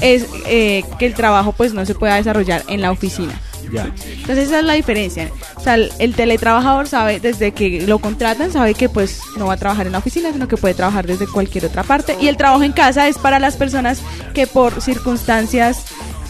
[0.00, 3.32] es eh, que el trabajo pues no se pueda desarrollar en la oficina.
[3.72, 3.84] Ya.
[4.06, 5.30] Entonces esa es la diferencia.
[5.56, 9.54] O sea, el, el teletrabajador sabe desde que lo contratan, sabe que pues no va
[9.54, 12.16] a trabajar en la oficina, sino que puede trabajar desde cualquier otra parte.
[12.18, 14.00] Y el trabajo en casa es para las personas
[14.34, 15.84] que por circunstancias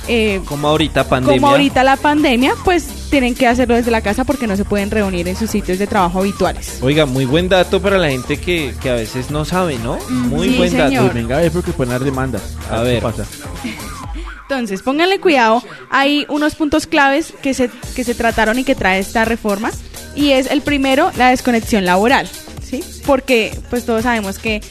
[0.08, 1.36] eh, Como ahorita pandemia.
[1.40, 4.90] como ahorita la pandemia, pues tienen que hacerlo desde la casa porque no se pueden
[4.90, 6.78] reunir en sus sitios de trabajo habituales.
[6.82, 9.98] Oiga, muy buen dato para la gente que, que a veces no sabe, ¿no?
[10.08, 10.90] Muy sí, buen señor.
[10.90, 11.02] dato.
[11.02, 12.42] Pues venga a ver porque pueden dar demandas.
[12.70, 13.02] A qué ver.
[13.02, 13.24] pasa.
[14.42, 18.98] Entonces, pónganle cuidado, hay unos puntos claves que se, que se trataron y que trae
[18.98, 19.70] esta reforma.
[20.14, 22.28] Y es el primero, la desconexión laboral,
[22.64, 22.82] ¿sí?
[23.04, 24.62] Porque pues todos sabemos que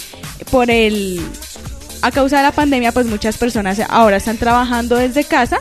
[0.51, 1.21] por el...
[2.01, 5.59] A causa de la pandemia, pues muchas personas ahora están trabajando desde casa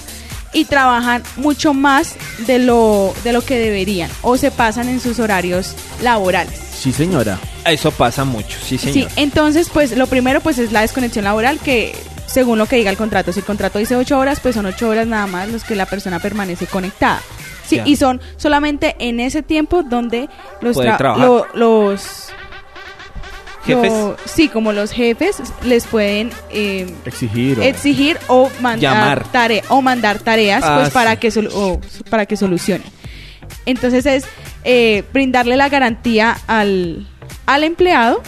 [0.57, 2.16] y trabajan mucho más
[2.47, 6.59] de lo, de lo que deberían o se pasan en sus horarios laborales.
[6.74, 7.39] Sí, señora.
[7.65, 9.11] Eso pasa mucho, sí, señor.
[9.11, 11.95] Sí, entonces, pues lo primero pues es la desconexión laboral que
[12.27, 14.89] según lo que diga el contrato, si el contrato dice ocho horas, pues son ocho
[14.89, 17.20] horas nada más los que la persona permanece conectada.
[17.69, 20.28] Sí, y son solamente en ese tiempo donde
[20.61, 22.28] los tra- lo- los
[23.67, 23.93] Jefes.
[23.93, 27.59] lo- sí, como los jefes les pueden eh, Exigir.
[27.59, 29.33] o- exigir o mandar Llamar.
[29.33, 31.17] tare- o mandar tareas Ah, pues para sí.
[31.19, 31.81] que o
[32.11, 32.87] para que solucionen.
[33.65, 34.25] Entonces es
[34.65, 37.07] eh, brindarle la garantía al,
[37.47, 38.23] al empleado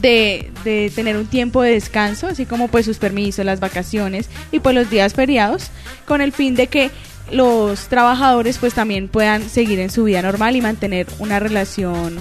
[0.00, 4.60] de, de tener un tiempo de descanso, así como pues sus permisos, las vacaciones y
[4.60, 5.70] pues los días feriados,
[6.06, 6.90] con el fin de que
[7.30, 12.16] los trabajadores pues también puedan seguir en su vida normal y mantener una relación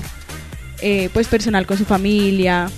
[0.81, 2.69] eh, pues personal con su familia,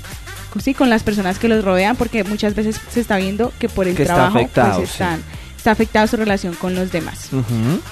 [0.51, 3.69] con, sí, con las personas que los rodean, porque muchas veces se está viendo que
[3.69, 4.93] por el Que está trabajo afectado, pues, sí.
[4.93, 5.23] están,
[5.57, 7.30] está afectada su relación con los demás.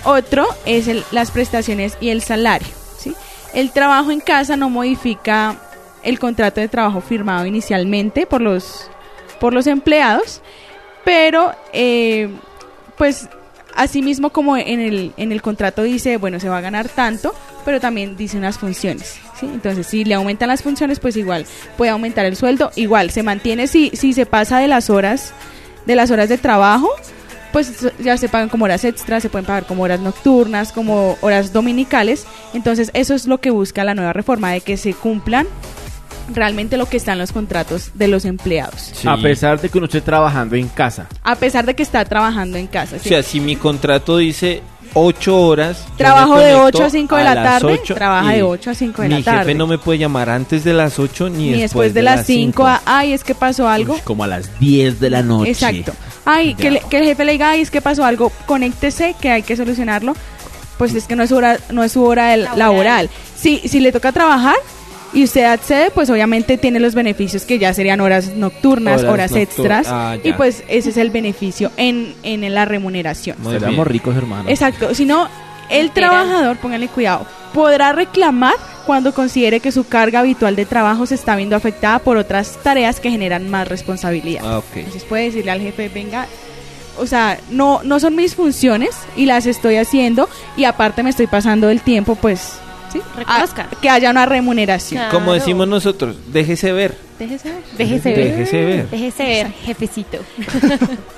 [0.04, 2.68] Otro es el- las prestaciones y el salario.
[2.98, 3.14] ¿sí?
[3.54, 5.56] El trabajo en casa no modifica
[6.04, 8.90] el contrato de trabajo firmado inicialmente por los,
[9.40, 10.42] por los empleados,
[11.04, 12.30] pero eh,
[12.98, 13.28] pues
[13.76, 17.36] asimismo como en el, en el contrato dice, bueno, se va a ganar tanto,
[17.66, 19.18] pero también dice unas funciones.
[19.40, 19.46] ¿Sí?
[19.46, 21.46] Entonces, si le aumentan las funciones, pues igual
[21.78, 25.34] puede aumentar el sueldo, igual se mantiene si, si se pasa de las horas
[25.86, 26.90] de las horas de trabajo,
[27.54, 31.54] pues ya se pagan como horas extras, se pueden pagar como horas nocturnas, como horas
[31.54, 32.28] dominicales.
[32.54, 35.48] Entonces, eso es lo que busca la nueva reforma, de que se cumplan
[36.34, 38.92] realmente lo que está en los contratos de los empleados.
[38.94, 39.08] Sí.
[39.08, 41.08] A pesar de que uno esté trabajando en casa.
[41.24, 42.98] A pesar de que está trabajando en casa.
[42.98, 43.10] O ¿sí?
[43.10, 44.62] sea, si mi contrato dice
[44.98, 45.86] 8 horas.
[45.98, 49.02] Trabajo de conecto 8 a 5 de la tarde, 8 trabaja de 8 a 5
[49.02, 49.40] de mi la tarde.
[49.40, 52.68] jefe no me puede llamar antes de las 8 ni, Ni después de las 5,
[52.86, 53.94] ay, es que pasó algo.
[53.96, 55.52] Uy, como a las 10 de la noche.
[55.52, 55.94] Exacto.
[56.26, 59.30] Ay, que, le- que el jefe le diga, ay, es que pasó algo, conéctese, que
[59.32, 60.14] hay que solucionarlo.
[60.78, 62.60] Pues es que no es hora, no es su hora del- laboral.
[62.60, 63.10] Laboral.
[63.36, 64.56] Si, si le toca trabajar
[65.14, 69.32] y usted accede, pues obviamente tiene los beneficios que ya serían horas nocturnas, Horas horas,
[69.32, 69.88] noctur- extras.
[69.90, 73.38] ah, y pues ese es el beneficio en, en la remuneración.
[73.42, 73.86] Bien.
[73.86, 74.50] ricos, hermano.
[74.50, 74.94] Exacto.
[74.94, 75.28] Si no,
[75.70, 76.12] el Literal.
[76.12, 78.54] trabajador, pónganle cuidado, podrá reclamar
[78.86, 83.00] cuando considere que su carga habitual de trabajo se está viendo afectada por otras tareas
[83.00, 84.44] que generan más responsabilidad.
[84.46, 84.66] Ah, ok.
[84.78, 86.26] Entonces puede decirle al jefe, venga,
[86.98, 91.28] o sea, no, no son mis funciones y las estoy haciendo y aparte me estoy
[91.28, 92.54] pasando el tiempo, pues,
[92.98, 93.04] ¿sí?
[93.18, 93.70] Reconozca.
[93.72, 95.00] A- que haya una remuneración.
[95.02, 95.18] Claro.
[95.20, 96.98] Como decimos nosotros, déjese ver.
[97.20, 97.64] Déjese ver.
[97.78, 98.26] Déjese ver.
[98.36, 98.90] Déjese ver.
[98.90, 100.18] Déjese ver, jefecito.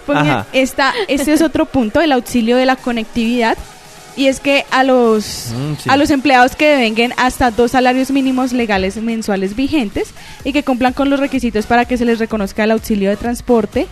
[0.05, 0.47] Pues Ajá.
[0.51, 3.57] bien, esta, este es otro punto, el auxilio de la conectividad.
[4.17, 5.89] Y es que a los, Mm, sí.
[5.89, 10.09] a los empleados que devenguen hasta dos salarios mínimos legales mensuales vigentes
[10.43, 13.87] y que cumplan con los requisitos para que se les reconozca el auxilio de transporte,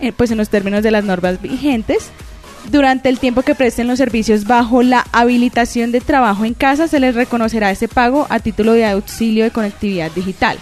[0.00, 2.10] eh, pues en los términos de las normas vigentes,
[2.70, 7.00] durante el tiempo que presten los servicios bajo la habilitación de trabajo en casa, se
[7.00, 10.58] les reconocerá ese pago a título de auxilio de conectividad digital.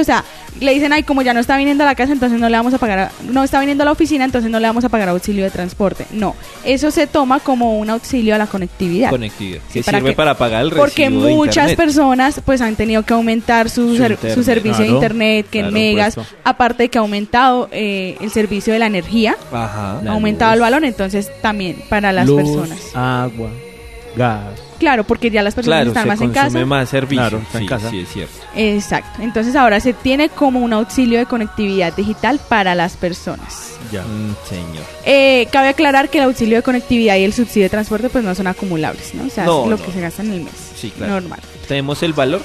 [0.00, 0.24] O sea,
[0.60, 2.72] le dicen, ay, como ya no está viniendo a la casa, entonces no le vamos
[2.74, 5.08] a pagar, a- no está viniendo a la oficina, entonces no le vamos a pagar
[5.08, 6.06] auxilio de transporte.
[6.12, 9.10] No, eso se toma como un auxilio a la conectividad.
[9.10, 9.60] Conectividad.
[9.68, 10.16] Sí, Que ¿para sirve qué?
[10.16, 14.18] para pagar el recibo Porque muchas personas pues han tenido que aumentar su, Su ser-
[14.34, 16.34] su servicio de internet, que en claro, megas, puesto.
[16.44, 20.00] aparte de que ha aumentado eh, el servicio de la energía, Ajá.
[20.06, 22.78] ha aumentado el valor, entonces también para las Luz, personas.
[22.94, 23.50] agua,
[24.16, 24.58] gas.
[24.78, 26.66] Claro, porque ya las personas Claro, están se más en consume casa.
[26.66, 27.22] más servicio.
[27.22, 27.90] Claro, está en sí, casa.
[27.90, 28.34] sí, es cierto.
[28.54, 29.22] Exacto.
[29.22, 33.72] Entonces ahora se tiene como un auxilio de conectividad digital para las personas.
[33.92, 34.02] Ya.
[34.02, 34.84] Mm, señor.
[35.04, 38.34] Eh, cabe aclarar que el auxilio de conectividad y el subsidio de transporte pues no
[38.34, 39.24] son acumulables, ¿no?
[39.26, 39.82] O sea, No, es lo no.
[39.84, 40.52] que se gasta en el mes.
[40.74, 41.14] Sí, claro.
[41.14, 41.40] Normal.
[41.68, 42.42] Tenemos el valor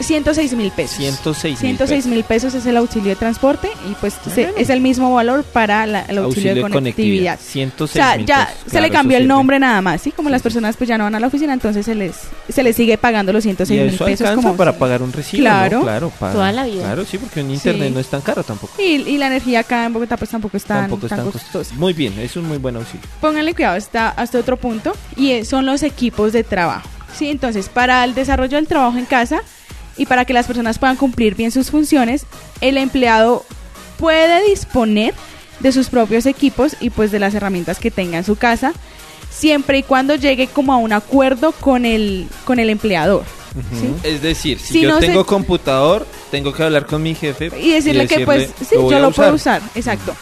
[0.00, 0.96] 106 mil pesos.
[0.96, 4.80] 106 mil 106 mil pesos es el auxilio de transporte y pues se- es el
[4.80, 7.38] mismo valor para la- el auxilio, de conectividad.
[7.38, 8.62] 106 O sea, ya pesos.
[8.64, 9.34] se Claro, le cambió el sirve.
[9.34, 10.10] nombre nada más, ¿sí?
[10.12, 12.16] Como las personas pues ya no van a la oficina, entonces se les
[12.48, 14.78] se les sigue pagando los Y 106 mil eso pesos como para auxilio.
[14.78, 15.78] pagar un recibo, Claro.
[15.78, 15.84] ¿no?
[15.84, 16.82] Claro, para- Toda la vida.
[16.82, 17.94] Claro, sí, porque un internet Sí.
[17.94, 18.72] no es tan caro tampoco.
[18.82, 21.26] Y, y la energía acá en Bogotá pues tampoco es tan, tampoco es tan tan
[21.30, 21.44] costosa.
[21.52, 21.74] costoso.
[21.76, 23.06] Muy bien, es un muy buen auxilio.
[23.20, 26.88] Pónganle cuidado hasta, hasta otro punto y es- son los equipos de trabajo.
[27.16, 29.42] Sí, entonces para el desarrollo del trabajo en casa
[30.00, 32.24] y para que las personas puedan cumplir bien sus funciones,
[32.62, 33.44] el empleado
[33.98, 35.12] puede disponer
[35.60, 38.72] de sus propios equipos y pues de las herramientas que tenga en su casa,
[39.30, 43.24] siempre y cuando llegue como a un acuerdo con el, con el empleador.
[43.78, 43.92] ¿sí?
[44.08, 47.50] Es decir, si, Si yo no se- tengo computador, tengo que hablar con mi jefe
[47.60, 50.14] y decirle que pues sí, yo lo puedo usar, exacto.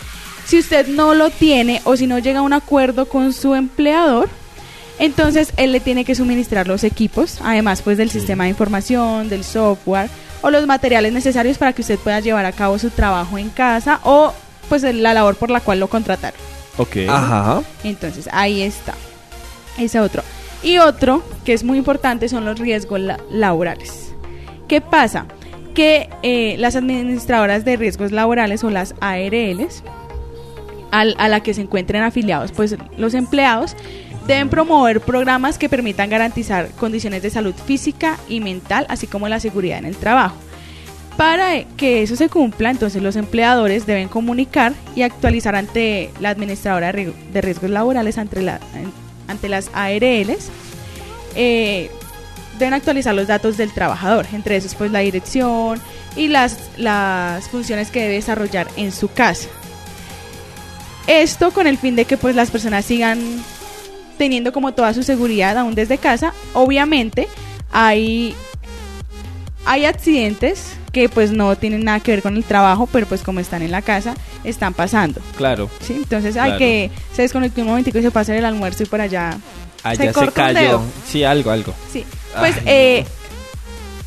[0.45, 4.29] Si usted no lo tiene o si no llega a un acuerdo con su empleador,
[4.99, 9.45] entonces él le tiene que suministrar los equipos, además pues del sistema de información, del
[9.45, 10.09] software
[10.43, 14.01] o los materiales necesarios para que usted pueda llevar a cabo su trabajo en casa
[14.05, 14.33] o
[14.69, 16.39] pues la labor por la cual lo contrataron.
[16.77, 16.97] Ok.
[17.09, 17.63] Ajá.
[17.85, 18.95] Entonces, ahí está.
[19.79, 20.23] Ese otro.
[20.63, 24.13] Y otro que es muy importante son los riesgos la- laborales.
[24.69, 25.27] ¿Qué pasa?
[25.75, 29.83] Que eh, las administradoras de riesgos laborales o las ARLs,
[30.91, 33.75] al- a la que se encuentren afiliados, pues los empleados
[34.29, 39.41] deben promover programas que permitan garantizar condiciones de salud física y mental, así como la
[39.41, 40.37] seguridad en el trabajo.
[41.17, 46.93] Para que eso se cumpla, entonces los empleadores deben comunicar y actualizar ante la administradora
[46.93, 48.41] de ri- de riesgos laborales ante
[49.49, 50.51] las ARLs
[51.35, 51.91] eh,
[52.59, 55.81] deben actualizar los datos del trabajador, entre esos pues la dirección
[56.17, 59.49] y las, las funciones que debe desarrollar en su casa.
[61.07, 63.19] Esto con el fin de que pues las personas sigan
[64.19, 66.33] teniendo como toda su seguridad aún desde casa.
[66.53, 67.29] Obviamente
[67.73, 68.35] hay,
[69.65, 73.41] hay accidentes que pues no tienen nada que ver con el trabajo, pero pues como
[73.41, 74.15] están en la casa,
[74.45, 75.21] están pasando.
[75.37, 75.69] Claro.
[75.81, 75.95] ¿sí?
[75.97, 76.59] Entonces hay Claro.
[76.59, 79.39] que se desconectó un momentico y se pasa el almuerzo y por allá
[79.83, 80.61] Allá se, corta un cayó.
[80.69, 80.83] dedo.
[81.07, 81.75] Sí, algo, algo.
[81.93, 82.05] Sí,
[82.39, 83.05] pues Ay, eh,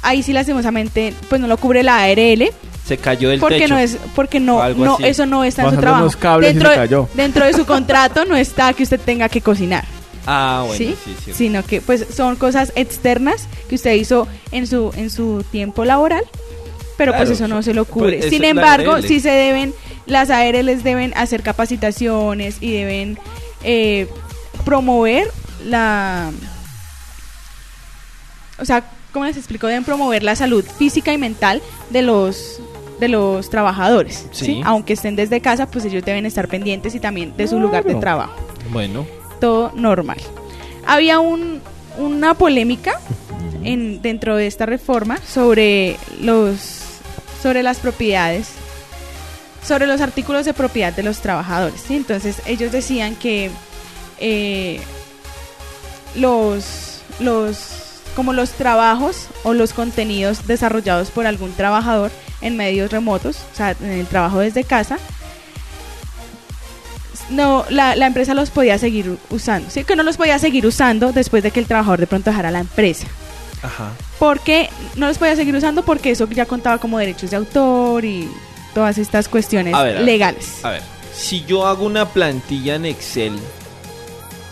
[0.02, 2.50] ahí sí lastimosamente pues no lo cubre la ARL
[2.86, 3.74] Se cayó del porque techo.
[3.76, 5.06] no es porque no no así.
[5.06, 6.02] eso no está en su trabajo.
[6.04, 7.10] unos cables y dentro, se de- cayó.
[7.14, 9.86] dentro de su contrato no está que usted tenga que cocinar.
[10.26, 10.96] Ah, bueno, ¿sí?
[11.04, 11.34] sí, sí.
[11.34, 16.24] Sino que pues son cosas externas que usted hizo en su en su tiempo laboral,
[16.98, 18.18] pero Claro, pues eso no se lo cubre.
[18.20, 19.74] pues, Sin es la embargo, sí se deben
[20.06, 23.18] las ARLs deben hacer capacitaciones y deben
[23.64, 24.08] eh,
[24.66, 25.28] promover
[25.66, 26.32] la
[28.60, 28.84] o sea,
[29.14, 29.68] ¿cómo les explico?
[29.68, 32.60] Deben promover la salud física y mental de los
[33.00, 34.62] de los trabajadores, Sí.
[34.64, 37.96] Aunque estén desde casa, pues ellos deben estar pendientes y también de su lugar de
[37.96, 38.36] trabajo
[38.70, 39.08] Bueno,
[39.42, 40.18] todo normal.
[40.86, 41.62] Había un,
[41.98, 42.98] una polémica
[43.64, 46.78] en, dentro de esta reforma sobre los
[47.42, 48.50] sobre las propiedades,
[49.66, 51.90] sobre los artículos de propiedad de los trabajadores.
[51.90, 53.50] Entonces ellos decían que
[54.20, 54.80] eh,
[56.16, 57.82] los los
[58.16, 62.12] como los trabajos o los contenidos desarrollados por algún trabajador
[62.42, 64.98] en medios remotos, o sea, en el trabajo desde casa,
[67.30, 69.70] no, la, la empresa los podía seguir usando.
[69.70, 72.52] Sí, que no los podía seguir usando después de que el trabajador de pronto dejara
[72.52, 73.08] la empresa.
[73.64, 73.92] ajá.
[74.20, 78.30] Porque no los podía seguir usando porque eso ya contaba como derechos de autor y
[78.76, 80.06] todas estas cuestiones A ver, a ver.
[80.06, 80.64] legales.
[80.64, 80.82] A ver,
[81.14, 83.34] si yo hago una plantilla en Excel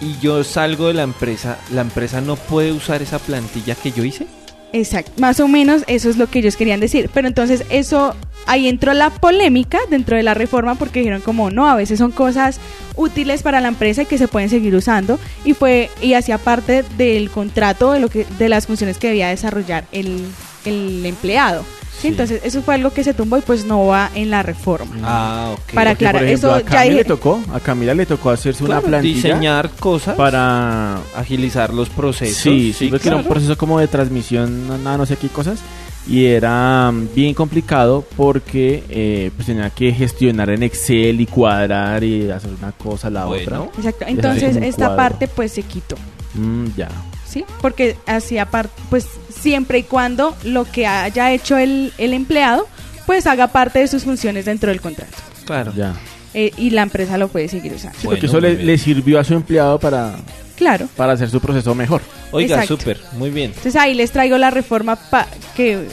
[0.01, 4.03] y yo salgo de la empresa, ¿la empresa no puede usar esa plantilla que yo
[4.03, 4.25] hice?
[4.71, 7.09] Exacto, más o menos eso es lo que ellos querían decir.
[7.13, 8.15] Pero entonces eso,
[8.45, 12.11] ahí entró la polémica dentro de la reforma porque dijeron como no, a veces son
[12.11, 12.59] cosas
[12.95, 16.83] útiles para la empresa y que se pueden seguir usando y fue y hacía parte
[16.97, 20.25] del contrato de lo que de las funciones que debía desarrollar el,
[20.65, 21.65] el empleado.
[22.01, 22.07] ¿Sí?
[22.09, 24.95] Entonces eso fue algo que se tumbó y pues no va en la reforma.
[25.03, 25.59] Ah, ok.
[25.73, 28.05] Para Porque, por aclarar, ejemplo, eso a ya Camila dije- le tocó, a Camila le
[28.05, 32.37] tocó hacerse una Claro, plantilla diseñar cosas para agilizar los procesos.
[32.37, 35.59] Sí, sí, porque era un proceso como de transmisión, no- nada, no sé qué cosas.
[36.07, 42.03] Y era mm, bien complicado porque eh, pues tenía que gestionar en Excel y cuadrar
[42.03, 43.63] y hacer una cosa, la Bueno.
[43.63, 43.71] otra.
[43.77, 44.05] Exacto.
[44.07, 44.95] Entonces hacer como un esta cuadro.
[44.97, 45.95] parte pues se quitó.
[46.33, 46.89] Mm, ya.
[47.27, 47.45] ¿sí?
[47.61, 49.05] Porque hacía parte, pues
[49.39, 52.67] siempre y cuando lo que haya hecho el, el empleado,
[53.05, 55.15] pues haga parte de sus funciones dentro del contrato.
[55.45, 55.73] Claro.
[55.75, 55.93] Ya.
[56.33, 57.97] Eh, y la empresa lo puede seguir usando.
[57.99, 60.15] Sí, porque Bueno, eso le, sirvió a su empleado para,
[60.55, 60.87] Claro.
[60.95, 62.01] para hacer su proceso mejor.
[62.31, 63.47] Oiga, súper, muy bien.
[63.49, 65.87] Entonces ahí les traigo la reforma pa- que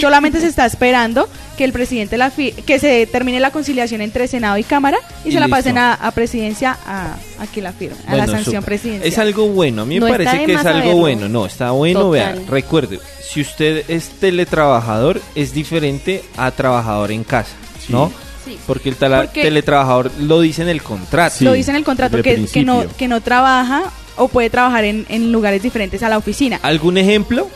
[0.00, 4.28] solamente se está esperando que el presidente la fi- que se termine la conciliación entre
[4.28, 5.56] Senado y Cámara y, Y se la listo.
[5.56, 9.08] pasen a, a presidencia a, a que la firme, a la sanción presidencial.
[9.10, 10.96] Es algo bueno, a mí me No parece que es algo saberlo.
[10.96, 11.28] bueno.
[11.28, 12.34] No, está bueno, Total.
[12.36, 17.52] vea, recuerde, si usted es teletrabajador, es diferente a trabajador en casa,
[17.84, 17.92] Sí.
[17.92, 18.12] ¿no?
[18.44, 18.58] Sí.
[18.66, 21.34] Porque el Porque- teletrabajador lo dice en el contrato.
[21.38, 23.82] Sí, lo dice en el contrato que, no que no trabaja
[24.16, 26.60] o puede trabajar en, en lugares diferentes a la oficina.
[26.62, 27.48] ¿Algún ejemplo?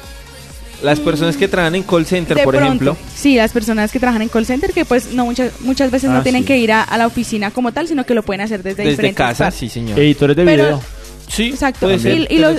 [0.83, 2.97] Las personas que trabajan en call center, De por pronto, ejemplo.
[3.15, 6.15] Sí, las personas que trabajan en call center que pues no muchas muchas veces Ah,
[6.15, 6.47] no tienen sí.
[6.49, 8.91] que ir a, a la oficina como tal, sino que lo pueden hacer desde, Desde
[8.91, 9.61] diferentes casa, partes.
[9.61, 9.99] sí, señor.
[9.99, 10.83] Editores de Pero- video.
[11.29, 11.81] sí, Exacto.
[11.87, 12.13] puede ser.
[12.31, 12.57] Y, y los-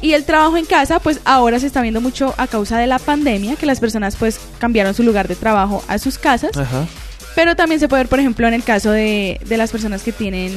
[0.00, 2.98] y el trabajo en casa, pues ahora se está viendo mucho a causa de la
[3.00, 6.56] pandemia, que las personas pues cambiaron su lugar de trabajo a sus casas.
[6.56, 6.86] Ajá.
[7.38, 10.10] Pero también se puede ver, por ejemplo, en el caso de, de las personas que
[10.10, 10.52] tienen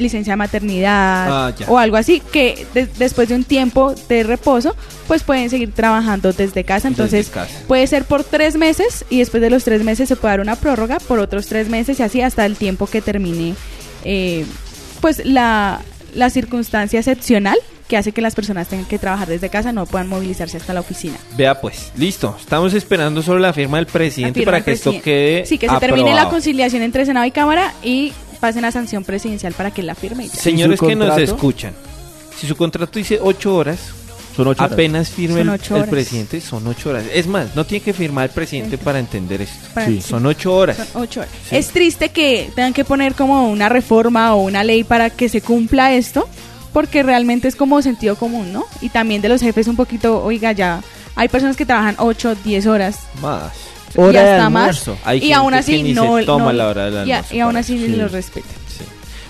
[0.00, 4.74] licencia de maternidad Ah, o algo así, que de- después de un tiempo de reposo,
[5.06, 6.88] pues pueden seguir trabajando desde casa.
[6.88, 7.54] Entonces, Desde casa.
[7.68, 10.56] puede ser por tres meses y después de los tres meses se puede dar una
[10.56, 13.54] prórroga por otros tres meses y así hasta el tiempo que termine,
[14.04, 14.44] eh,
[15.00, 15.80] pues la,
[16.16, 17.58] la circunstancia excepcional
[17.88, 20.80] que hace que las personas tengan que trabajar desde casa, no puedan movilizarse hasta la
[20.80, 21.16] oficina.
[21.36, 22.36] Vea pues, listo.
[22.38, 25.68] Estamos esperando solo la firma del presidente firma para del que esto quede Sí, que
[25.68, 29.82] se termine la conciliación entre Senado y Cámara y pasen a sanción presidencial para que
[29.82, 30.26] la firme.
[30.26, 30.28] y.
[30.28, 31.72] Señores ¿Y su que nos escuchan,
[32.38, 33.78] si su contrato dice ocho horas,
[34.36, 34.72] Son ocho horas.
[34.74, 35.90] apenas firme Son el, ocho el horas.
[35.90, 37.04] presidente, son ocho horas.
[37.12, 39.66] Es más, no tiene que firmar el presidente para entender esto.
[39.74, 40.00] Para- Sí.
[40.02, 40.76] Son ocho horas.
[40.76, 41.32] Son ocho horas.
[41.48, 41.56] Sí.
[41.56, 45.40] Es triste que tengan que poner como una reforma o una ley para que se
[45.40, 46.28] cumpla esto,
[46.78, 48.64] porque realmente es como sentido común, ¿no?
[48.80, 50.80] Y también de los jefes un poquito, oiga, ya
[51.16, 53.50] hay personas que trabajan 8, 10 horas Más.
[53.96, 54.62] y Hora de hasta más.
[54.62, 54.96] almuerzo.
[55.04, 57.50] Hay y aún así no, toma no- la hora del y a- almuerzo y, aún
[57.54, 57.88] para así Sí.
[57.96, 58.46] los respeta.
[58.68, 58.84] Sí.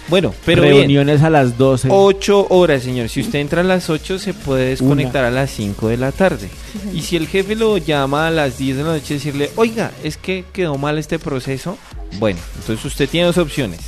[0.09, 0.75] Bueno, pero bien.
[0.75, 1.89] Reuniones a las 12.
[1.91, 3.09] 8 horas, señor.
[3.09, 6.51] Si usted entra a las 8, se puede desconectar a las 5 de la tarde.
[6.93, 10.19] Y si el jefe lo llama a las 10 de la noche, decirle, oiga, es
[10.19, 11.79] que quedó mal este proceso.
[12.19, 13.81] Bueno, entonces usted tiene dos opciones.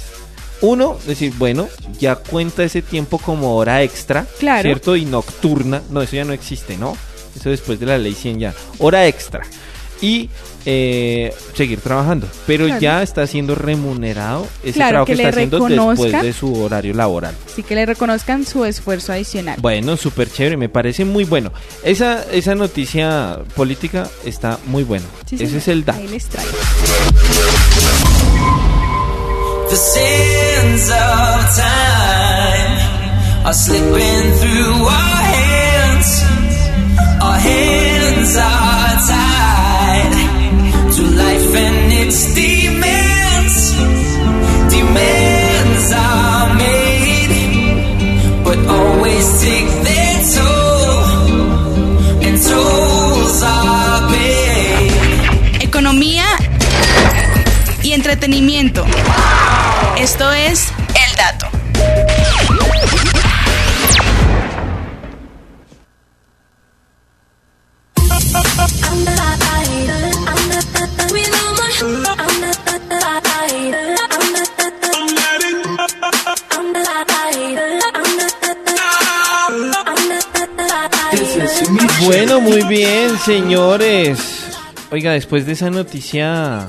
[0.63, 1.69] Uno, decir, bueno,
[1.99, 4.63] ya cuenta ese tiempo como hora extra, Claro.
[4.63, 4.97] ¿cierto?
[4.97, 5.83] Y nocturna.
[5.91, 6.97] No, eso ya no existe, ¿no?
[7.35, 8.55] Eso después de la ley 100 ya.
[8.79, 9.41] Hora extra.
[10.03, 10.29] Y
[10.67, 12.27] eh, seguir trabajando.
[12.47, 12.81] Pero Claro.
[12.81, 16.95] ya está siendo remunerado ese Claro, trabajo que, que está haciendo después de su horario
[16.95, 17.35] laboral.
[17.47, 19.59] Así que le reconozcan su esfuerzo adicional.
[19.61, 21.53] Bueno, súper chévere, me parece muy bueno.
[21.83, 25.05] Esa, esa noticia política está muy buena.
[25.27, 25.59] Sí, Ese señor.
[25.61, 25.99] es el dato.
[25.99, 26.51] Ahí les traigo.
[29.71, 36.11] The sands of time are slipping through our hands.
[37.23, 40.13] Our hands are tied
[40.97, 42.50] to life and its demands.
[59.97, 61.47] Esto es El Dato.
[82.05, 84.59] Bueno, muy bien, señores.
[84.91, 86.67] Oiga, después de esa noticia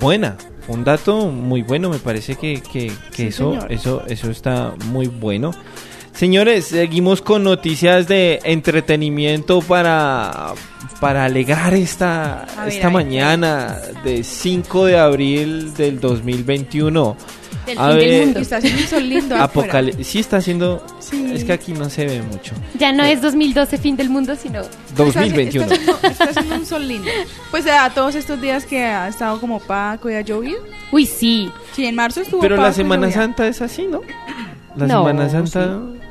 [0.00, 0.36] buena,
[0.68, 3.72] un dato muy bueno, me parece que, que- que Sí, eso, señor.
[3.72, 5.52] eso, eso está muy bueno.
[6.16, 10.54] Señores, seguimos con noticias de entretenimiento para,
[10.98, 17.16] para alegrar esta, ver, esta mañana de 5 de abril del 2021.
[17.66, 18.40] Del A fin del mundo.
[18.40, 19.44] Está haciendo un sol lindo afuera.
[19.44, 20.06] Apocalipsis.
[20.06, 20.82] Sí está haciendo...
[21.00, 21.32] Sí.
[21.34, 22.54] Es que aquí no se ve mucho.
[22.78, 25.66] Ya no es 2012 fin del mundo, sino Está, 2021.
[25.66, 27.10] está haciendo, está haciendo un sol lindo.
[27.50, 30.60] Pues a todos estos días que ha estado como opaco y ha llovido.
[30.92, 31.50] Uy, sí.
[31.72, 33.10] Sí, en marzo estuvo Pero la Semana.
[33.10, 34.00] Santa es así, ¿no?
[34.76, 35.78] La No, Semana Santa...
[35.92, 36.05] Sí,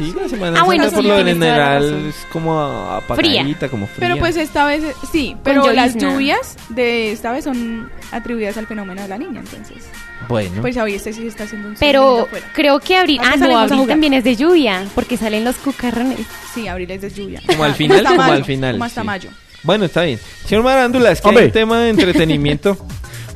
[0.00, 4.08] la Semana Ah, bueno, Santa por sí, lo general es como apagadita, como fría.
[4.08, 9.02] Pero pues esta vez, sí, pero las lluvias de esta vez son atribuidas al fenómeno
[9.02, 9.84] de la niña, entonces.
[10.28, 13.20] Bueno, Pues hoy este sí está haciendo un Pero creo que abril.
[13.22, 16.20] Ah, no, abril también es de lluvia, porque salen los cucarrones.
[16.54, 17.42] Sí, abril es de lluvia.
[17.46, 18.72] como al final, como al final.
[18.72, 19.06] Como hasta sí.
[19.06, 19.30] mayo.
[19.62, 20.18] Bueno, está bien.
[20.46, 21.46] Señor Marándula, es que hay Hombre.
[21.46, 22.76] un tema de entretenimiento.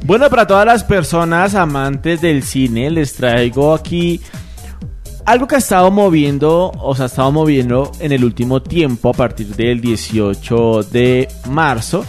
[0.05, 4.21] Bueno, para todas las personas amantes del cine, les traigo aquí
[5.31, 9.13] algo que ha estado moviendo, o sea, ha estado moviendo en el último tiempo, a
[9.13, 12.05] partir del 18 de marzo,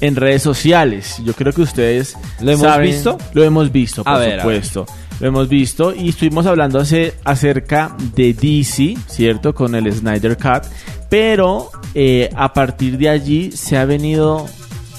[0.00, 1.16] en redes sociales.
[1.24, 3.18] Yo creo que ustedes ¿Lo hemos saben- visto?
[3.34, 4.86] Lo hemos visto, por ver, supuesto.
[5.20, 9.54] Lo hemos visto y estuvimos hablando hace- acerca de DC, ¿cierto?
[9.54, 10.64] Con el Snyder Cut.
[11.08, 14.46] Pero eh, a partir de allí se ha venido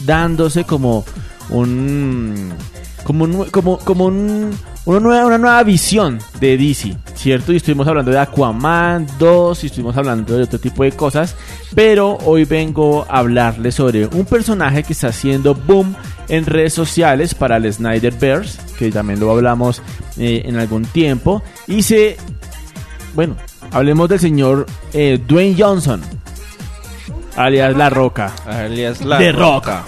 [0.06, 1.04] dándose como
[1.50, 2.54] un
[3.04, 4.52] como un, como, como un,
[4.86, 7.54] una, nueva, una nueva visión de DC, ¿cierto?
[7.54, 11.36] Y estuvimos hablando de Aquaman 2 y estuvimos hablando de otro tipo de cosas,
[11.74, 15.96] pero hoy vengo a hablarles sobre un personaje que está haciendo boom
[16.28, 19.82] en redes sociales para el Snyderverse, que también lo hablamos
[20.18, 22.18] eh, en algún tiempo, y se,
[23.14, 23.38] bueno,
[23.72, 26.02] hablemos del señor eh, Dwayne Johnson,
[27.38, 28.34] alias La Roca.
[28.46, 29.84] Alias La The Roca.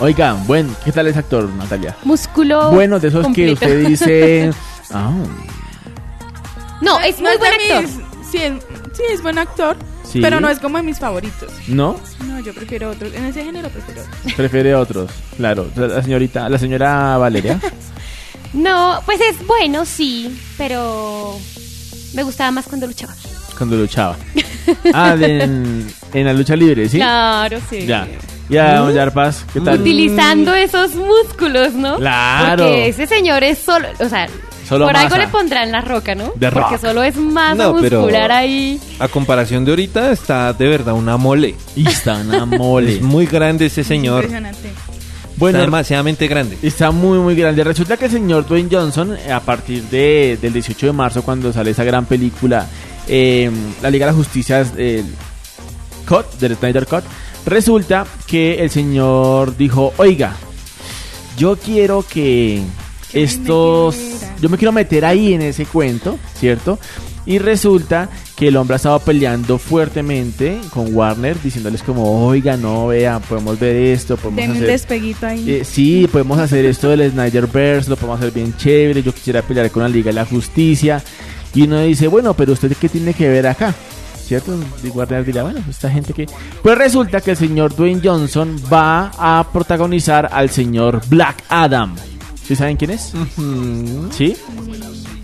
[0.00, 1.96] Oigan, bueno, ¿qué tal es actor, Natalia?
[2.04, 2.70] Músculo.
[2.70, 4.50] Bueno, de esos que usted dice.
[4.94, 5.10] Ah,
[6.82, 7.82] No, es muy buen actor.
[7.82, 8.52] mis- sí, es,
[8.94, 9.76] sí, es buen actor.
[10.04, 10.20] Sí.
[10.20, 11.50] Pero no es como de mis favoritos.
[11.68, 11.96] ¿no?
[12.26, 13.14] No, yo prefiero otros.
[13.14, 14.32] En ese género prefiero otros.
[14.36, 15.66] Prefiere otros, claro.
[15.76, 17.58] La señorita, la señora Valeria.
[18.52, 21.38] No, pues es bueno, sí, pero
[22.12, 23.14] me gustaba más cuando luchaba.
[23.56, 24.16] cuando luchaba.
[24.92, 26.98] Ah, en la lucha libre, ¿sí?
[26.98, 27.86] Claro, sí.
[27.86, 28.06] Ya.
[28.48, 29.80] Ya, don Yarpas, ¿qué tal?
[29.80, 31.96] Utilizando esos músculos, ¿no?
[31.96, 32.64] Claro.
[32.64, 34.26] Porque ese señor es solo, o sea,
[34.68, 36.32] Solo por algo le pondrán la roca, ¿no?
[36.38, 36.80] The Porque Rock.
[36.80, 38.80] solo es No, pero- muscular ahí.
[38.98, 41.56] A comparación de ahorita, está de verdad una mole.
[41.76, 42.96] Y está una mole.
[42.96, 44.24] Es muy grande ese señor.
[44.24, 44.70] Impresionante.
[45.36, 46.58] Bueno, está demasiadamente grande.
[46.62, 47.64] Está muy, muy grande.
[47.64, 51.72] Resulta que el señor Dwayne Johnson, a partir de, del 18 de marzo, cuando sale
[51.72, 52.66] esa gran película,
[53.08, 53.50] eh,
[53.82, 55.04] La Liga de la Justicia, el
[56.08, 57.02] Cut, del Snyder Cut,
[57.46, 60.34] resulta que el señor dijo, oiga,
[61.36, 62.62] yo quiero que
[63.12, 63.96] estos
[64.40, 66.78] yo me quiero meter ahí en ese cuento, ¿cierto?
[67.24, 72.88] Y resulta que el hombre ha estado peleando fuertemente con Warner, diciéndoles como, oiga, no,
[72.88, 74.68] vea, podemos ver esto, podemos Den un hacer...
[74.68, 75.48] despeguito ahí.
[75.48, 79.04] Eh, sí, podemos hacer esto del Snyderverse, lo podemos hacer bien chévere.
[79.04, 81.00] Yo quisiera pelear con la Liga de la Justicia.
[81.54, 83.72] Y uno dice, bueno, pero usted qué tiene que ver acá,
[84.40, 84.58] ¿cierto?
[84.82, 86.26] Y Warner dirá, bueno, esta gente que.
[86.62, 91.94] Pues resulta que el señor Dwayne Johnson va a protagonizar al señor Black Adam.
[92.42, 93.12] ¿Sí saben quién es?
[94.10, 94.34] ¿Sí?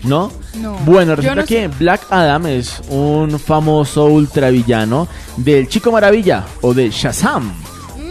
[0.03, 0.31] ¿No?
[0.59, 0.73] No.
[0.85, 1.75] Bueno, resulta no que sé.
[1.79, 5.07] Black Adam es un famoso ultravillano
[5.37, 7.51] del Chico Maravilla o de Shazam.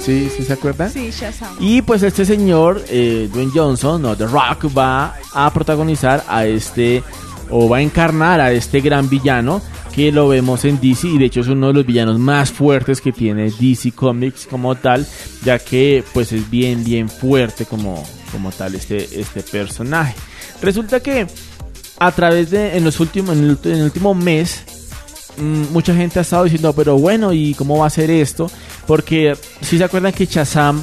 [0.01, 0.29] ¿Sí?
[0.37, 0.91] ¿Sí se acuerdan?
[0.91, 1.57] Sí, Shazam.
[1.61, 7.03] Y pues este señor, eh, Dwayne Johnson, no, The Rock, va a protagonizar a este,
[7.51, 9.63] o va a encarnar a este gran villano
[9.95, 13.01] que lo vemos en DC y de hecho es uno de los villanos más fuertes
[13.01, 15.07] que tiene DC Comics como tal,
[15.45, 20.15] ya que pues es bien, bien fuerte como, como tal este, este personaje.
[20.63, 21.27] Resulta que
[21.99, 24.63] a través de, en los últimos, en el, último mes,
[25.37, 28.51] mm, mucha gente ha estado diciendo, pero bueno, ¿y cómo va a ser esto?
[28.87, 30.81] Porque si se acuerdan que Shazam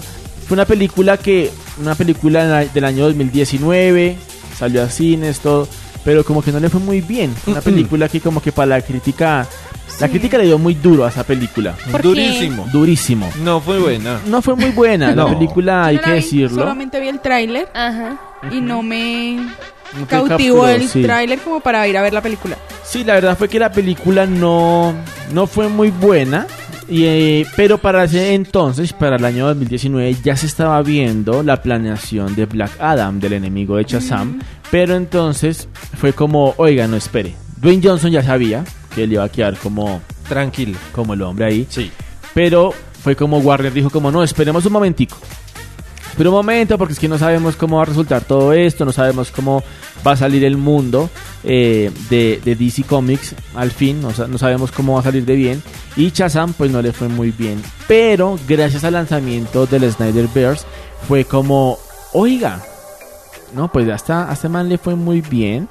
[0.47, 4.17] fue una película que, una película del año 2019,
[4.57, 5.67] salió a cines, todo,
[6.05, 7.33] pero como que no le fue muy bien.
[7.47, 9.45] Una película que como que para la crítica,
[9.99, 11.75] la crítica le dio muy duro a esa película.
[12.01, 12.67] Durísimo.
[12.71, 13.29] Durísimo.
[13.43, 14.21] No fue buena.
[14.27, 15.29] No fue muy buena, la No.
[15.37, 16.61] película hay que la vi, decirlo.
[16.61, 18.17] Solamente vi el tráiler Ajá.
[18.51, 19.35] y no me
[19.99, 21.01] No cautivó capturó, el sí.
[21.01, 22.55] tráiler como para ir a ver la película.
[22.83, 24.93] Sí, la verdad fue que la película no,
[25.33, 26.45] no fue muy buena.
[26.87, 31.61] Y, eh, pero para ese entonces, para el año 2019, ya se estaba viendo la
[31.61, 34.39] planeación de Black Adam, del enemigo de Shazam.
[34.69, 35.67] Pero entonces
[35.97, 37.33] fue como, oiga, no espere.
[37.57, 38.63] Dwayne Johnson ya sabía
[38.93, 40.77] que él iba a quedar como, Tranquilo.
[40.91, 41.67] como el hombre ahí.
[41.69, 41.91] Sí.
[42.33, 45.17] Pero fue como Warner dijo como, no, esperemos un momentico.
[46.17, 48.91] Pero un momento, porque es que no sabemos cómo va a resultar todo esto, no
[48.91, 49.63] sabemos cómo
[50.05, 51.09] va a salir el mundo
[51.43, 55.63] eh, de, DC Comics al fin, no, no sabemos cómo va a salir de bien.
[55.97, 57.61] Y Shazam pues no le fue muy bien.
[57.87, 60.65] Pero gracias al lanzamiento del Snyderverse
[61.07, 61.77] fue como,
[62.13, 62.61] oiga,
[63.53, 65.67] no, pues hasta, a este man le fue muy bien.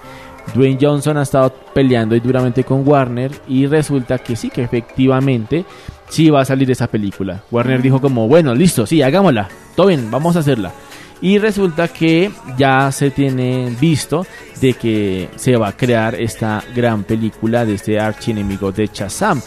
[0.55, 5.65] Dwayne Johnson ha estado peleando ahí duramente con Warner y resulta que sí, que efectivamente
[6.09, 7.43] sí va a salir esa película.
[7.51, 10.73] Warner dijo como, bueno, listo, sí, hagámosla, todo bien, vamos a hacerla.
[11.21, 14.27] Y resulta que ya se tiene visto
[14.61, 19.41] de que se va a crear esta gran película de este archienemigo de Shazam.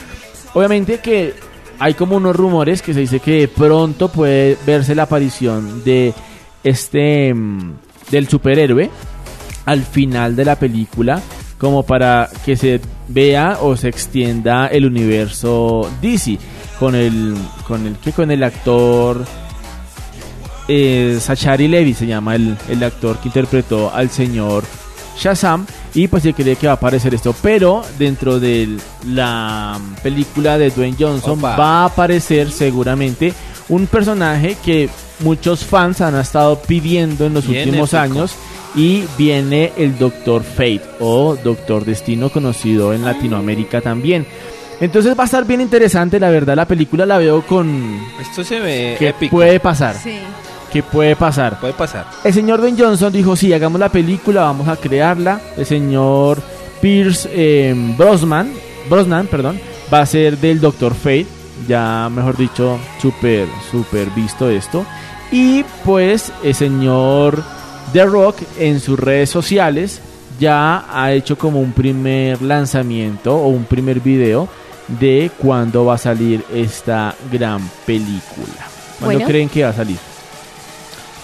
[0.53, 1.33] Obviamente que
[1.79, 6.13] hay como unos rumores que se dice que pronto puede verse la aparición de
[6.63, 7.73] este mm,
[8.09, 8.89] del superhéroe
[9.65, 11.21] al final de la película
[11.57, 16.37] como para que se vea o se extienda el universo DC
[16.79, 17.35] con el
[17.67, 19.23] con el que con el actor
[20.67, 24.63] eh, Zachary Levi se llama el, el actor que interpretó al señor
[25.17, 30.57] Shazam y pues se cree que va a aparecer esto pero dentro de la película
[30.57, 31.55] de Dwayne Johnson Opa.
[31.55, 33.33] va a aparecer seguramente
[33.69, 34.89] un personaje que
[35.21, 38.01] muchos fans han estado pidiendo en los Bien últimos épico.
[38.19, 38.35] años
[38.75, 44.25] y viene el Doctor Fate o Doctor Destino conocido en Latinoamérica también.
[44.79, 48.59] Entonces va a estar bien interesante, la verdad la película la veo con Esto se
[48.59, 49.35] ve que épico.
[49.37, 50.17] puede pasar, Sí.
[50.71, 51.59] que puede pasar.
[51.59, 52.05] Puede pasar.
[52.23, 55.41] El señor Ben Johnson dijo, sí, hagamos la película, vamos a crearla.
[55.57, 56.39] El señor
[56.81, 58.51] Pierce eh, Brosnan,
[58.87, 59.59] Brosnan, perdón,
[59.91, 61.25] va a ser del Doctor Fate.
[61.67, 64.85] Ya, mejor dicho, súper, súper visto esto.
[65.31, 67.43] Y pues el señor
[67.93, 70.01] The Rock en sus redes sociales
[70.39, 74.47] ya ha hecho como un primer lanzamiento o un primer video
[74.87, 78.53] de cuándo va a salir esta gran película.
[78.99, 79.25] ¿Cuándo Bueno.
[79.27, 79.97] creen que va a salir?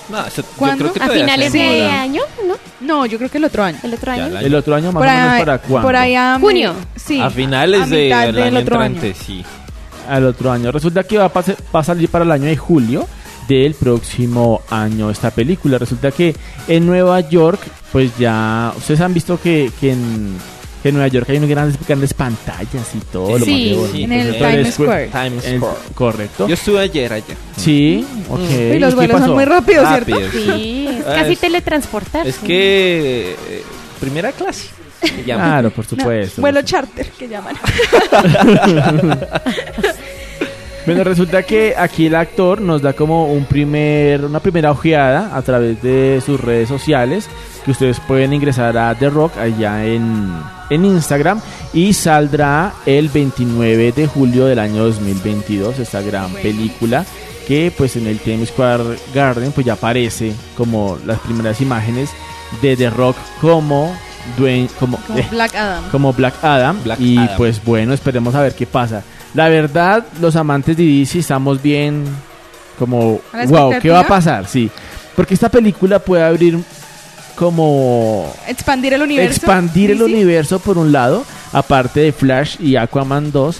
[0.10, 2.56] No, eso- yo creo que A finales de año, ¿no?
[2.82, 3.78] No, yo creo que el otro año.
[3.84, 4.38] El otro Ya, año.
[4.40, 5.88] el El otro año más por o menos ahí, para cuándo?
[5.88, 6.74] por ahí a Junio.
[6.96, 7.22] Sí.
[7.22, 9.16] a finales a de- mitad del del año otro entrante, año.
[9.26, 9.46] sí.
[10.10, 10.70] al otro año.
[10.72, 13.08] Resulta que va a, pase- va a salir para el año de julio
[13.48, 15.78] del próximo año esta película.
[15.78, 16.36] Resulta que
[16.68, 17.60] en Nueva York,
[17.92, 20.36] pues ya, ustedes han visto que, que en,
[20.82, 23.38] que en Nueva York hay unas grandes, grandes pantallas y todo.
[23.40, 23.94] lo Sí, más de bonito.
[23.98, 25.08] sí, en el Entonces, Times pues, Square.
[25.30, 25.78] Times el- Square.
[25.96, 26.48] correcto.
[26.48, 27.36] Yo estuve ayer allá.
[27.58, 28.40] Sí, ok.
[28.50, 30.12] Y ¿Y los vuelos son muy rápidos, ¿cierto?
[30.12, 30.52] Rápido, sí.
[30.58, 32.30] Sí, es casi es- teletransportarse.
[32.30, 33.64] Es que eh,
[34.00, 34.68] primera clase.
[35.26, 36.40] Claro, por No, supuesto.
[36.42, 37.56] vuelo charter que llaman.
[40.86, 45.42] Bueno, resulta que aquí el actor nos da como un primer, una primera ojeada a
[45.42, 47.30] través de sus redes sociales,
[47.64, 50.34] que ustedes pueden ingresar a The Rock allá en,
[50.70, 51.40] en Instagram
[51.74, 57.06] y saldrá el 29 de julio del año 2022 esta gran película
[57.48, 62.10] que pues en el Times Square Garden pues ya aparece como las primeras imágenes
[62.62, 63.96] de The Rock como
[64.38, 65.84] Dwayne, como, Como eh, Black Adam.
[65.92, 66.82] como Black Adam.
[66.84, 67.38] Black y Adam.
[67.38, 69.04] pues bueno, esperemos a ver qué pasa.
[69.34, 72.04] La verdad, los amantes de DC estamos bien
[72.78, 74.48] como, ¿A la wow, ¿qué va a pasar?
[74.48, 74.70] Sí,
[75.16, 76.60] porque esta película puede abrir
[77.36, 79.36] como Expandir el universo.
[79.38, 83.58] expandir el universo por un lado, aparte de Flash y Aquaman 2,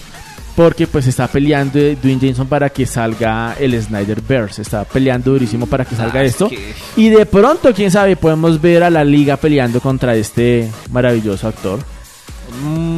[0.54, 5.84] porque pues está peleando Dwayne Jameson para que salga el Snyderverse, está peleando durísimo para
[5.84, 6.48] que salga Ah, es esto.
[6.48, 11.48] que- Y de pronto, quién sabe, podemos ver a la liga peleando contra este maravilloso
[11.48, 11.80] actor.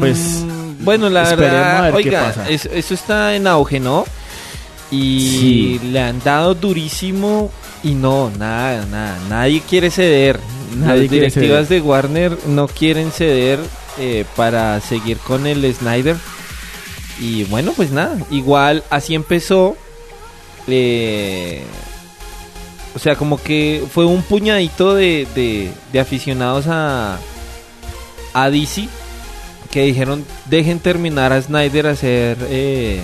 [0.01, 2.49] Pues Mm, bueno, la esperemos verdad, oiga, pasa.
[2.49, 4.05] es- eso está en auge, ¿no?
[4.91, 5.21] Y
[5.81, 5.81] Sí.
[5.91, 7.51] le han dado durísimo
[7.83, 10.39] y no, nada, nada, nadie quiere ceder.
[10.77, 13.59] Nadie Las directivas de Warner no quieren ceder
[13.99, 16.17] eh, para seguir con el Snyder.
[17.19, 19.77] Y bueno, pues nada, igual así empezó.
[20.69, 21.63] eh,
[22.95, 27.19] o sea, como que fue un puñadito de, de- de aficionados a,
[28.35, 28.89] a DC
[29.67, 33.01] que dijeron dejen terminar a Snyder hacer eh,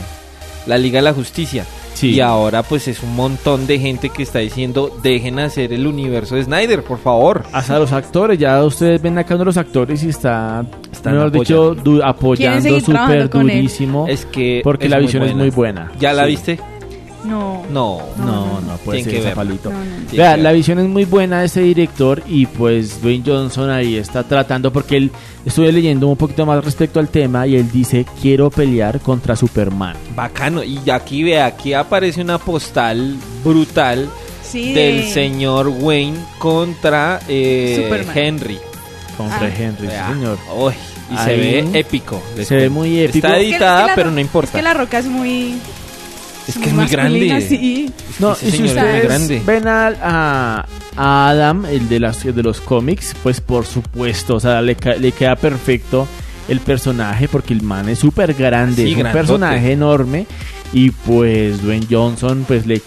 [0.66, 1.64] la Liga de la Justicia.
[1.94, 2.12] Sí.
[2.12, 6.36] Y ahora pues es un montón de gente que está diciendo dejen hacer el universo
[6.36, 7.44] de Snyder, por favor.
[7.52, 11.30] hasta los actores, ya ustedes ven acá uno de los actores y está, Están mejor
[11.32, 12.05] dicho, apoyando.
[12.06, 14.06] apoyando súper durísimo.
[14.09, 15.93] Es que porque es la muy visión es muy buena.
[16.01, 16.30] ¿Ya la Sí.
[16.30, 16.60] viste?
[17.24, 17.62] No.
[17.70, 18.00] No.
[18.18, 19.34] No, no puede ser que ese ver.
[19.34, 19.70] palito.
[19.70, 19.84] No, no.
[19.84, 23.96] Tienen Vea, la visión es muy buena de este director y pues Dwayne Johnson ahí
[23.96, 25.10] está tratando porque él
[25.46, 29.96] estuve leyendo un poquito más respecto al tema y él dice quiero pelear contra Superman.
[30.16, 30.62] Bacano.
[30.64, 34.08] Y aquí ve, aquí aparece una postal brutal
[34.42, 37.88] Sí, del de- señor Wayne contra eh.
[38.14, 38.58] Henry.
[39.16, 39.50] Contra Ah.
[39.56, 40.38] Henry, sí, señor.
[40.56, 40.72] Uy,
[41.12, 42.20] y se ve épico.
[42.42, 43.26] se ve muy épico.
[43.26, 44.50] Está Es que- es que editada, la pero Ro- no importa.
[44.50, 45.54] Es que la roca es muy.
[46.48, 47.40] Es que es muy grande.
[47.48, 47.90] Sí.
[48.19, 49.43] No, Ese y si señor es muy ustedes grande.
[49.47, 50.66] ven al- a,
[50.97, 54.94] a Adam, el de, las, de los cómics, pues por supuesto, o sea, le, ca-
[54.97, 56.06] le queda perfecto
[56.48, 59.19] el personaje porque el man es súper grande, Sí, es un grandote.
[59.27, 60.27] personaje enorme
[60.73, 62.82] y pues Dwayne Johnson pues le,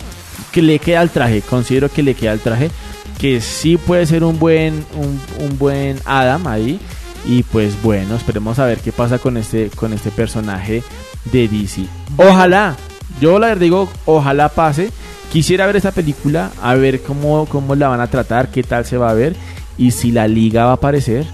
[0.52, 2.70] que le queda el traje, considero que le queda el traje,
[3.18, 6.78] que sí puede ser un buen, un, un buen Adam ahí
[7.26, 10.84] y pues bueno, esperemos a ver qué pasa con este, con este personaje
[11.32, 11.86] de DC.
[12.18, 12.76] Ojalá,
[13.22, 14.92] yo la verdad digo, ojalá pase.
[15.32, 18.98] Quisiera ver esta película, a ver cómo, cómo la van a tratar, qué tal se
[18.98, 19.36] va a ver
[19.78, 21.26] y si la liga va a aparecer.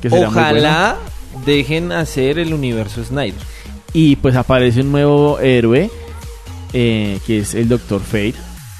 [0.00, 0.48] Que será muy bueno.
[0.50, 0.96] Ojalá
[1.44, 3.40] dejen hacer el universo Snyder.
[3.92, 5.90] Y pues aparece un nuevo héroe,
[6.72, 8.34] eh, que es el Doctor Fate.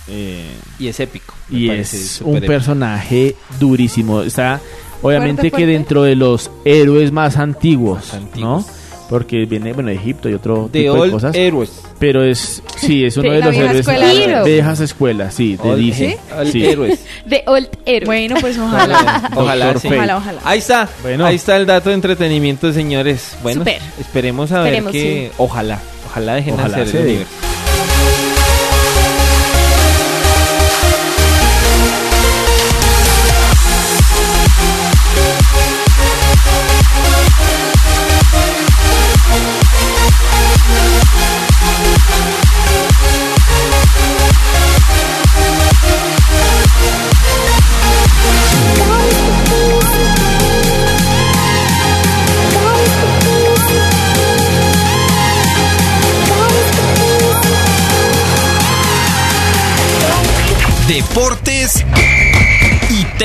[0.08, 1.34] eh, Y es épico.
[1.50, 2.52] y es un épico.
[2.52, 4.22] personaje durísimo.
[4.22, 4.60] Está
[5.02, 8.66] obviamente Fuerte, que dentro de los héroes más antiguos, Más antiguos.
[8.66, 8.79] ¿no?
[9.10, 11.34] Porque viene, bueno, de Egipto y otro De tipo de Old cosas.
[11.34, 11.82] Héroes.
[11.98, 14.44] Pero es, sí, es uno De los héroes escuela.
[14.44, 16.18] De viejas escuelas, sí, de Old, DC.
[16.38, 16.64] Old Sí.
[16.64, 17.00] Héroes.
[17.26, 18.06] De Old Hero.
[18.06, 19.30] Bueno, pues ojalá.
[19.34, 19.88] Ojalá, sí.
[19.88, 20.40] Ojalá, ojalá.
[20.44, 20.88] Ahí está.
[21.02, 21.26] Bueno.
[21.26, 23.36] Ahí está el dato de entretenimiento, señores.
[23.42, 23.64] Bueno,
[23.98, 27.49] esperemos a Esperemos, ver que ojalá, ojalá dejen Ojalá hacer el universo.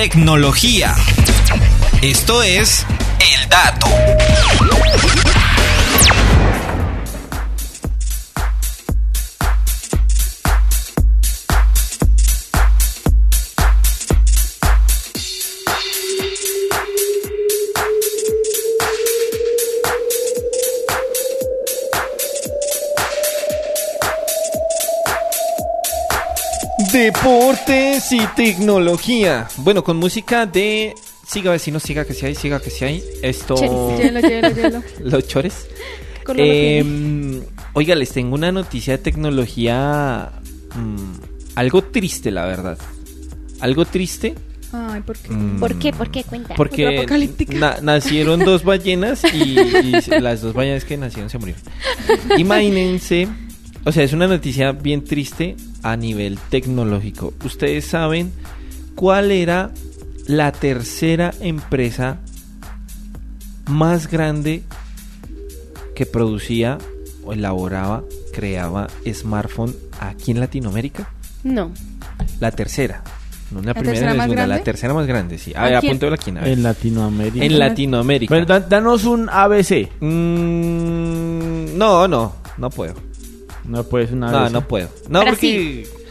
[0.09, 0.93] Tecnología.
[2.03, 2.85] Esto es
[3.19, 3.87] El Dato.
[26.95, 29.49] Deportes y tecnología.
[29.57, 30.95] Bueno, con música de
[31.27, 33.03] Siga vecino, siga que si hay, siga que si hay.
[33.21, 33.55] Esto.
[33.55, 33.99] Chores.
[33.99, 34.83] Hielo, hielo, hielo.
[35.03, 35.67] Los chores.
[36.37, 37.41] Em,
[37.73, 40.31] oiga, les tengo una noticia de tecnología.
[40.73, 42.77] mm, algo triste, la verdad.
[43.59, 44.33] Algo triste.
[44.71, 45.31] Ay, ¿por qué?
[45.31, 45.91] mm, ¿Por qué?
[45.91, 46.23] ¿Por qué?
[46.23, 46.55] Cuenta.
[46.55, 47.57] Porque Apocalíptica.
[47.57, 51.61] na- nacieron dos ballenas y, y las dos ballenas que nacieron se murieron.
[52.37, 53.27] Imagínense,
[53.85, 57.33] o sea, es una noticia bien triste a nivel tecnológico.
[57.45, 58.31] Ustedes saben
[58.95, 59.71] cuál era
[60.27, 62.17] la tercera empresa
[63.69, 64.63] más grande
[65.95, 66.77] que producía
[67.23, 68.03] o elaboraba,
[68.33, 71.09] creaba smartphone aquí en Latinoamérica.
[71.43, 71.71] No.
[72.39, 73.03] La tercera.
[73.51, 74.63] No la, ¿La primera tercera más segunda, la grande?
[74.65, 75.53] tercera más grande, sí.
[75.55, 75.89] A ¿A ver, quién?
[75.91, 76.31] apúntelo aquí.
[76.31, 77.45] En Latinoamérica.
[77.45, 78.31] En Latinoamérica.
[78.33, 79.89] Bueno, da- danos un ABC.
[79.99, 82.95] Mm, no, no, no puedo.
[83.67, 84.51] No puedes un No, ABC.
[84.51, 84.89] no puedo.
[85.09, 85.87] No, Brasil.
[85.89, 86.05] porque...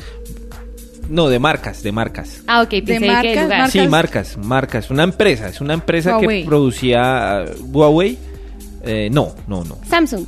[1.09, 2.43] No, de marcas, de marcas.
[2.47, 3.48] Ah, ok, pensé que marcas, lugar.
[3.59, 3.70] marcas.
[3.72, 4.90] Sí, marcas, marcas.
[4.90, 6.43] Una empresa, es una empresa Huawei.
[6.43, 8.18] que producía uh, Huawei.
[8.82, 9.78] Eh, no, no, no.
[9.89, 10.26] Samsung.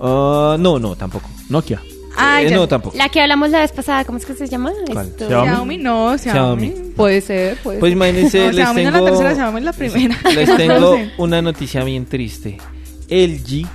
[0.00, 1.28] Ah, no, no, tampoco.
[1.50, 1.82] Nokia.
[2.18, 2.96] Ah, Eh, no, tampoco.
[2.96, 4.72] La que hablamos la vez pasada, ¿cómo es que se llama?
[4.90, 5.08] ¿Cuál?
[5.08, 5.48] Esto- Xiaomi.
[5.50, 6.68] Xiaomi, no, Xiaomi.
[6.70, 6.90] Xiaomi.
[6.96, 7.96] Puede ser, puede Pues ser.
[7.96, 10.18] imagínense, No, les Xiaomi no es tengo, la tercera, Xiaomi es la primera.
[10.34, 12.56] les tengo una noticia bien triste.
[13.10, 13.66] LG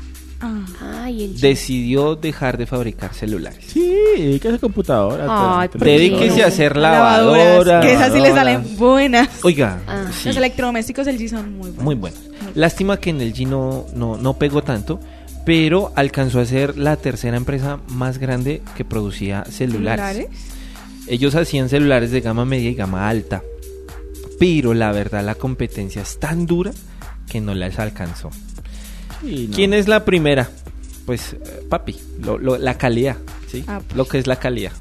[0.43, 3.63] Ah, Ay, el decidió dejar de fabricar celulares.
[3.67, 5.67] Sí, ¿qué es computadora?
[5.73, 7.85] Dedíquese a hacer lavadoras, lavadoras.
[7.85, 8.35] que esas sí lavadoras.
[8.35, 9.29] salen buenas.
[9.43, 10.05] Oiga, Ah.
[10.13, 11.83] sí, Los electrodomésticos del G son muy buenos.
[11.83, 12.19] muy buenos.
[12.55, 14.99] Lástima que en LG no, no, no pegó tanto,
[15.45, 20.27] pero alcanzó a ser la tercera empresa más grande que producía celulares.
[21.07, 23.41] Ellos hacían celulares de gama media y gama alta.
[24.39, 26.71] Pero la verdad la competencia es tan dura
[27.29, 28.29] que no les alcanzó.
[29.21, 29.55] Sí, no.
[29.55, 30.49] ¿Quién es la primera?
[31.05, 33.17] Pues eh, papi, lo- lo- la calidad,
[33.47, 33.63] ¿sí?
[33.67, 33.97] Ah, pues.
[33.97, 34.71] Lo que es la calidad.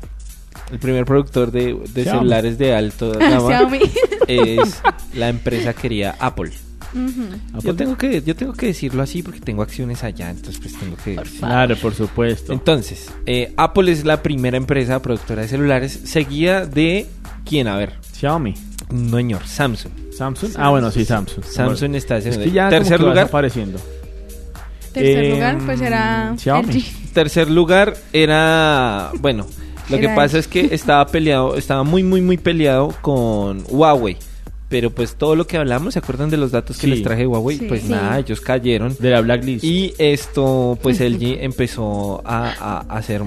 [0.70, 3.68] El primer productor de, celulares de alto gama
[4.28, 4.80] es
[5.14, 6.52] la empresa quería Apple.
[7.62, 10.96] Yo tengo que yo tengo que decirlo así porque tengo acciones allá, entonces pues tengo
[11.04, 12.52] que Claro, por supuesto.
[12.52, 17.06] Entonces, eh, Apple es la primera empresa productora de celulares, seguida de
[17.44, 18.54] quién, a ver, Xiaomi.
[18.92, 19.92] no señor, Samsung.
[20.16, 20.50] Samsung.
[20.56, 21.44] Ah, bueno, sí, Samsung.
[21.44, 23.18] Samsung está Es haciendo que ya tercer lugar.
[23.26, 23.78] apareciendo.
[24.92, 26.72] Tercer Eh, lugar, pues era Xiaomi.
[26.74, 26.84] LG.
[27.12, 29.46] Tercer lugar era, bueno,
[29.88, 30.40] lo que pasa LG.
[30.40, 34.16] es que estaba peleado, estaba muy muy muy peleado con Huawei.
[34.68, 37.26] Pero pues todo lo que hablamos, ¿se acuerdan de los datos que les traje de
[37.26, 37.58] Huawei?
[37.58, 37.64] Sí.
[37.66, 37.88] Pues Sí.
[37.88, 38.96] nada, ellos cayeron.
[39.00, 39.64] De la Blacklist.
[39.64, 43.20] Y esto, pues LG empezó a, a- a hacer...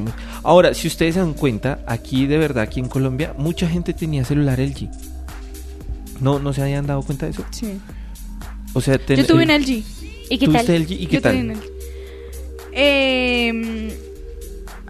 [0.44, 4.24] Ahora, si ustedes se dan cuenta, aquí de verdad, aquí en Colombia, mucha gente tenía
[4.24, 4.88] celular LG.
[6.22, 7.44] ¿No, no se habían dado cuenta de eso?
[7.52, 7.78] Sí.
[8.74, 9.84] O sea, ten- Yo tuve un LG.
[10.34, 10.92] ¿Y qué ¿tuviste tal?
[10.92, 11.54] Y qué tal?
[12.72, 13.94] Eh,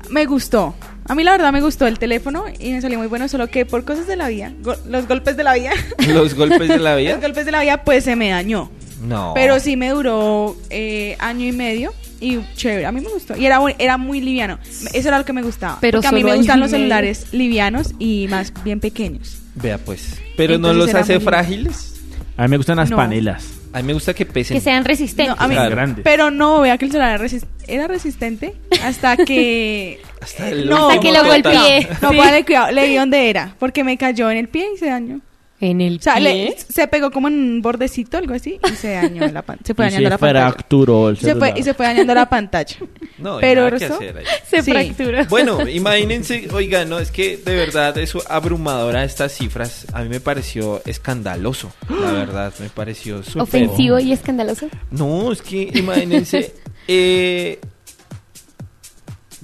[0.09, 0.75] me gustó.
[1.05, 3.65] A mí la verdad me gustó el teléfono y me salió muy bueno, solo que
[3.65, 5.71] por cosas de la vida, go- los golpes de la vida,
[6.07, 7.11] Los golpes de la vida.
[7.13, 8.71] los golpes de la vida pues se me dañó.
[9.05, 9.33] No.
[9.35, 13.35] Pero sí me duró eh, año y medio y chévere, a mí me gustó.
[13.35, 14.59] Y era, era muy liviano,
[14.93, 15.77] eso era lo que me gustaba.
[15.81, 16.83] Pero porque a mí me gustan los medio.
[16.83, 19.39] celulares livianos y más bien pequeños.
[19.55, 20.21] Vea pues.
[20.37, 21.95] Pero no los hace frágiles.
[22.37, 22.95] A mí me gustan las No.
[22.95, 23.43] panelas.
[23.73, 24.55] A mí me gusta que pesen.
[24.57, 25.35] Que sean resistentes.
[25.35, 25.71] No, a mí- Claro.
[25.71, 26.03] Grandes.
[26.03, 29.99] Pero no, vea que el celular era, resis- era resistente hasta que...
[30.21, 31.87] Hasta, el No, Hasta que lo golpeé.
[32.01, 32.15] No, Sí.
[32.17, 35.19] póngale cuidado, le di donde era, porque me cayó en el pie y se dañó.
[35.65, 36.23] En el O sea, pie.
[36.23, 39.73] le- se pegó como en un bordecito, algo así, y se dañó la pan- se
[39.73, 40.51] fue Y dañando se la pantalla.
[40.51, 42.75] fracturó el se, fue, y se fue dañando la pantalla.
[43.17, 44.25] No, Pero nada que eso- hacer ahí.
[44.49, 44.71] Se Sí.
[44.71, 45.25] fracturó.
[45.29, 50.19] Bueno, imagínense, oiga, no, es que de verdad eso abrumadora estas cifras, a mí me
[50.19, 53.41] pareció escandaloso, la verdad, me pareció súper...
[53.43, 54.67] Ofensivo y escandaloso.
[54.91, 56.53] No, es que imagínense,
[56.89, 57.59] eh,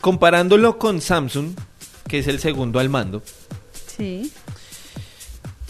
[0.01, 1.51] comparándolo con Samsung,
[2.07, 3.21] que es el segundo al mando,
[3.97, 4.31] Sí.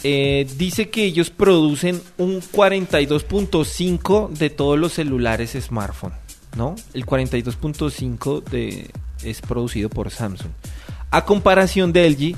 [0.02, 6.12] Eh, dice que ellos producen un 42.5 de todos los celulares smartphone,
[6.56, 6.74] ¿no?
[6.94, 8.90] El 42.5 de
[9.22, 10.50] es producido por Samsung.
[11.10, 12.36] A comparación de LG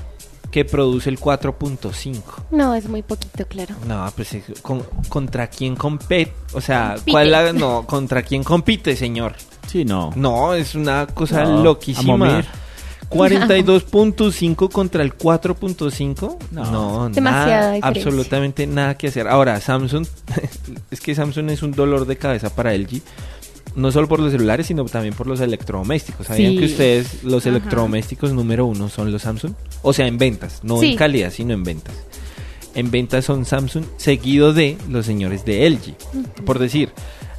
[0.50, 2.20] que produce el 4.5.
[2.50, 3.74] No, es muy poquito, claro.
[3.86, 7.10] No, pues eh, con- contra quién compete, o sea, Compite.
[7.12, 9.34] ¿cuál la- no, contra quién compite, señor?
[9.66, 10.10] Sí, no.
[10.16, 12.42] No, es una cosa No, loquísima.
[13.12, 16.36] 42.5 contra el 4.5.
[16.50, 16.70] No.
[16.70, 17.88] No, Demasiada nada, diferencia.
[18.08, 19.28] absolutamente nada que hacer.
[19.28, 20.06] Ahora, Samsung,
[20.90, 23.00] es que Samsung es un dolor de cabeza para LG.
[23.74, 26.26] No solo por los celulares, sino también por los electrodomésticos.
[26.26, 26.58] ¿Sabían Sí.
[26.58, 27.50] que ustedes, los Ajá.
[27.56, 29.52] electrodomésticos número uno son los Samsung?
[29.82, 30.92] O sea, en ventas, no Sí.
[30.92, 31.94] en calidad, sino en ventas.
[32.74, 35.94] En ventas son Samsung, seguido de los señores de LG.
[36.44, 36.90] Por decir,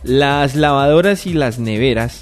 [0.03, 2.21] las lavadoras y las neveras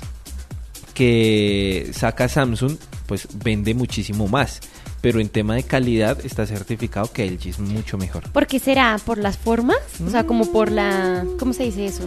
[0.94, 2.74] que saca Samsung,
[3.12, 4.62] pues vende muchísimo más.
[5.02, 8.24] Pero en tema de calidad está certificado que LG es mucho mejor.
[8.32, 8.98] ¿Por qué será?
[9.06, 9.76] ¿Por las formas?
[10.08, 11.26] O sea, como por la...
[11.38, 12.04] ¿Cómo se dice eso?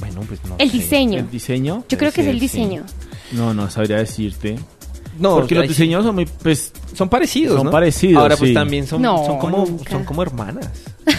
[0.00, 0.78] Bueno, pues no El sé.
[0.78, 1.18] diseño.
[1.18, 1.84] ¿El diseño?
[1.90, 2.84] Yo creo que es el diseño.
[3.32, 4.58] No, no sabría decirte.
[5.18, 5.68] No, Porque los sí.
[5.68, 7.70] diseños son muy, pues, son parecidos, Son ¿no?
[7.70, 8.54] parecidos, Ahora pues sí.
[8.54, 9.90] también son, No, son como nunca.
[9.90, 10.70] son como hermanas.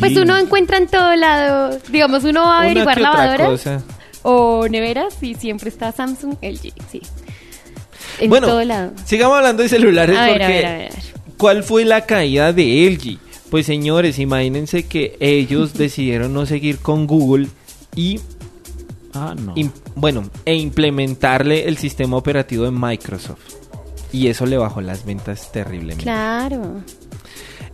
[0.00, 0.18] Pues sí.
[0.18, 3.82] uno encuentra en todo lado, digamos, uno va a averiguar lavadoras cosa.
[4.30, 7.00] O neveras y siempre está Samsung, LG, sí.
[8.20, 8.92] En bueno, todo lado.
[9.04, 10.92] sigamos hablando de celulares A porque a ver, a ver, a ver.
[11.38, 13.18] ¿cuál fue la caída de LG?
[13.50, 17.48] Pues señores, imagínense que ellos decidieron no seguir con Google
[17.96, 18.20] y
[19.14, 19.54] Ah, no.
[19.96, 23.40] bueno, e implementarle el sistema operativo de Microsoft.
[24.12, 26.02] Y eso le bajó las ventas terriblemente.
[26.04, 26.82] Claro.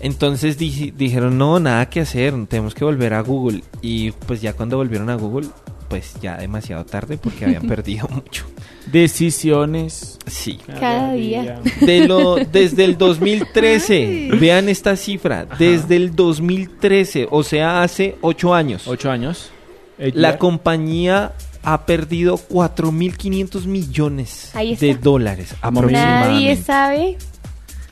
[0.01, 3.63] Entonces di- dijeron, no, nada que hacer, tenemos que volver a Google.
[3.83, 5.49] Y pues ya cuando volvieron a Google,
[5.95, 8.47] pues ya demasiado tarde porque habían perdido mucho.
[8.91, 10.19] Decisiones.
[10.27, 10.59] Sí.
[10.81, 11.61] Cada día.
[11.83, 18.53] De lo, desde el 2013, vean esta cifra, desde el 2013, o sea, hace ocho
[18.53, 18.89] años.
[18.89, 19.53] Ocho años.
[19.97, 26.63] La compañía ha perdido 4.500 millones de dólares Nadie aproximadamente.
[26.63, 27.19] sabe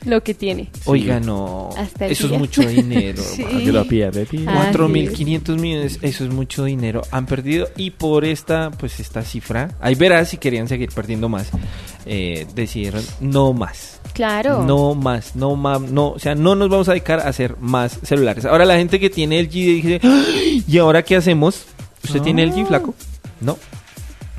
[0.05, 0.69] lo que tiene.
[0.85, 3.21] Oiga, no, Hasta el eso es mucho dinero.
[3.33, 3.43] Sí.
[3.43, 4.27] Que lo pierde.
[4.47, 7.01] Ah, 4.500 millones, eso es mucho dinero.
[7.11, 11.49] Han perdido y por esta, pues esta cifra, ahí verás si querían seguir perdiendo más,
[12.05, 13.99] eh, decidieron no más.
[14.13, 14.63] Claro.
[14.63, 17.99] No más, no más, no, o sea, no nos vamos a dedicar a hacer más
[18.03, 18.45] celulares.
[18.45, 21.65] Ahora la gente que tiene el G dice, "Ay, ¿y ahora qué hacemos?
[22.03, 22.93] ¿Usted tiene el G, flaco?
[23.41, 23.57] No.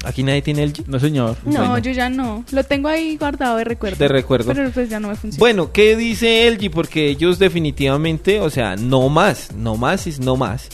[0.04, 0.84] Aquí nadie tiene el G.
[0.86, 1.36] No, señor.
[1.44, 1.78] No, Bueno.
[1.78, 2.44] yo ya no.
[2.52, 3.96] Lo tengo ahí guardado de recuerdo.
[3.98, 4.52] De recuerdo.
[4.52, 5.38] Pero pues ya no me funciona.
[5.40, 6.70] Bueno, ¿qué dice LG?
[6.70, 10.68] Porque ellos definitivamente, o sea, no más, no más es no más.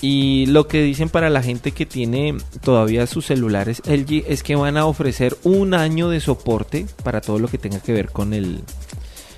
[0.00, 4.56] Y lo que dicen para la gente que tiene todavía sus celulares LG es que
[4.56, 8.34] van a ofrecer un año de soporte para todo lo que tenga que ver con
[8.34, 8.62] el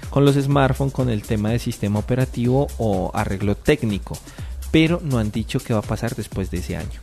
[0.09, 4.17] con los smartphones, con el tema de sistema operativo o arreglo técnico.
[4.71, 7.01] Pero no han dicho qué va a pasar después de ese año.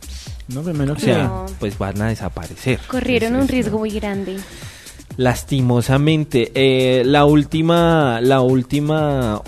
[0.48, 1.46] No, me menos O sea, No.
[1.60, 2.80] pues van a desaparecer.
[2.88, 4.36] Corrieron Es- un es- riesgo muy grande.
[5.16, 9.40] Lastimosamente, eh, la última, la última,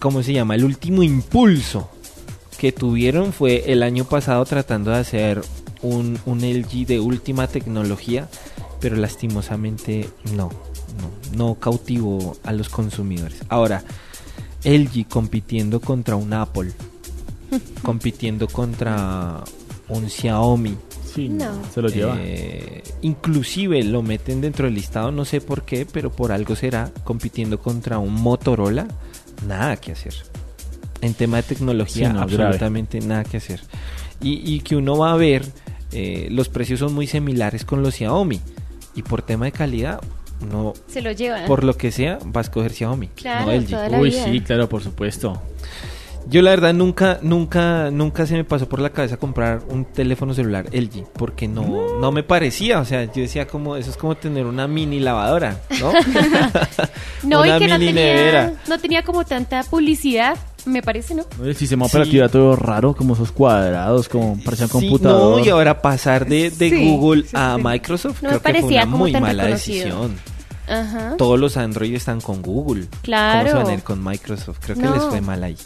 [0.00, 0.54] ¿cómo se llama?
[0.54, 1.90] El último impulso
[2.58, 5.42] que tuvieron fue el año pasado tratando de hacer
[5.82, 8.28] un, un LG de última tecnología,
[8.80, 13.38] pero lastimosamente no, no, no cautivó a los consumidores.
[13.48, 13.82] Ahora,
[14.64, 16.72] LG compitiendo contra un Apple,
[17.82, 19.42] compitiendo contra
[19.88, 20.76] un Xiaomi,
[21.14, 21.52] Sí, No.
[21.72, 22.16] se lo lleva.
[22.20, 26.90] eh, inclusive lo meten dentro del listado, no sé por qué, pero por algo será,
[27.04, 28.88] compitiendo contra un Motorola,
[29.46, 30.14] nada que hacer.
[31.00, 33.60] En tema de tecnología, Sí, no, absolutamente nada que hacer.
[34.22, 35.44] Y, y que uno va a ver,
[35.92, 38.40] eh, los precios son muy similares con los Xiaomi.
[38.96, 40.00] Y por tema de calidad,
[40.40, 41.46] uno, Se lo llevan.
[41.46, 43.68] por lo que sea, va a escoger Xiaomi, Claro, no LG.
[43.70, 44.24] toda la Uy, vida.
[44.24, 45.40] sí, claro, por supuesto.
[46.26, 50.32] Yo la verdad nunca, nunca, nunca se me pasó por la cabeza comprar un teléfono
[50.32, 54.14] celular LG, porque no, no me parecía, o sea, yo decía como, eso es como
[54.16, 55.92] tener una mini lavadora, ¿no?
[57.22, 58.52] No, y Una que no mini tenía, nevera.
[58.68, 60.36] no tenía como tanta publicidad,
[60.66, 61.24] me parece, ¿no?
[61.42, 61.96] El sistema Sí.
[61.96, 65.38] operativo era todo raro, como esos cuadrados, como parecían Sí, computador.
[65.40, 67.62] no, y ahora pasar de, de Sí, Google sí, a sí.
[67.62, 69.84] Microsoft No me creo que fue parecía una muy mala reconocido.
[70.08, 70.34] decisión.
[70.66, 71.14] Ajá.
[71.18, 72.86] Todos los Android están con Google.
[73.02, 73.40] Claro.
[73.50, 74.58] ¿Cómo se van a ir con Microsoft?
[74.60, 74.94] Creo que No.
[74.94, 75.56] les fue mal ahí.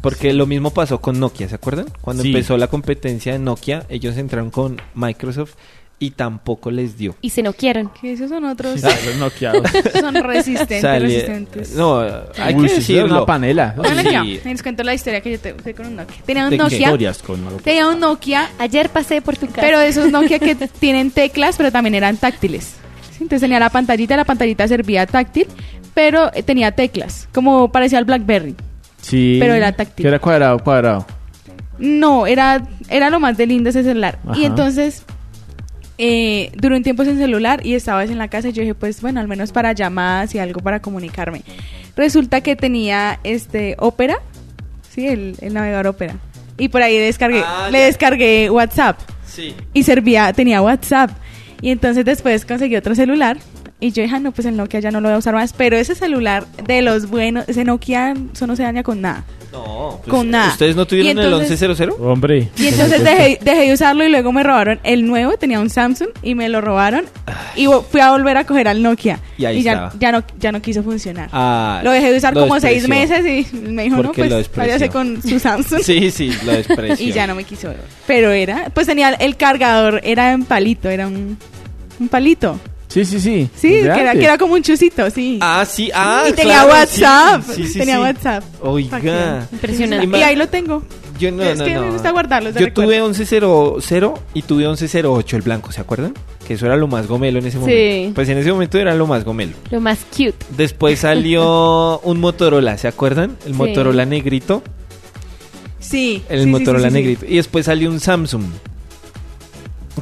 [0.00, 1.86] Porque lo mismo pasó con Nokia, ¿se acuerdan?
[2.00, 2.28] Cuando Sí.
[2.28, 5.54] empezó la competencia de Nokia, ellos entraron con Microsoft
[5.98, 7.14] y tampoco les dio.
[7.22, 7.88] Y se no quieren.
[8.00, 8.80] Que esos son otros.
[8.80, 9.62] Sí, los noqueados.
[10.00, 11.72] son resistentes, Sale- resistentes.
[11.74, 12.00] No,
[12.38, 13.16] hay Uy, que sí, decirlo.
[13.16, 13.72] una panela.
[13.76, 14.10] Bueno, Sí.
[14.10, 16.16] ya, les cuento la historia que yo te- tuve con un Nokia.
[16.26, 16.56] Tenía un.
[16.56, 19.60] Nokia, Historias con tenía un Nokia, Ayer pasé por tu casa.
[19.62, 22.74] pero esos Nokia que tienen teclas, pero también eran táctiles.
[23.12, 23.22] ¿Sí?
[23.22, 25.46] Entonces tenía la pantallita, la pantallita servía táctil,
[25.94, 28.54] pero eh, tenía teclas, como parecía el BlackBerry.
[29.06, 29.36] Sí.
[29.40, 30.02] Pero era táctil.
[30.04, 31.06] Que era cuadrado, cuadrado.
[31.78, 34.18] No, era, era lo más de lindo ese celular.
[34.26, 34.38] Ajá.
[34.38, 35.04] Y entonces
[35.98, 39.00] eh, duró un tiempo sin celular y estaba en la casa y yo dije, pues
[39.00, 41.42] bueno, al menos para llamadas y algo para comunicarme.
[41.96, 44.18] Resulta que tenía este Opera,
[44.90, 46.16] sí, el, el navegador Opera.
[46.58, 47.84] Y por ahí descargué, Ah, le ya.
[47.86, 49.54] descargué WhatsApp Sí.
[49.72, 51.10] y servía, tenía WhatsApp.
[51.60, 53.36] Y entonces después conseguí otro celular
[53.78, 55.52] y yo dije, ah, no, pues el Nokia ya no lo voy a usar más.
[55.52, 59.24] Pero ese celular de los buenos, ese Nokia, eso no se daña con nada.
[59.52, 60.48] No, pues, Con nada.
[60.50, 61.90] ¿Ustedes no Y tuvieron entonces- el 1100?
[62.00, 62.48] Hombre.
[62.58, 66.08] Y entonces dejé, dejé de usarlo y luego me robaron el nuevo, tenía un Samsung
[66.22, 67.04] y me lo robaron
[67.54, 69.18] y fui a volver a coger al Nokia.
[69.38, 69.92] Y ahí ya, estaba.
[69.98, 71.28] ya no ya no quiso funcionar.
[71.32, 75.22] Ah, lo dejé de usar como seis meses y me dijo, no, pues váyase con
[75.22, 75.80] su Samsung.
[75.82, 77.06] Sí, sí, lo despreció.
[77.06, 77.72] y ya no me quiso.
[78.06, 81.38] Pero era, pues tenía el cargador, era en palito, era un,
[82.00, 82.58] un palito.
[82.96, 83.50] Sí, sí, sí.
[83.54, 84.18] Sí, que era, antes.
[84.20, 85.38] que era como un chusito, sí.
[85.42, 88.00] Ah, sí, ah, y tenía claro, WhatsApp, sí, sí, sí, tenía sí.
[88.00, 88.44] WhatsApp.
[88.62, 89.46] Oiga.
[89.52, 90.18] Impresionante.
[90.18, 90.82] Y ahí lo tengo.
[91.18, 91.82] Yo no, es no, que no.
[91.82, 92.90] me gusta guardarlos de Yo recuerdo.
[92.90, 96.14] tuve 1100 y tuve 1108 el blanco, ¿se acuerdan?
[96.48, 97.60] Que eso era lo más gomelo en ese Sí.
[97.60, 98.14] momento.
[98.14, 99.52] Pues en ese momento era lo más gomelo.
[99.70, 100.34] Lo más cute.
[100.56, 103.36] Después salió un Motorola, ¿se acuerdan?
[103.44, 103.58] El Sí.
[103.58, 104.62] Motorola negrito.
[105.80, 106.22] Sí.
[106.30, 107.02] El sí, sí, Motorola sí, sí, sí.
[107.02, 107.26] negrito.
[107.28, 108.44] Y después salió un Samsung.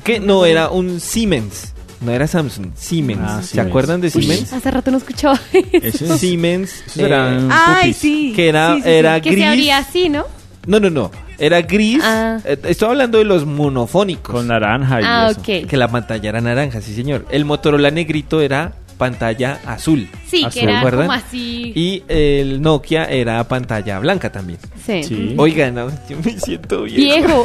[0.04, 1.73] Que no era un Siemens.
[2.00, 3.20] No era Samsung, Siemens.
[3.22, 3.68] Ah, ¿Se Siemens.
[3.70, 4.52] acuerdan de Uy, Siemens?
[4.52, 5.38] hace rato no escuchaba
[5.72, 6.82] Ese es- Siemens.
[6.86, 7.96] esos eran Ay, pupis.
[7.96, 8.32] sí.
[8.36, 8.90] Que era, Sí, sí, sí.
[8.94, 9.40] era que gris.
[9.42, 10.24] se abría así, ¿no?
[10.66, 11.10] No, no, no.
[11.38, 12.00] Era gris.
[12.04, 12.38] Ah.
[12.44, 14.34] Eh, Estoy hablando de los monofónicos.
[14.34, 15.40] Con naranja y Ah, eso.
[15.40, 15.66] ok.
[15.68, 17.26] Que la pantalla era naranja, sí señor.
[17.30, 20.08] El Motorola negrito era pantalla azul.
[20.26, 21.72] Sí, ¿Se que era como así.
[21.74, 24.58] Y el Nokia era pantalla blanca también.
[24.84, 25.34] Sí.
[25.36, 27.44] Oigan, no, yo me siento viejo.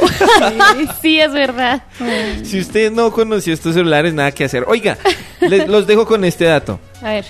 [1.00, 1.82] sí, es verdad.
[2.42, 4.64] Si usted no conoció estos celulares, nada que hacer.
[4.66, 4.98] Oiga,
[5.40, 6.80] les, los dejo con este dato.
[7.02, 7.26] A ver.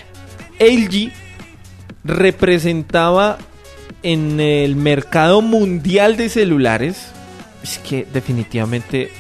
[0.58, 1.10] LG
[2.04, 3.38] representaba
[4.02, 7.08] en el mercado mundial de celulares.
[7.62, 9.10] Es que definitivamente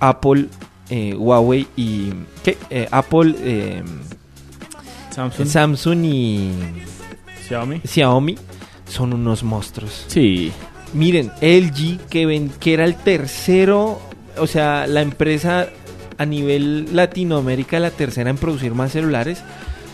[0.00, 0.46] Apple,
[0.90, 2.12] eh, Huawei y.
[2.44, 2.56] ¿Qué?
[2.70, 3.82] Eh, Apple, eh,
[5.12, 5.46] Samsung.
[5.46, 6.52] Samsung y.
[7.46, 7.80] Xiaomi.
[7.84, 8.36] Xiaomi
[8.86, 10.04] son unos monstruos.
[10.08, 10.52] Sí.
[10.94, 14.00] Miren, LG, que, ven, que era el tercero,
[14.36, 15.68] o sea, la empresa
[16.18, 19.42] a nivel Latinoamérica, la tercera en producir más celulares,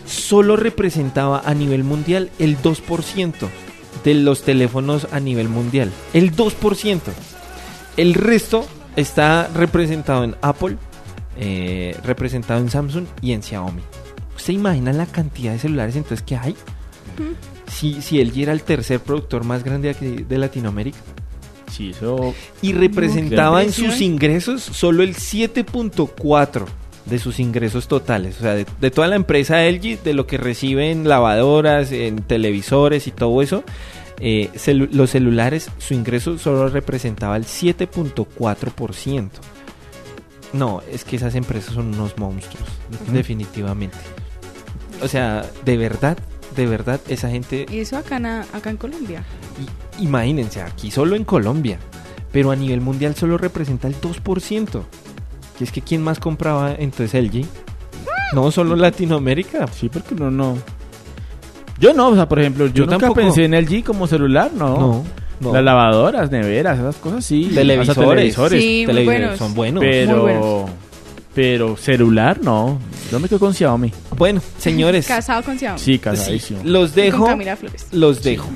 [0.06, 3.32] solo representaba a nivel mundial el 2%
[4.04, 5.92] de los teléfonos a nivel mundial.
[6.12, 7.00] El 2%.
[7.96, 8.66] El resto
[8.96, 10.76] está representado en Apple,
[11.36, 13.82] eh, representado en Samsung y en Xiaomi.
[14.38, 16.54] ¿Usted imagina la cantidad de celulares entonces que hay?
[17.70, 20.96] Si, si LG era el tercer productor más grande aquí de Latinoamérica.
[21.70, 22.34] Sí, eso.
[22.62, 26.64] Y representaba en sus ingresos solo el 7.4
[27.04, 28.38] de sus ingresos totales.
[28.38, 32.22] O sea, de, de toda la empresa LG, de lo que recibe en lavadoras, en
[32.22, 33.64] televisores y todo eso,
[34.20, 39.30] eh, celu- los celulares, su ingreso solo representaba el 7.4%.
[40.54, 42.66] No, es que esas empresas son unos monstruos,
[43.12, 43.98] definitivamente.
[45.02, 46.18] O sea, de verdad,
[46.56, 49.22] de verdad, esa gente Y eso acá, na- acá en Colombia.
[49.98, 51.78] I- imagínense, aquí solo en Colombia,
[52.32, 54.84] pero a nivel mundial solo representa el 2%.
[55.60, 57.44] Y es que ¿quién más compraba entonces LG?
[58.34, 59.66] No, solo Latinoamérica.
[59.68, 60.56] Sí, porque no, no.
[61.80, 63.20] Yo no, o sea, por ejemplo, yo, Yo nunca tampoco.
[63.20, 64.76] pensé en LG como celular, no.
[64.78, 65.04] No,
[65.40, 65.52] no.
[65.52, 67.50] Las lavadoras, neveras, esas cosas sí.
[67.54, 68.08] Televisores.
[68.08, 68.62] Televisores.
[68.62, 69.38] Sí, muy Televisores buenos.
[69.38, 69.80] son buenos.
[69.84, 70.70] Pero, Muy buenos.
[71.38, 72.80] Pero celular no.
[73.12, 73.92] Yo me quedo con Xiaomi.
[74.16, 75.78] Bueno, señores, Casado con Xiaomi.
[75.78, 76.62] Sí, sí, casadísimo.
[76.64, 77.18] los Y dejo.
[77.18, 77.86] Con Camila Flores.
[77.92, 78.48] Los dejo.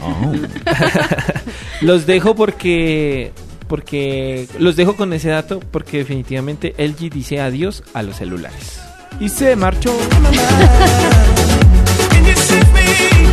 [1.81, 3.31] los dejo porque
[3.69, 8.81] porque los dejo con ese dato porque definitivamente LG dice adiós a los celulares.
[9.21, 9.97] Y se marchó.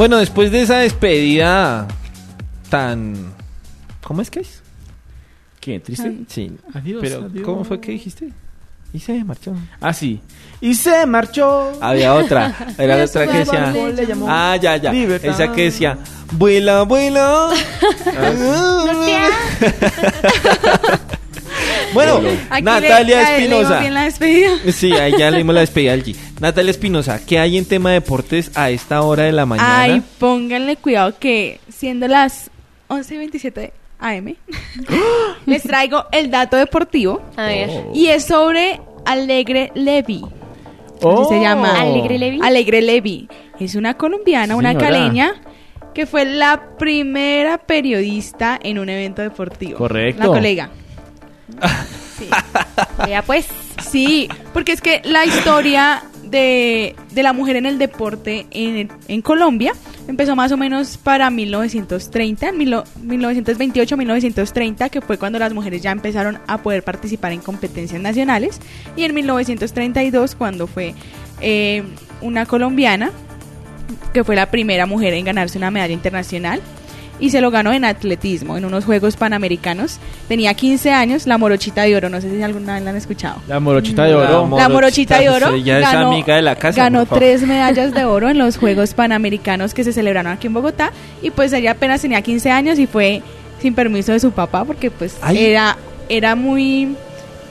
[0.00, 1.86] Bueno, después de esa despedida
[2.70, 3.34] tan
[4.02, 4.62] ¿Cómo es que es?
[5.60, 5.78] ¿Qué?
[5.78, 6.20] ¿Triste?
[6.26, 6.52] Sí.
[6.72, 7.44] Adiós, Pero adiós.
[7.44, 8.32] ¿cómo fue que dijiste?
[8.94, 9.54] Y se marchó.
[9.78, 10.22] Ah, sí.
[10.62, 11.72] Y se marchó.
[11.82, 13.74] Había otra, era la otra que decía.
[14.26, 14.90] Ah, ya, ya.
[14.90, 15.32] Libertad.
[15.32, 15.98] Esa que decía,
[16.32, 17.50] vuela, vuela.
[21.94, 23.80] bueno, Aquí Natalia le- le- Espinosa.
[23.80, 24.50] bien la despedida.
[24.72, 26.14] Sí, ahí ya leímos la despedida al G.
[26.40, 29.82] Natalia Espinosa, ¿qué hay en tema de deportes a esta hora de la mañana?
[29.82, 32.50] Ay, pónganle cuidado que siendo las
[32.88, 34.34] 11.27 AM,
[35.46, 37.22] les traigo el dato deportivo.
[37.36, 37.68] A ver.
[37.70, 37.92] Oh.
[37.94, 40.22] Y es sobre Alegre Levy.
[40.24, 41.28] Así Oh.
[41.28, 41.80] se llama.
[41.80, 42.40] Alegre Levy.
[42.42, 43.28] Alegre Levy.
[43.58, 45.34] Es una colombiana, una caleña,
[45.94, 49.76] que fue la primera periodista en un evento deportivo.
[49.78, 50.20] Correcto.
[50.22, 50.70] La colega.
[53.04, 53.46] Vea pues.
[53.90, 59.72] Sí, porque es que la historia de, de la mujer en el deporte en, Colombia
[60.06, 66.62] empezó más o menos para 1930, 1928-1930, que fue cuando las mujeres ya empezaron a
[66.62, 68.60] poder participar en competencias nacionales,
[68.96, 70.94] y en 1932 cuando fue
[71.40, 71.82] eh,
[72.20, 73.10] una colombiana,
[74.12, 76.60] que fue la primera mujer en ganarse una medalla internacional.
[77.20, 79.98] Y se lo ganó en atletismo, en unos Juegos Panamericanos.
[80.26, 82.08] Tenía 15 años, la morochita de oro.
[82.08, 83.36] No sé si alguna vez la han escuchado.
[83.46, 84.48] La morochita de oro.
[84.56, 86.82] La morochita de oro Ella es amiga de la casa.
[86.82, 90.92] ganó tres medallas de oro en los Juegos Panamericanos que se celebraron aquí en Bogotá
[91.22, 93.22] y pues ella apenas tenía 15 años y fue
[93.60, 95.44] sin permiso de su papá porque pues Ay.
[95.44, 95.76] era
[96.08, 96.96] era muy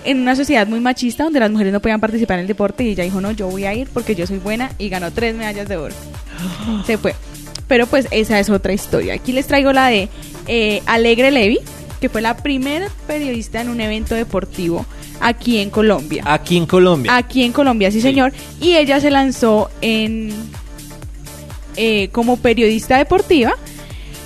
[0.06, 2.90] en una sociedad muy machista donde las mujeres no podían participar en el deporte y
[2.90, 5.68] ella dijo no yo voy a ir porque yo soy buena y ganó tres medallas
[5.68, 5.94] de oro
[6.86, 7.14] se fue
[7.70, 10.10] pero pues esa es otra historia aquí les traigo la de
[10.48, 11.60] eh, Alegre Levy
[12.02, 14.86] que fue la primera periodista en un evento deportivo
[15.22, 17.16] aquí en Colombia Aquí en Colombia.
[17.16, 18.32] Aquí en Colombia, sí, señor.
[18.62, 20.34] Y ella se lanzó en
[21.76, 23.54] eh, como periodista deportiva,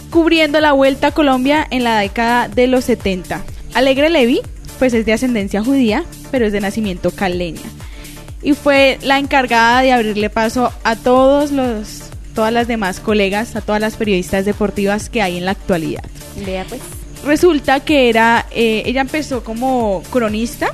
[0.09, 3.43] cubriendo la Vuelta a Colombia en la década de los 70.
[3.73, 4.41] Alegre Levy,
[4.79, 7.61] pues es de ascendencia judía, pero es de nacimiento caleña.
[8.41, 13.61] Y fue la encargada de abrirle paso a todos los todas las demás colegas, a
[13.61, 16.03] todas las periodistas deportivas que hay en la actualidad.
[16.45, 16.81] Vea pues.
[17.25, 20.71] Resulta que era, eh, ella empezó como cronista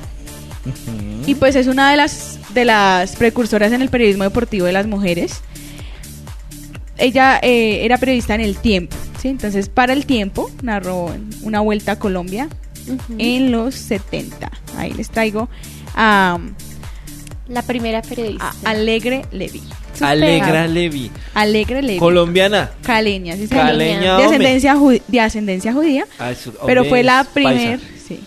[1.26, 4.86] y pues es una de las de las precursoras en el periodismo deportivo de las
[4.86, 5.42] mujeres.
[6.98, 9.28] ella eh, era periodista en El Tiempo, ¿sí?
[9.28, 12.48] Entonces, para El Tiempo narró una vuelta a Colombia
[13.18, 14.50] en los 70.
[14.76, 15.48] Ahí les traigo
[15.94, 16.38] a,
[17.48, 18.52] La primera periodista.
[18.64, 19.62] a Alegre Levi.
[20.00, 21.10] Alegra Levi.
[21.34, 21.98] Alegre Levi.
[21.98, 22.70] Colombiana.
[22.82, 23.66] Caleña, sí, señor.
[23.66, 28.20] Caleña, de ascendencia, ju- de ascendencia judía, Ah, eso- pero fue la primer, sí,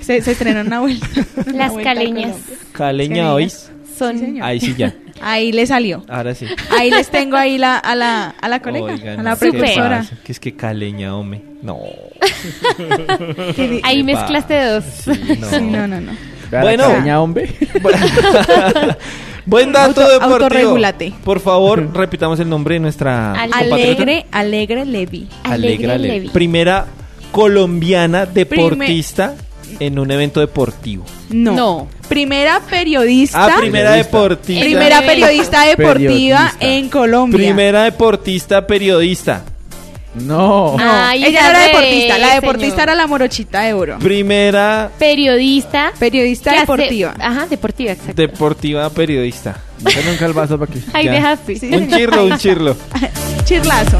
[0.00, 1.06] se, se estrenó una vuelta.
[1.46, 2.36] una Las vuelta caleñas.
[2.72, 3.50] Caleña hoy.
[3.98, 4.18] son...
[4.18, 4.46] señor.
[4.46, 4.94] Ahí sí ya.
[5.20, 6.04] Ahí le salió.
[6.08, 6.46] Ahora sí.
[6.78, 9.50] Ahí les tengo ahí la, a la, a la colega, Oigan, a la no, ¿qué
[9.50, 9.98] precursora.
[9.98, 10.16] pasa?
[10.24, 11.42] Que es que caleña, hombre.
[11.60, 11.76] No.
[13.82, 14.84] Ahí ¿Qué mezclaste dos.
[14.84, 15.50] Sí, no.
[15.50, 16.12] Sí, no, no, no.
[16.52, 16.84] Bueno.
[16.86, 17.52] Caleña, hombre.
[19.48, 20.34] Buen dato Auto- deportivo.
[20.44, 21.12] autorregúlate.
[21.24, 23.74] Por favor, repitamos el nombre de nuestra compatriota.
[23.74, 25.26] Alegre, Alegre Levi.
[25.44, 26.14] Alegra Alegre Levi.
[26.18, 26.28] Levi.
[26.28, 26.86] Primera
[27.32, 29.34] colombiana deportista
[29.80, 31.04] en un evento deportivo.
[31.30, 31.52] No.
[31.54, 31.88] No.
[32.08, 33.46] Primera periodista.
[33.46, 34.64] Ah, primera deportista.
[34.64, 36.56] Primera periodista deportiva Periodista.
[36.60, 37.36] en Colombia.
[37.38, 39.44] Primera deportista periodista.
[40.20, 40.76] No.
[40.78, 42.18] Ay, ella no era deportista.
[42.18, 42.82] La deportista señor.
[42.82, 43.98] era la morochita de oro.
[43.98, 45.92] Primera Periodista.
[45.98, 47.14] Periodista que hace- deportiva.
[47.20, 48.14] Ajá, deportiva, exacto.
[48.14, 49.56] deportiva periodista.
[49.80, 50.82] Yo nunca el vaso para aquí.
[50.92, 51.12] Ahí Ya.
[51.12, 51.56] dejaste.
[51.56, 51.70] Sí.
[51.72, 52.76] Un chirlo, un chirlo.
[53.44, 53.98] Chirlazo.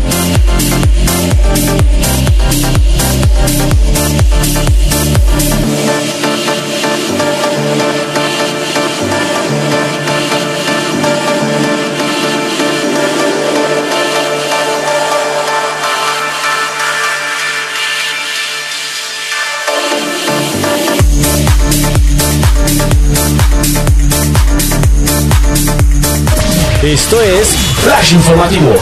[26.89, 27.49] Esto es
[27.85, 28.75] Flash Informativo.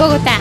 [0.00, 0.40] Bogotá,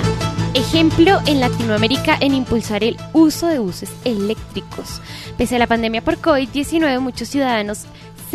[0.55, 5.01] ejemplo en Latinoamérica en impulsar el uso de buses eléctricos.
[5.37, 7.85] Pese a la pandemia por COVID-19, muchos ciudadanos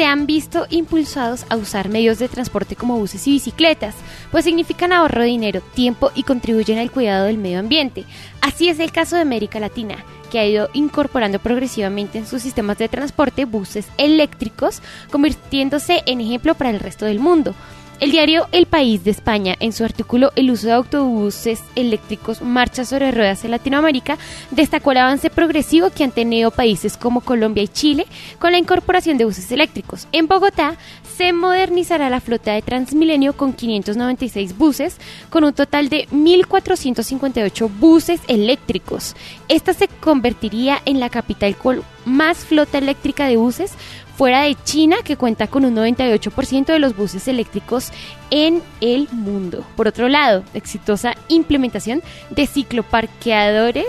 [0.01, 3.95] se han visto impulsados a usar medios de transporte como buses y bicicletas,
[4.31, 8.07] pues significan ahorro de dinero, tiempo y contribuyen al cuidado del medio ambiente.
[8.41, 12.79] Así es el caso de América Latina, que ha ido incorporando progresivamente en sus sistemas
[12.79, 14.81] de transporte buses eléctricos,
[15.11, 17.55] convirtiéndose en ejemplo para el resto del mundo.
[18.01, 22.87] El diario El País de España, en su artículo El uso de autobuses eléctricos marcha
[22.87, 24.17] sobre ruedas en Latinoamérica,
[24.51, 28.07] destacó el avance progresivo que han tenido países como Colombia y Chile
[28.39, 30.09] con la incorporación de buses eléctricos.
[30.13, 30.77] En Bogotá
[31.15, 34.97] se modernizará la flota de Transmilenio con 596 buses,
[35.29, 39.15] con un total de 1.458 buses eléctricos.
[39.49, 43.75] Esta se convertiría en la capital con más flota eléctrica de buses
[44.21, 47.91] fuera de China, que cuenta con un 98% de los buses eléctricos
[48.31, 49.65] en el mundo.
[49.77, 53.87] Por otro lado, exitosa implementación de cicloparqueadores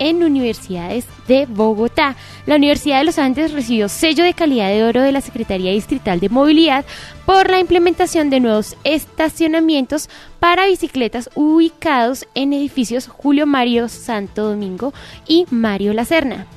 [0.00, 2.16] en universidades de Bogotá.
[2.44, 6.18] La Universidad de los Andes recibió sello de calidad de oro de la Secretaría Distrital
[6.18, 6.84] de Movilidad
[7.24, 14.92] por la implementación de nuevos estacionamientos para bicicletas ubicados en edificios Julio Mario Santo Domingo
[15.28, 16.48] y Mario Lacerna.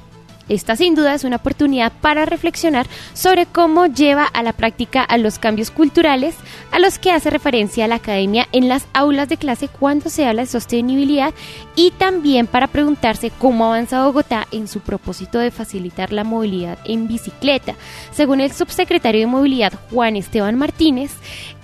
[0.50, 5.18] Esta sin duda es una oportunidad para reflexionar sobre cómo lleva a la práctica a
[5.18, 6.36] los cambios culturales
[6.72, 10.44] a los que hace referencia la academia en las aulas de clase cuando se habla
[10.44, 11.34] de sostenibilidad
[11.76, 17.08] y también para preguntarse cómo avanza Bogotá en su propósito de facilitar la movilidad en
[17.08, 17.76] bicicleta.
[18.12, 21.12] Según el subsecretario de Movilidad Juan Esteban Martínez,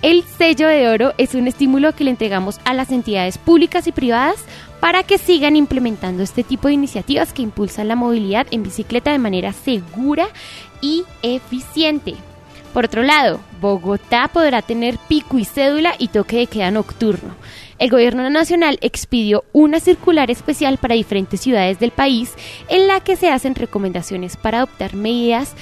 [0.02, 3.92] el sello de oro es un estímulo que le entregamos a las entidades públicas y
[3.92, 4.44] privadas
[4.80, 9.18] para que sigan implementando este tipo de iniciativas que impulsan la movilidad en bicicleta de
[9.18, 10.28] manera segura
[10.80, 12.14] y eficiente.
[12.72, 17.34] Por otro lado, Bogotá podrá tener pico y cédula y toque de queda nocturno.
[17.78, 22.34] El gobierno nacional expidió una circular especial para diferentes ciudades del país
[22.68, 25.54] en la que se hacen recomendaciones para adoptar medidas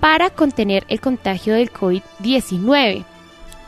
[0.00, 3.04] para contener el contagio del COVID-19.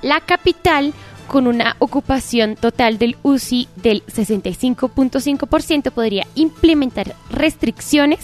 [0.03, 0.93] La capital
[1.29, 8.21] con una ocupación total del UCI del 65.5% podría implementar restricciones.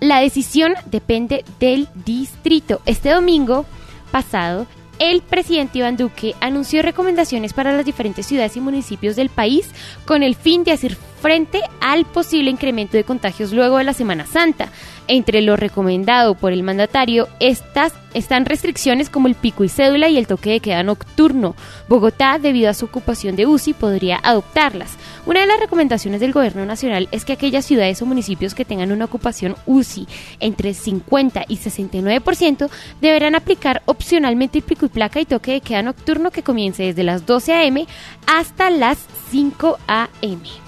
[0.00, 2.80] La decisión depende del distrito.
[2.86, 3.64] Este domingo
[4.10, 4.66] pasado,
[4.98, 9.68] el presidente Iván Duque anunció recomendaciones para las diferentes ciudades y municipios del país
[10.04, 10.96] con el fin de hacer
[11.26, 14.68] frente al posible incremento de contagios luego de la Semana Santa.
[15.08, 20.18] Entre lo recomendado por el mandatario estas están restricciones como el pico y cédula y
[20.18, 21.56] el toque de queda nocturno.
[21.88, 24.92] Bogotá, debido a su ocupación de UCI, podría adoptarlas.
[25.26, 28.92] Una de las recomendaciones del gobierno nacional es que aquellas ciudades o municipios que tengan
[28.92, 30.06] una ocupación UCI
[30.38, 35.82] entre 50 y 69% deberán aplicar opcionalmente el pico y placa y toque de queda
[35.82, 37.84] nocturno que comience desde las 12 a.m.
[38.28, 38.98] hasta las
[39.32, 40.65] 5 a.m.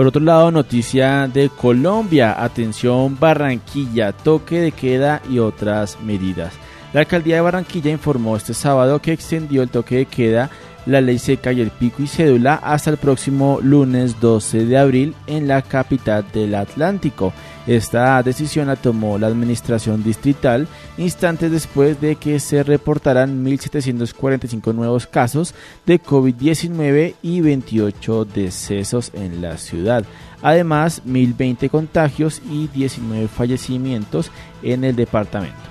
[0.00, 6.54] Por otro lado, noticia de Colombia, atención Barranquilla, toque de queda y otras medidas.
[6.94, 10.48] La alcaldía de Barranquilla informó este sábado que extendió el toque de queda,
[10.86, 15.14] la ley seca y el pico y cédula hasta el próximo lunes 12 de abril
[15.26, 17.34] en la capital del Atlántico.
[17.66, 20.66] Esta decisión la tomó la administración distrital
[20.96, 25.54] instantes después de que se reportaran 1.745 nuevos casos
[25.86, 30.04] de COVID-19 y 28 decesos en la ciudad.
[30.42, 34.30] Además, 1.020 contagios y 19 fallecimientos
[34.62, 35.69] en el departamento.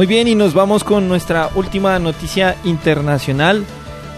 [0.00, 3.66] Muy bien, y nos vamos con nuestra última noticia internacional.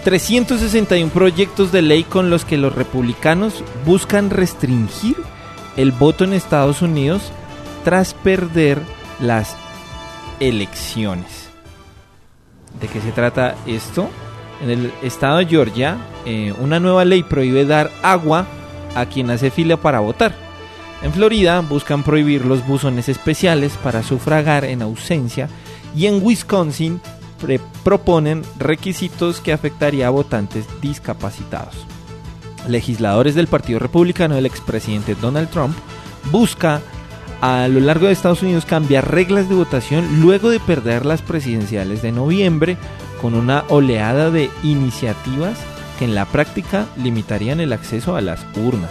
[0.05, 5.17] 361 proyectos de ley con los que los republicanos buscan restringir
[5.77, 7.33] el voto en Estados Unidos
[7.83, 8.79] tras perder
[9.19, 9.57] las
[10.39, 11.51] elecciones.
[12.81, 14.09] ¿De qué se trata esto?
[14.63, 18.47] En el estado de Georgia, eh, una nueva ley prohíbe dar agua
[18.95, 20.33] a quien hace fila para votar.
[21.03, 25.49] En Florida buscan prohibir los buzones especiales para sufragar en ausencia
[25.97, 27.01] y en Wisconsin
[27.85, 31.75] proponen requisitos que afectaría a votantes discapacitados.
[32.69, 35.77] Legisladores del Partido Republicano del expresidente Donald Trump
[36.31, 36.81] busca
[37.41, 42.01] a lo largo de Estados Unidos cambiar reglas de votación luego de perder las presidenciales
[42.01, 42.77] de noviembre
[43.21, 45.59] con una oleada de iniciativas
[45.99, 48.91] que en la práctica limitarían el acceso a las urnas.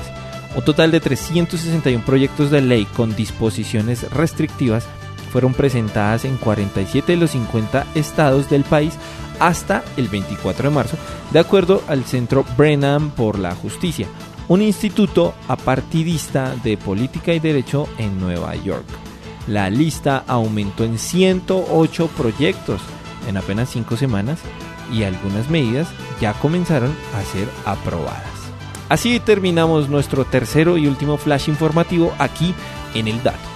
[0.53, 4.85] Un total de 361 proyectos de ley con disposiciones restrictivas
[5.31, 8.93] fueron presentadas en 47 de los 50 estados del país
[9.39, 10.97] hasta el 24 de marzo,
[11.31, 14.07] de acuerdo al Centro Brennan por la Justicia,
[14.47, 18.85] un instituto apartidista de política y derecho en Nueva York.
[19.47, 22.81] La lista aumentó en 108 proyectos
[23.27, 24.39] en apenas 5 semanas
[24.91, 25.87] y algunas medidas
[26.19, 28.23] ya comenzaron a ser aprobadas.
[28.89, 32.53] Así terminamos nuestro tercero y último flash informativo aquí
[32.93, 33.50] en el dato.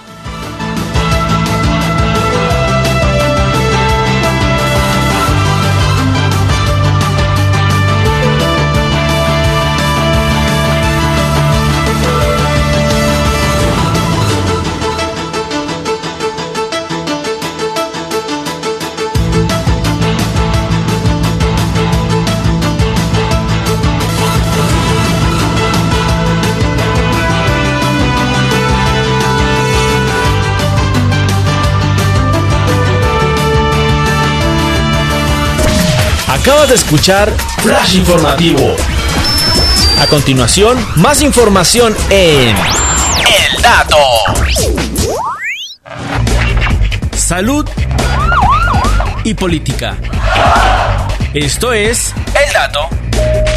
[36.46, 38.76] Acabas de escuchar Flash Informativo.
[40.00, 43.96] A continuación, más información en El Dato.
[47.16, 47.68] Salud
[49.24, 49.96] y política.
[51.34, 53.55] Esto es El Dato.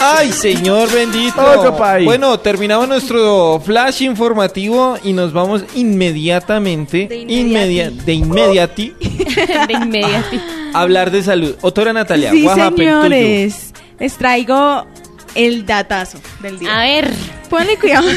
[0.00, 1.76] Ay, señor bendito.
[1.76, 2.04] País.
[2.04, 8.04] Bueno, terminamos nuestro flash informativo y nos vamos inmediatamente, De inmedia- inmediati.
[8.04, 8.94] de inmediati,
[9.66, 10.36] De inmediato.
[10.74, 11.54] a hablar de salud.
[11.62, 13.72] Autora Natalia, Sí, señores.
[13.98, 14.86] Les traigo
[15.34, 16.78] el datazo del día.
[16.78, 17.10] A ver,
[17.50, 18.08] Ponle cuidado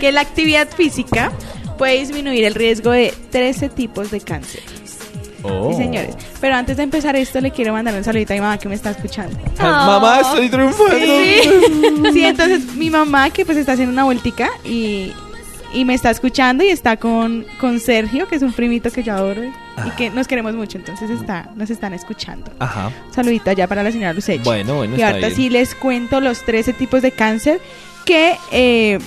[0.00, 1.30] que la actividad física
[1.78, 4.62] puede disminuir el riesgo de 13 tipos de cáncer.
[5.42, 5.70] Oh.
[5.70, 6.16] Sí, señores.
[6.40, 8.74] Pero antes de empezar esto, le quiero mandar un saludito a mi mamá que me
[8.74, 9.38] está escuchando.
[9.58, 10.96] Mamá, estoy triunfando.
[10.98, 11.40] Sí,
[12.12, 15.12] sí, entonces mi mamá que pues está haciendo una vueltica y,
[15.72, 19.14] y me está escuchando y está con, con Sergio, que es un primito que yo
[19.14, 22.50] adoro y que nos queremos mucho, entonces está, nos están escuchando.
[22.58, 22.90] Ajá.
[23.10, 24.42] Saludito allá para la señora Lucech.
[24.42, 27.60] Bueno, bueno, y ahorita sí les cuento los 13 tipos de cáncer
[28.06, 28.98] que eh,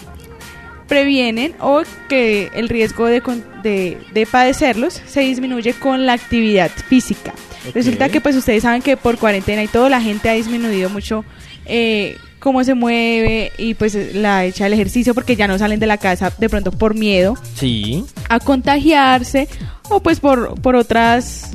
[0.89, 3.21] previenen o que el riesgo de,
[3.63, 7.33] de, de padecerlos se disminuye con la actividad física.
[7.73, 11.23] Resulta que pues ustedes saben que por cuarentena y todo la gente ha disminuido mucho
[11.65, 15.85] eh, cómo se mueve y pues la hecha del ejercicio porque ya no salen de
[15.87, 18.03] la casa de pronto por miedo Sí.
[18.29, 19.47] a contagiarse
[19.89, 21.51] o pues por, por otras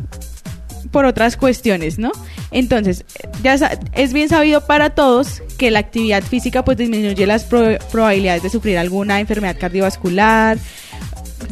[0.91, 2.13] por otras cuestiones, ¿no?
[2.55, 3.05] Entonces,
[3.43, 3.55] ya
[3.95, 8.49] es bien sabido para todos que la actividad física pues disminuye las pro- probabilidades de
[8.51, 10.57] sufrir alguna enfermedad cardiovascular,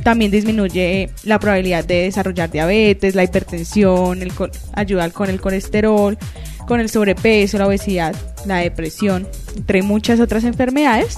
[0.04, 4.32] también disminuye la probabilidad de desarrollar diabetes, la hipertensión, el
[4.74, 6.16] ayuda con el colesterol,
[6.68, 8.14] con el sobrepeso, la obesidad,
[8.46, 11.16] la depresión, entre muchas otras enfermedades.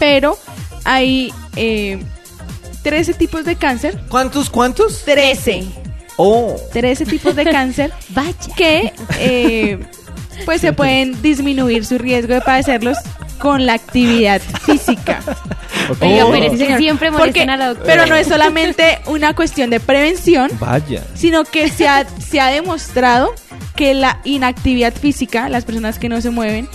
[0.00, 0.36] Pero
[0.84, 1.98] hay eh,
[2.82, 3.96] 13 tipos de cáncer.
[4.08, 5.02] ¿Cuántos, cuántos?
[5.04, 5.64] 13.
[6.16, 8.32] Oh, 13 tipos de cáncer Vaya.
[8.56, 9.78] que eh,
[10.44, 12.96] pues se pueden disminuir su riesgo de padecerlos
[13.38, 15.20] con la actividad física.
[16.00, 16.30] Oiga, Oh.
[16.32, 16.78] pero Sí, señor.
[16.78, 17.86] siempre Porque- a la doctora.
[17.86, 21.04] pero no es solamente una cuestión de prevención, vaya.
[21.14, 23.32] sino que se ha, se ha demostrado
[23.76, 26.66] que la inactividad física, las personas que no se mueven,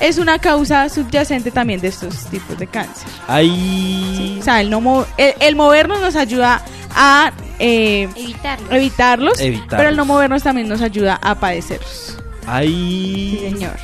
[0.00, 3.06] es una causa subyacente también de estos tipos de cáncer.
[3.28, 4.36] Ahí.
[4.40, 8.70] O sea, el, no mo- el, el movernos nos ayuda a eh, Evitarlo.
[8.72, 9.74] evitarlos, Evitarlos.
[9.76, 12.16] pero el no movernos también nos ayuda a padecerlos.
[12.46, 13.38] Ahí.
[13.40, 13.76] Sí, señor.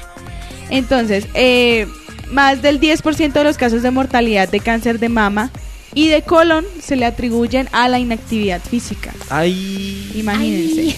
[0.71, 1.87] Entonces, eh,
[2.33, 5.51] más del 10% de los casos de mortalidad de cáncer de mama
[5.95, 9.13] y de colon se le atribuyen a la inactividad física.
[9.31, 10.13] Ahí.
[10.17, 10.97] Imagínense.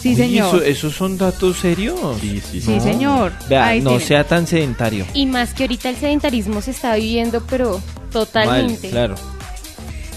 [0.00, 0.54] Sí, señor.
[0.56, 1.98] ¿eso- ¿Esos son datos serios?
[2.20, 3.32] Sí, sí, Sí, señor.
[3.48, 4.04] Vea, Ahí no tiene.
[4.04, 5.06] sea tan sedentario.
[5.14, 7.80] Y más que ahorita el sedentarismo se está viviendo, pero
[8.12, 8.88] totalmente.
[8.88, 9.14] Mal, claro.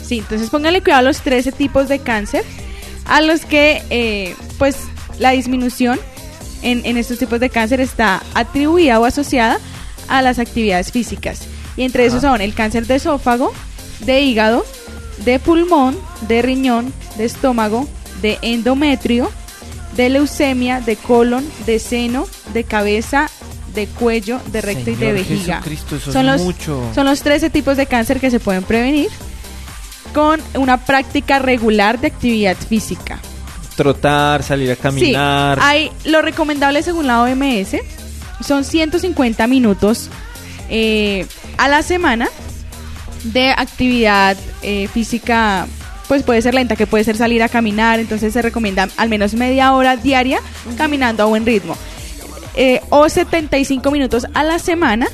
[0.09, 2.43] Sí, entonces pónganle cuidado a los 13 tipos de cáncer
[3.05, 4.75] a los que, eh, pues,
[5.19, 5.99] la disminución
[6.63, 9.59] en, en estos tipos de cáncer está atribuida o asociada
[10.07, 11.41] a las actividades físicas.
[11.77, 13.53] Y entre esos son el cáncer de esófago,
[13.99, 14.65] de hígado,
[15.25, 15.95] de pulmón,
[16.27, 17.87] de riñón, de estómago,
[18.23, 19.29] de endometrio,
[19.95, 23.29] de leucemia, de colon, de seno, de cabeza,
[23.75, 25.57] de cuello, de recto y de vejiga.
[25.57, 26.81] Jesucristo, eso es son los, mucho.
[26.95, 29.09] son los 13 tipos de cáncer que se pueden prevenir
[30.13, 33.19] con una práctica regular de actividad física.
[33.75, 35.57] Trotar, salir a caminar.
[35.57, 37.77] Sí, hay, lo recomendable según la OMS
[38.45, 40.09] son 150 minutos
[40.69, 41.25] eh,
[41.57, 42.29] a la semana
[43.23, 45.67] de actividad eh, física,
[46.07, 49.33] pues puede ser lenta, que puede ser salir a caminar, entonces se recomienda al menos
[49.33, 50.39] media hora diaria
[50.77, 51.75] caminando a buen ritmo.
[52.55, 55.07] Eh, o 75 minutos a la semana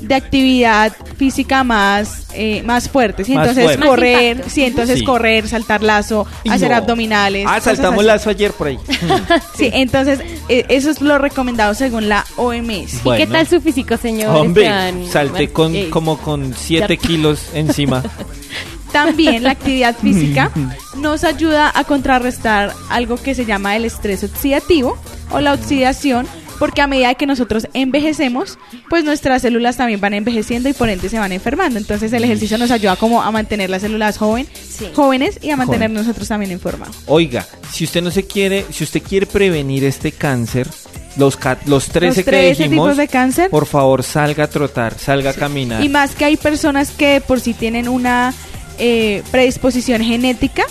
[0.00, 3.34] de actividad física más eh, más fuerte, ¿sí?
[3.34, 3.86] Más entonces fuerte.
[3.88, 5.04] Correr, sí, entonces Sí.
[5.04, 6.76] correr, saltar lazo, Y hacer no.
[6.76, 7.44] abdominales.
[7.46, 8.06] Ah, cosas saltamos así.
[8.06, 8.78] lazo ayer por ahí.
[9.56, 13.02] Sí, entonces eh, eso es lo recomendado según la OMS.
[13.02, 13.24] Bueno.
[13.24, 14.36] ¿Qué tal su físico, señor?
[14.36, 14.70] Hombre,
[15.10, 17.02] salté con como con 7 Ya.
[17.08, 18.02] kilos encima.
[18.92, 20.50] También la actividad física
[20.96, 24.96] nos ayuda a contrarrestar algo que se llama el estrés oxidativo
[25.30, 26.26] o la oxidación,
[26.58, 31.08] porque a medida que nosotros envejecemos, pues nuestras células también van envejeciendo y por ende
[31.08, 31.78] se van enfermando.
[31.78, 34.86] Entonces el ejercicio nos ayuda como a mantener las células joven, Sí.
[34.94, 36.86] jóvenes y a mantener nosotros también en forma.
[37.06, 40.68] Oiga, si usted no se quiere, si usted quiere prevenir este cáncer,
[41.16, 43.50] los, ca- los 13 Los que 13 dijimos, tipos de cáncer.
[43.50, 45.82] por favor salga a trotar, salga a caminar.
[45.82, 48.32] Y más que hay personas que por si tienen una
[48.78, 50.64] eh, predisposición genética,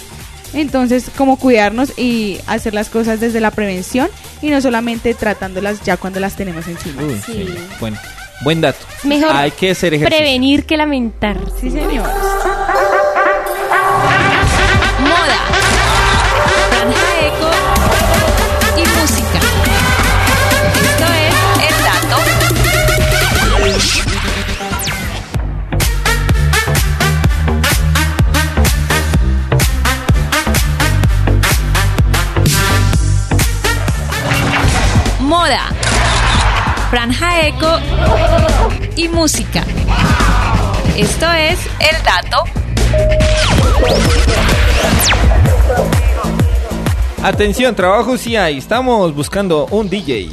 [0.53, 4.09] entonces como cuidarnos y hacer las cosas desde la prevención
[4.41, 7.01] y no solamente tratándolas ya cuando las tenemos encima.
[7.03, 7.47] Uy, Sí.
[7.79, 7.97] Bueno,
[8.41, 8.79] buen dato.
[9.03, 10.17] Mejor Hay que hacer ejercicio.
[10.23, 11.37] prevenir que lamentar.
[11.59, 12.09] Sí, señor.
[37.41, 37.79] Eco
[38.95, 39.63] y música.
[40.97, 42.43] Esto es El Dato.
[47.23, 48.57] Atención, trabajo sí hay.
[48.57, 50.29] Estamos buscando un DJ.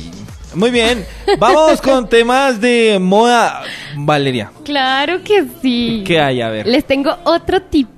[0.54, 1.04] Muy bien,
[1.38, 3.62] vamos con temas de moda.
[3.96, 6.04] Valeria, Claro que sí.
[6.06, 6.40] ¿qué hay?
[6.40, 6.66] A ver.
[6.66, 7.88] Les tengo otro tip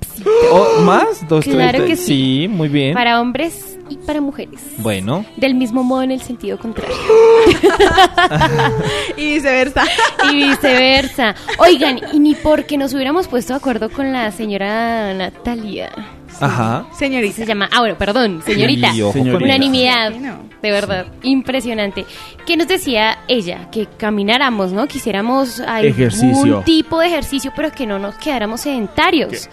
[0.51, 1.27] ¿O ¿Más?
[1.27, 2.05] ¿Dos, Claro tres, que tres?
[2.05, 2.47] sí.
[2.49, 2.93] muy bien.
[2.95, 4.61] para hombres y para mujeres.
[4.77, 6.95] Bueno, Del mismo modo en el sentido contrario.
[9.17, 9.83] Y viceversa.
[10.31, 11.35] y viceversa.
[11.59, 15.91] Oigan, y ni porque nos hubiéramos puesto de acuerdo con la señora Natalia.
[16.39, 16.85] ajá.
[16.97, 17.35] Señorita.
[17.35, 18.89] Se llama, ah, bueno, perdón, señorita.
[18.89, 19.43] Con Señorita.
[19.43, 20.19] Unanimidad, Sí,
[20.61, 22.05] de verdad, impresionante.
[22.45, 23.69] ¿Qué nos decía ella?
[23.71, 24.87] Que camináramos, ¿no?
[24.87, 26.61] Quisiéramos algún Ejercicio.
[26.65, 29.49] tipo de ejercicio, pero que no nos quedáramos sedentarios.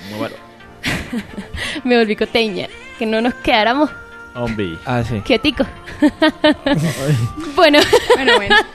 [1.84, 2.68] Me volví coteña.
[2.98, 3.90] Que no nos quedáramos
[4.34, 4.78] Hombre.
[4.84, 5.20] Ah, sí.
[5.20, 5.66] quieticos.
[7.54, 7.78] bueno,
[8.16, 8.56] Bueno, bueno.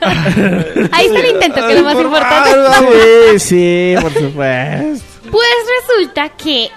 [0.92, 2.50] ahí está el intento, que es lo más importante.
[3.38, 5.06] Sí, sí, por supuesto.
[5.30, 5.48] Pues
[5.80, 6.70] resulta que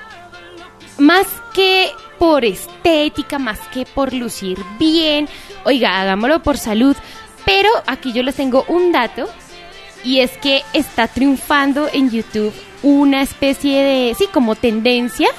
[0.97, 5.29] más que por estética, más que por lucir bien,
[5.63, 6.95] oiga, hagámoslo por salud.
[7.45, 9.29] Pero aquí yo les tengo un dato
[10.03, 12.53] y es que está triunfando en YouTube
[12.83, 15.29] una especie de, sí, como tendencia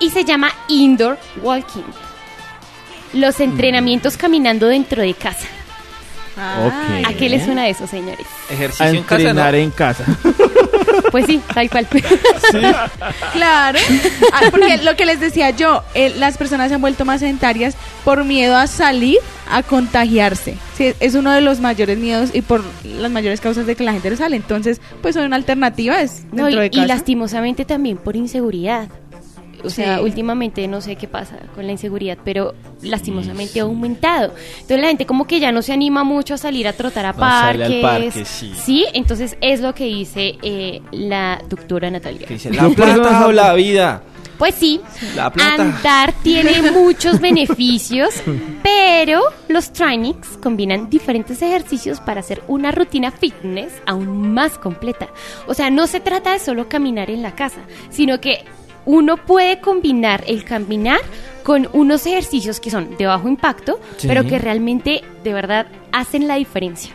[0.00, 1.84] y se llama indoor walking.
[3.12, 5.46] Los entrenamientos caminando dentro de casa.
[6.64, 7.06] Ok.
[7.06, 8.26] ¿A qué les suena eso, señores?
[8.48, 9.28] Ejercicio A en casa, ¿no?
[9.30, 10.04] entrenar en casa.
[11.10, 11.86] Pues sí, tal cual.
[13.32, 13.78] Claro,
[14.32, 17.76] Ah, porque lo que les decía yo, eh, las personas se han vuelto más sedentarias
[18.04, 19.18] por miedo a salir
[19.50, 20.56] a contagiarse.
[20.76, 23.92] Sí, es uno de los mayores miedos y por las mayores causas de que la
[23.92, 24.36] gente no sale.
[24.36, 26.86] Entonces, pues una alternativa es No, dentro y, de y casa.
[26.86, 28.88] lastimosamente también por inseguridad.
[29.64, 30.04] O sea, Sí.
[30.04, 34.32] últimamente no sé qué pasa con la inseguridad, pero lastimosamente ha aumentado.
[34.54, 37.12] Entonces la gente como que ya no se anima mucho a salir a trotar a
[37.12, 37.84] No sale parques.
[37.84, 38.86] al parque, sí.
[38.92, 42.26] entonces es lo que dice eh, la doctora Natalia.
[42.26, 44.02] Que dice, la plata o la vida.
[44.38, 44.80] Pues sí,
[45.16, 45.60] La plata.
[45.62, 48.14] andar tiene muchos beneficios,
[48.62, 55.08] pero los trainings combinan diferentes ejercicios para hacer una rutina fitness aún más completa.
[55.48, 57.58] O sea, no se trata de solo caminar en la casa,
[57.90, 58.44] sino que
[58.88, 61.00] uno puede combinar el caminar
[61.44, 64.08] con unos ejercicios que son de bajo impacto, Sí.
[64.08, 66.92] pero que realmente de verdad hacen la diferencia.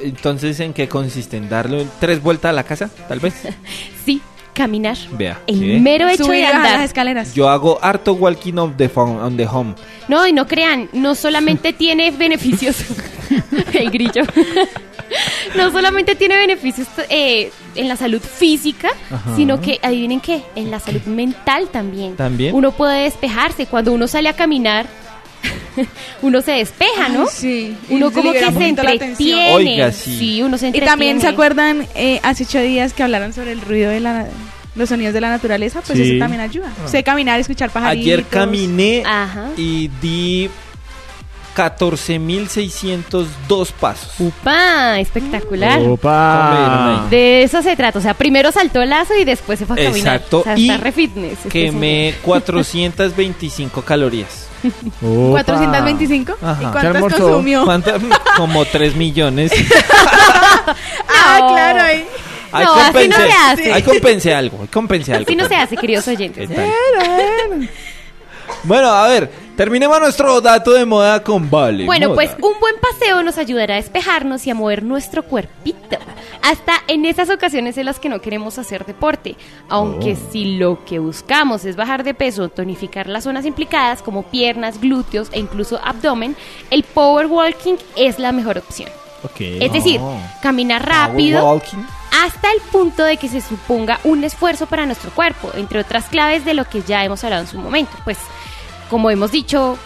[0.00, 1.36] Entonces, ¿en qué consiste?
[1.36, 2.88] ¿En darle tres vueltas a la casa?
[3.08, 3.34] Tal vez.
[4.04, 4.20] Sí,
[4.52, 4.96] caminar.
[5.12, 5.40] Vea.
[5.46, 5.80] El ¿sí?
[5.80, 6.72] mero hecho Subir de andar.
[6.76, 7.34] las escaleras.
[7.34, 9.74] Yo hago harto walking on the, phone, on the home.
[10.08, 12.76] No, y no crean, no solamente tiene beneficios,
[13.72, 14.22] el grillo,
[15.56, 19.36] no solamente tiene beneficios eh, en la salud física, Ajá.
[19.36, 22.16] sino que, adivinen qué, en la salud mental también.
[22.16, 22.54] ¿También?
[22.54, 24.86] Uno puede despejarse, cuando uno sale a caminar,
[26.22, 27.22] uno se despeja, ¿no?
[27.22, 27.76] Ay, sí.
[27.88, 29.52] Y Uno como que se entretiene.
[29.54, 30.42] Oiga, sí.
[30.42, 30.86] uno se Y entretiene.
[30.86, 34.26] también se acuerdan eh, hace ocho días que hablaron sobre el ruido de la
[34.74, 36.10] los sonidos de la naturaleza, pues Sí.
[36.12, 36.72] eso también ayuda.
[36.84, 38.06] Usted caminar, escuchar pajaritos.
[38.06, 39.50] Ayer caminé Ajá.
[39.56, 40.48] y di
[41.56, 44.12] 14.602 pasos.
[44.18, 44.98] ¡Upa!
[45.00, 45.78] Espectacular.
[45.78, 47.02] ¿Cómo me dieron Opa.
[47.04, 47.10] ahí?
[47.10, 47.98] De eso se trata.
[47.98, 50.16] O sea, primero saltó el lazo y después se fue a caminar.
[50.16, 50.40] Exacto.
[50.40, 51.32] O sea, y está re fitness.
[51.38, 54.48] este quemé 425 calorías.
[55.02, 55.42] Opa.
[55.44, 56.36] 425.
[56.40, 56.62] Ajá.
[56.62, 57.64] ¿Y ¿Qué cuántas consumió?
[57.64, 57.90] ¿Cuánto?
[58.36, 59.52] Como 3 millones.
[61.24, 61.48] Ah, No.
[61.54, 62.04] claro, ahí.
[62.52, 63.22] Ahí No, así no compensé.
[63.26, 63.72] se hace.
[63.72, 64.58] Ahí compensé algo.
[64.62, 65.24] Ahí compensé algo.
[65.26, 66.48] Así no se hace, queridos oyentes.
[68.64, 71.84] Bueno, a ver, terminemos nuestro dato de moda con Vale.
[71.84, 72.14] Bueno, Moda.
[72.16, 75.98] pues un buen paseo nos ayudará a despejarnos y a mover nuestro cuerpito.
[76.42, 79.36] Hasta en esas ocasiones en las que no queremos hacer deporte.
[79.68, 80.30] Aunque Oh.
[80.32, 85.28] si lo que buscamos es bajar de peso, tonificar las zonas implicadas como piernas, glúteos
[85.32, 86.36] e incluso abdomen,
[86.70, 88.88] el power walking es la mejor opción.
[89.24, 89.36] Ok.
[89.40, 90.16] Es decir, Oh.
[90.42, 91.60] caminar rápido
[92.10, 96.44] hasta el punto de que se suponga un esfuerzo para nuestro cuerpo, entre otras claves
[96.44, 97.92] de lo que ya hemos hablado en su momento.
[98.04, 98.18] Pues,
[98.92, 99.78] como hemos dicho,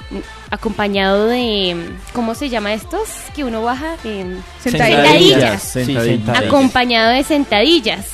[0.50, 1.76] acompañado de,
[2.12, 3.08] ¿cómo se llama estos?
[3.36, 5.62] Que uno baja en Sentadillas.
[5.62, 6.22] Sí, Sentadillas.
[6.26, 6.36] sentadillas.
[6.38, 8.06] acompañado de sentadillas.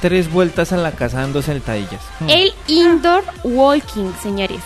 [0.00, 2.00] Tres vueltas en la casa dando sentadillas.
[2.28, 4.60] El indoor walking, señores.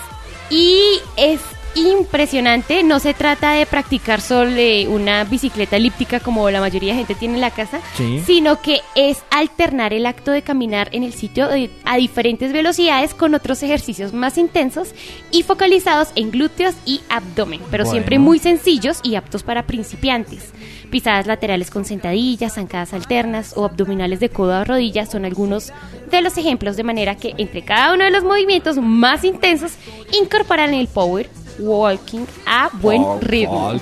[0.50, 0.78] Y
[1.16, 1.40] es
[1.76, 6.98] impresionante, no se trata de practicar solo eh, una bicicleta elíptica como la mayoría de
[6.98, 8.22] gente tiene en la casa, Sí.
[8.26, 13.14] sino que es alternar el acto de caminar en el sitio de- a diferentes velocidades
[13.14, 14.94] con otros ejercicios más intensos
[15.30, 17.92] y focalizados en glúteos y abdomen, pero Bueno.
[17.92, 20.52] siempre muy sencillos y aptos para principiantes.
[20.90, 25.72] Pisadas laterales con sentadillas, zancadas alternas o abdominales de codo a rodilla son algunos
[26.10, 29.72] de los ejemplos, de manera que entre cada uno de los movimientos más intensos
[30.20, 33.72] incorporan el power walking a buen ritmo.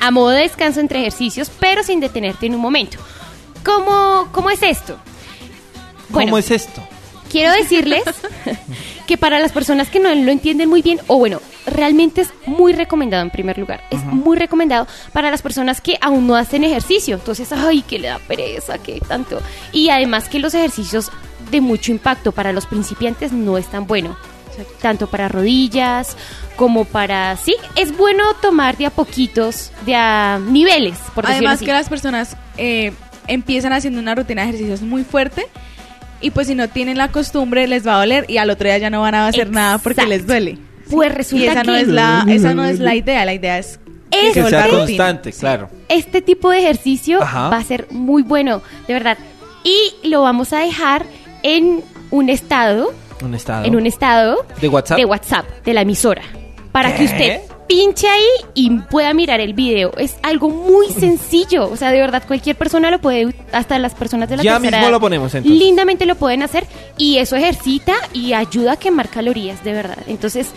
[0.00, 2.98] A modo de descanso entre ejercicios, pero sin detenerte en un momento.
[3.64, 4.96] ¿Cómo, cómo es esto?
[6.10, 6.82] Bueno, ¿Cómo es esto?
[7.28, 8.02] quiero decirles
[9.06, 12.72] que para las personas que no lo entienden muy bien, o bueno, realmente es muy
[12.72, 17.16] recomendado en primer lugar, es muy recomendado para las personas que aún no hacen ejercicio.
[17.16, 19.40] Entonces, ay, que le da pereza, que tanto.
[19.72, 21.10] Y además que los ejercicios
[21.50, 24.16] de mucho impacto para los principiantes no es tan bueno.
[24.80, 26.16] Tanto para rodillas
[26.56, 27.36] como para...
[27.36, 31.66] Sí, es bueno tomar de a poquitos, de a niveles, por decirlo Además así.
[31.66, 32.92] que las personas eh,
[33.26, 35.46] empiezan haciendo una rutina de ejercicios muy fuerte
[36.20, 38.78] y pues si no tienen la costumbre les va a doler y al otro día
[38.78, 40.58] ya no van a hacer nada porque les duele.
[40.90, 43.58] Pues resulta Y esa no que- es la esa no es la idea, la idea
[43.58, 43.78] es
[44.10, 45.68] Es Que se sea constante, claro.
[45.88, 47.48] este tipo de ejercicio Ajá.
[47.50, 49.18] va a ser muy bueno, de verdad.
[49.64, 51.04] Y lo vamos a dejar
[51.42, 53.64] en un estado, Un estado.
[53.64, 54.98] en un estado ¿De WhatsApp?
[54.98, 56.22] de WhatsApp de la emisora,
[56.72, 56.96] para ¿Qué?
[56.98, 58.22] que usted pinche ahí
[58.54, 59.92] y pueda mirar el video.
[59.96, 64.28] Es algo muy sencillo, o sea, de verdad cualquier persona lo puede, hasta las personas
[64.28, 65.58] de la Ya tercera mismo edad, lo ponemos, entonces.
[65.60, 66.64] Lindamente lo pueden hacer
[66.96, 69.98] y eso ejercita y ayuda a quemar calorías, de verdad.
[70.06, 70.50] Entonces,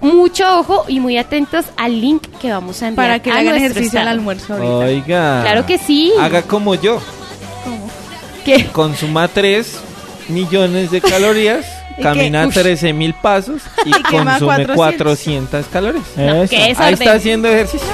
[0.00, 3.56] mucho ojo y muy atentos al link que vamos a enviar para que a hagan
[3.56, 4.76] ejercicio al almuerzo ahorita.
[4.76, 5.42] Oiga.
[5.42, 6.12] Claro que sí.
[6.18, 7.00] Haga como yo.
[8.44, 8.66] ¿Qué?
[8.72, 9.78] Consuma tres
[10.28, 11.66] millones de calorías,
[12.02, 12.54] Camina que, ush.
[12.54, 14.76] 13 mil pasos y, consume 400.
[14.76, 16.04] 400 calorías.
[16.16, 16.82] No, Eso.
[16.82, 17.86] Ahí está haciendo ejercicio.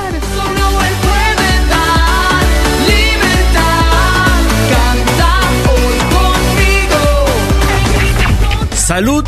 [8.76, 9.24] Salud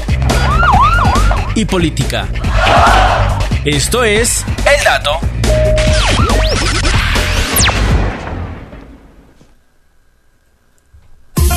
[1.54, 2.26] y política.
[3.64, 4.44] Esto es
[4.78, 5.20] El Dato.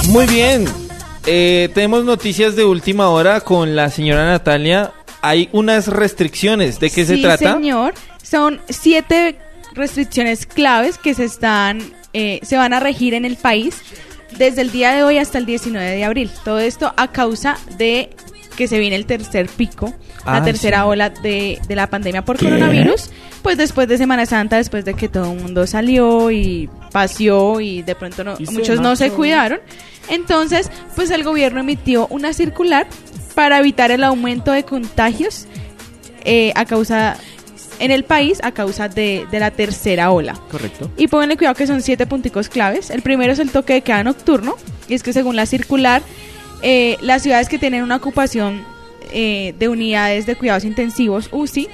[0.08, 0.87] Muy bien.
[1.28, 4.94] Eh, tenemos noticias de última hora con la señora Natalia.
[5.22, 6.80] Hay unas restricciones.
[6.80, 7.54] ¿De qué se Sí, trata?
[7.54, 7.94] señor.
[8.24, 9.38] Son siete
[9.74, 11.82] restricciones claves que se están,
[12.14, 13.76] eh, se van a regir en el país
[14.38, 16.32] desde el día de hoy hasta el 19 de abril.
[16.46, 18.10] Todo esto a causa de
[18.58, 19.94] que se viene el tercer pico,
[20.26, 20.84] Ah, la tercera sí.
[20.88, 23.12] ola de, de la pandemia por coronavirus,
[23.42, 27.84] pues después de Semana Santa, después de que todo el mundo salió y paseó y
[27.84, 29.60] de pronto no, muchos no se cuidaron.
[30.10, 32.88] Entonces, pues el gobierno emitió una circular
[33.36, 35.46] para evitar el aumento de contagios
[36.26, 37.16] eh, a causa
[37.80, 40.34] en el país a causa de, de la tercera ola.
[40.50, 40.90] Correcto.
[40.98, 42.90] Y pónganle cuidado que son siete punticos claves.
[42.90, 44.56] El primero es el toque de queda nocturno.
[44.90, 46.02] Y es que según la circular,
[46.62, 48.64] eh, las ciudades que tienen una ocupación
[49.12, 51.68] eh, de unidades de cuidados intensivos UCI,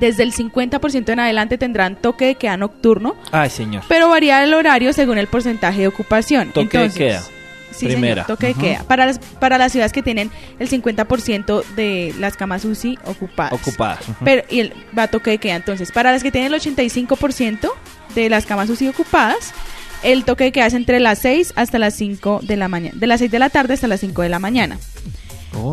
[0.00, 3.82] desde el 50% en adelante tendrán toque de queda nocturno, Ay, señor.
[3.88, 6.50] pero varía el horario según el porcentaje de ocupación.
[6.52, 7.22] Toque de Entonces, queda.
[7.70, 8.24] Sí, Primera.
[8.24, 8.82] señor, toque de queda.
[8.84, 13.52] Para las, para las ciudades que tienen el 50% de las camas UCI ocupadas.
[13.52, 13.98] Ocupada.
[14.24, 15.56] Pero, y el va a toque de queda.
[15.56, 17.70] Entonces, para las que tienen el 85%
[18.14, 19.52] de las camas UCI ocupadas,
[20.02, 22.94] el toque de queda es entre las 6 hasta las 5 de la mañana.
[22.98, 24.78] De las 6 de la tarde hasta las 5 de la mañana.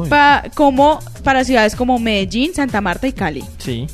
[0.09, 3.43] Pa- como para ciudades como Medellín, Santa Marta y Cali.
[3.59, 3.87] sí.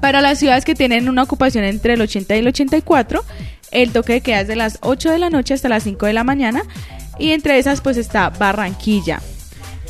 [0.00, 3.24] Para las ciudades que tienen una ocupación entre el 80 y el 84,
[3.72, 6.12] el toque de queda es de las 8 de la noche hasta las 5 de
[6.12, 6.62] la mañana.
[7.18, 9.20] Y entre esas pues está Barranquilla.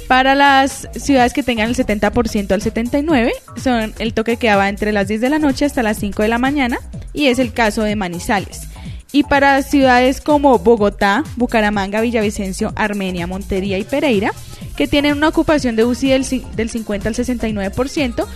[0.08, 3.32] Para las ciudades que tengan el 70% al 79,
[3.62, 6.28] son el toque queda va entre las 10 de la noche hasta las 5 de
[6.28, 6.78] la mañana
[7.12, 8.62] y es el caso de Manizales.
[9.10, 14.32] Y para ciudades como Bogotá, Bucaramanga, Villavicencio, Armenia, Montería y Pereira,
[14.76, 18.26] que tienen una ocupación de UCI del, del 50 al 69%,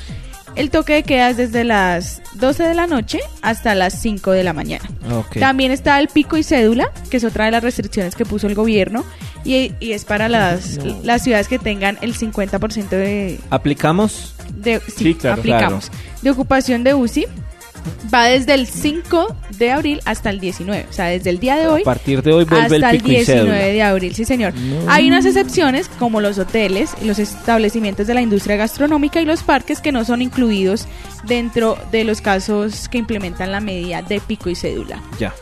[0.55, 4.45] el toque de queda es desde las 12 de la noche hasta las 5 de
[4.45, 4.85] la mañana.
[5.15, 5.39] Ok.
[5.39, 8.55] También está el pico y cédula, que es otra de las restricciones que puso el
[8.55, 9.05] gobierno,
[9.45, 14.35] y, y es para las, las ciudades que tengan el 50% de, ¿Aplicamos?
[14.55, 17.27] de sí, Sí, claro, aplicamos, de ocupación de UCI.
[18.13, 21.67] Va desde el 5 de abril hasta el 19, o sea, desde el día de
[21.67, 23.67] hoy A partir de hoy vuelve hasta el pico y 19 cédula.
[23.67, 24.53] de abril, sí señor.
[24.89, 29.81] Hay unas excepciones como los hoteles los establecimientos de la industria gastronómica y los parques
[29.81, 30.87] que no son incluidos
[31.25, 35.03] dentro de los casos que implementan la medida de pico y cédula.
[35.19, 35.33] Ya.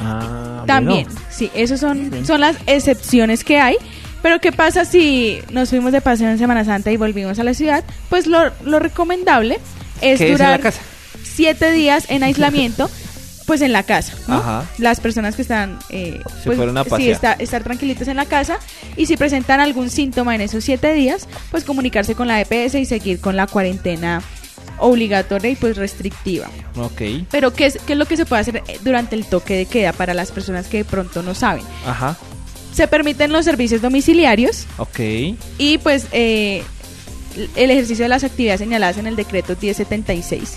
[0.00, 1.20] Ah, También, bueno.
[1.30, 3.76] sí, esos son, son las excepciones que hay.
[4.22, 7.52] Pero ¿qué pasa si nos fuimos de paseo en Semana Santa y volvimos a la
[7.52, 7.84] ciudad?
[8.08, 9.58] Pues lo, lo recomendable
[10.00, 10.80] es en durar la casa.
[11.34, 12.90] Siete días en aislamiento,
[13.46, 14.14] pues en la casa.
[14.26, 14.36] ¿no?
[14.36, 14.64] Ajá.
[14.78, 18.24] Las personas que están, eh, Se pues, fueron a sí, está- estar tranquilitos en la
[18.26, 18.58] casa
[18.96, 22.86] y si presentan algún síntoma en esos siete días, pues comunicarse con la EPS y
[22.86, 24.22] seguir con la cuarentena
[24.78, 26.48] obligatoria y pues restrictiva.
[26.76, 27.02] Ok.
[27.30, 29.92] Pero ¿qué es, qué es lo que se puede hacer durante el toque de queda
[29.92, 31.64] para las personas que de pronto no saben?
[31.86, 32.16] Ajá.
[32.74, 34.98] Se permiten los servicios domiciliarios Ok.
[35.58, 36.64] y pues eh,
[37.54, 40.54] el ejercicio de las actividades señaladas en el decreto 1076.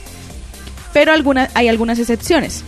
[0.94, 2.64] Pero algunas, hay algunas excepciones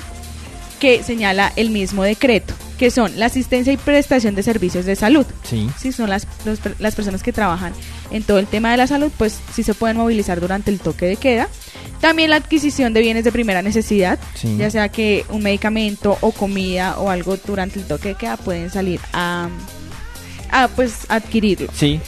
[0.80, 5.26] que señala el mismo decreto, que son la asistencia y prestación de servicios de salud.
[5.44, 5.70] Sí.
[5.78, 7.74] Si son las, los las personas que trabajan
[8.12, 11.06] en todo el tema de la salud, pues sí se pueden movilizar durante el toque
[11.06, 11.50] de queda.
[12.00, 14.56] También la adquisición de bienes de primera necesidad, Sí.
[14.58, 18.70] ya sea que un medicamento o comida o algo durante el toque de queda pueden
[18.70, 19.50] salir a,
[20.50, 21.68] a pues adquirirlo.
[21.74, 22.00] Sí.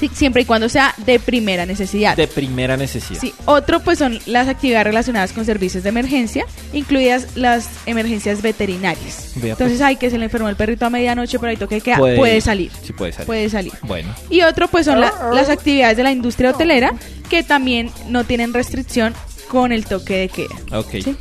[0.00, 2.16] Sí, siempre y cuando sea de primera necesidad.
[2.16, 3.20] De primera necesidad.
[3.20, 9.32] Sí, otro pues son las actividades relacionadas con servicios de emergencia, incluidas las emergencias veterinarias.
[9.36, 9.86] Vea, Entonces pues.
[9.86, 12.16] hay que se le enfermó el perrito a medianoche, pero ahí toque de queda, Puede
[12.16, 12.42] puede, ir.
[12.42, 12.72] salir.
[12.82, 13.26] Sí, puede salir.
[13.26, 13.72] Puede salir.
[13.82, 14.14] Bueno.
[14.30, 16.94] Y otro pues son la- las actividades de la industria hotelera
[17.28, 19.12] que también no tienen restricción
[19.48, 20.56] con el toque de queda.
[20.78, 20.92] Ok.
[21.04, 21.14] ¿sí?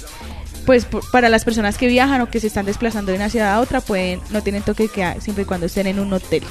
[0.66, 3.54] Pues por- para las personas que viajan o que se están desplazando de una ciudad
[3.56, 6.44] a otra pueden no tienen toque de queda siempre y cuando estén en un hotel.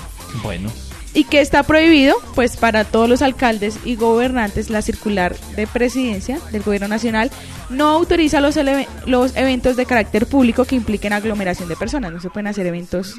[0.42, 0.70] Bueno.
[1.18, 2.14] ¿Y que está prohibido?
[2.36, 7.32] Pues para todos los alcaldes y gobernantes, la circular de presidencia del gobierno nacional
[7.70, 12.12] no autoriza los, eventos de carácter público que impliquen aglomeración de personas.
[12.12, 13.16] No se pueden hacer eventos,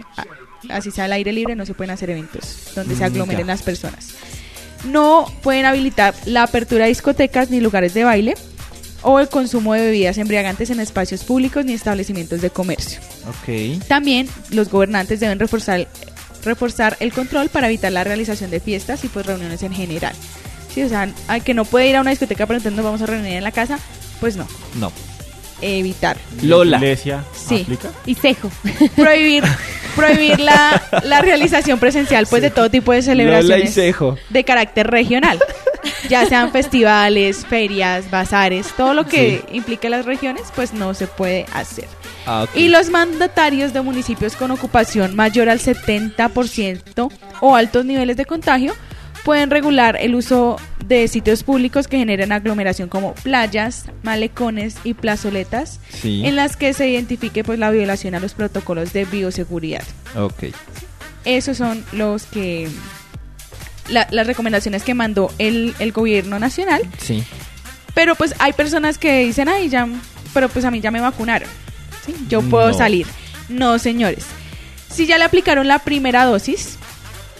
[0.70, 3.64] así sea al aire libre, no se pueden hacer eventos donde se Mm, aglomeren las
[3.64, 4.12] personas.
[4.86, 8.36] No pueden habilitar la apertura de discotecas ni lugares de baile
[9.02, 13.02] o el consumo de bebidas embriagantes en espacios públicos ni establecimientos de comercio.
[13.90, 15.86] También los gobernantes deben reforzar
[16.44, 20.14] reforzar el control para evitar la realización de fiestas y pues reuniones en general.
[20.74, 23.02] Sí, o sea, al que no puede ir a una discoteca pero entonces nos vamos
[23.02, 23.80] a reunir en la casa,
[24.20, 24.48] pues no,
[24.80, 24.92] No.
[25.62, 26.18] Evitar.
[26.42, 26.78] Lola.
[26.78, 27.62] Iglesia Sí.
[27.64, 27.90] aplica.
[28.06, 28.52] Y cejo.
[28.96, 29.44] Prohibir,
[29.96, 34.18] prohibir la, la realización presencial pues de todo tipo de Lola y celebraciones Cejo.
[34.30, 35.40] de carácter regional.
[36.10, 41.46] Ya sean festivales, ferias, bazares, todo lo que implique las regiones, pues no se puede
[41.54, 41.88] hacer.
[42.26, 42.46] Ah.
[42.54, 48.74] Y los mandatarios de municipios con ocupación mayor al 70% o altos niveles de contagio
[49.24, 55.80] pueden regular el uso de sitios públicos que generen aglomeración como playas, malecones y plazoletas
[56.02, 56.24] Sí.
[56.26, 59.84] en las que se identifique pues la violación a los protocolos de bioseguridad.
[60.16, 60.46] Ok.
[61.26, 62.70] Esos son los que
[63.90, 66.82] la- las recomendaciones que mandó el, el gobierno nacional.
[67.02, 67.24] Sí.
[67.94, 69.88] Pero pues hay personas que dicen, ay, ya,
[70.34, 71.50] pero pues a mí ya me vacunaron.
[72.06, 72.16] ¿sí?
[72.30, 72.74] Yo puedo No.
[72.78, 73.06] salir.
[73.50, 74.26] No, señores.
[74.90, 76.78] Si ya le aplicaron la primera dosis,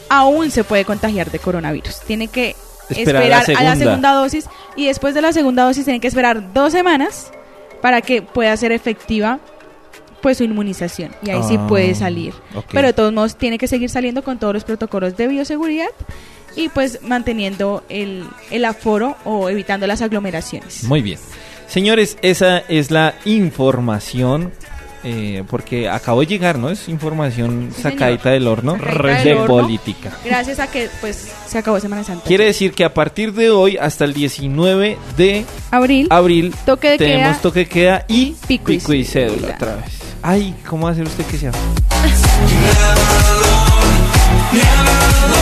[0.10, 2.02] aún se puede contagiar de coronavirus.
[2.02, 2.56] Tiene que
[2.90, 4.14] Esperar esperar, la a la segunda.
[4.14, 7.32] dosis y después de la segunda dosis tienen que esperar dos semanas
[7.82, 9.40] para que pueda ser efectiva
[10.22, 12.34] pues su inmunización y ahí sí Ah, puede salir.
[12.72, 15.88] Pero de todos modos tiene que seguir saliendo con todos los protocolos de bioseguridad
[16.56, 20.84] y pues manteniendo el, el aforo o evitando las aglomeraciones.
[20.86, 21.20] Muy bien.
[21.68, 24.52] Señores, esa es la información.
[25.04, 26.70] Eh, porque acabo de llegar, ¿no?
[26.70, 29.48] Es información Sí, sacadita del horno de del horno.
[29.48, 30.12] política.
[30.26, 32.24] Gracias a que pues se acabó Semana Santa.
[32.26, 36.98] Quiere decir que a partir de hoy hasta el 19 de Abril, abril toque de
[36.98, 39.54] tenemos queda toque de queda y pico y y cédula cédula.
[39.56, 39.86] otra vez.
[40.22, 41.52] Ay, ¿cómo va a hacer usted que sea?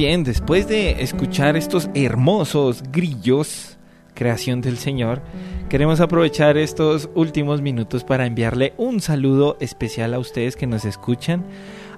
[0.00, 3.76] bien, después de escuchar estos hermosos grillos,
[4.14, 5.20] creación del Señor,
[5.68, 11.44] queremos aprovechar estos últimos minutos para enviarle un saludo especial a ustedes que nos escuchan.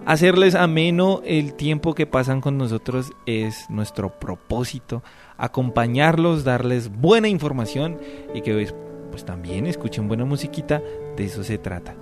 [0.05, 5.05] Hacerles ameno el tiempo que pasan con nosotros es nuestro propósito.
[5.39, 7.99] Acompañarlos, darles buena información
[8.35, 8.75] y que pues,
[9.13, 10.83] pues también escuchen buena musiquita,
[11.17, 11.95] de eso se trata.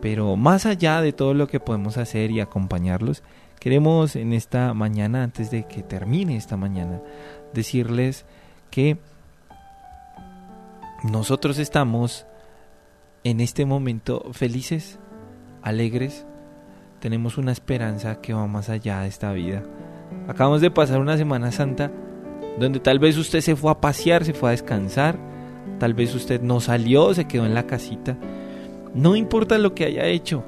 [0.00, 3.22] Pero más allá de todo lo que podemos hacer y acompañarlos,
[3.58, 7.00] queremos en esta mañana, antes de que termine esta mañana,
[7.52, 8.24] decirles
[8.70, 8.98] que
[11.02, 12.26] nosotros estamos
[13.24, 14.98] en este momento felices,
[15.62, 16.26] alegres,
[17.00, 19.62] tenemos una esperanza que va más allá de esta vida.
[20.28, 21.90] Acabamos de pasar una Semana Santa
[22.58, 25.18] donde tal vez usted se fue a pasear, se fue a descansar,
[25.78, 28.16] tal vez usted no salió, se quedó en la casita.
[28.94, 30.44] No importa lo que haya hecho,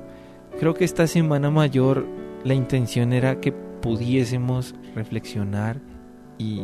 [0.58, 2.06] creo que esta Semana Mayor
[2.46, 5.80] la intención era que pudiésemos reflexionar
[6.38, 6.60] y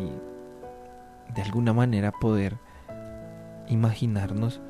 [1.35, 2.57] de alguna manera poder
[3.69, 4.61] imaginarnos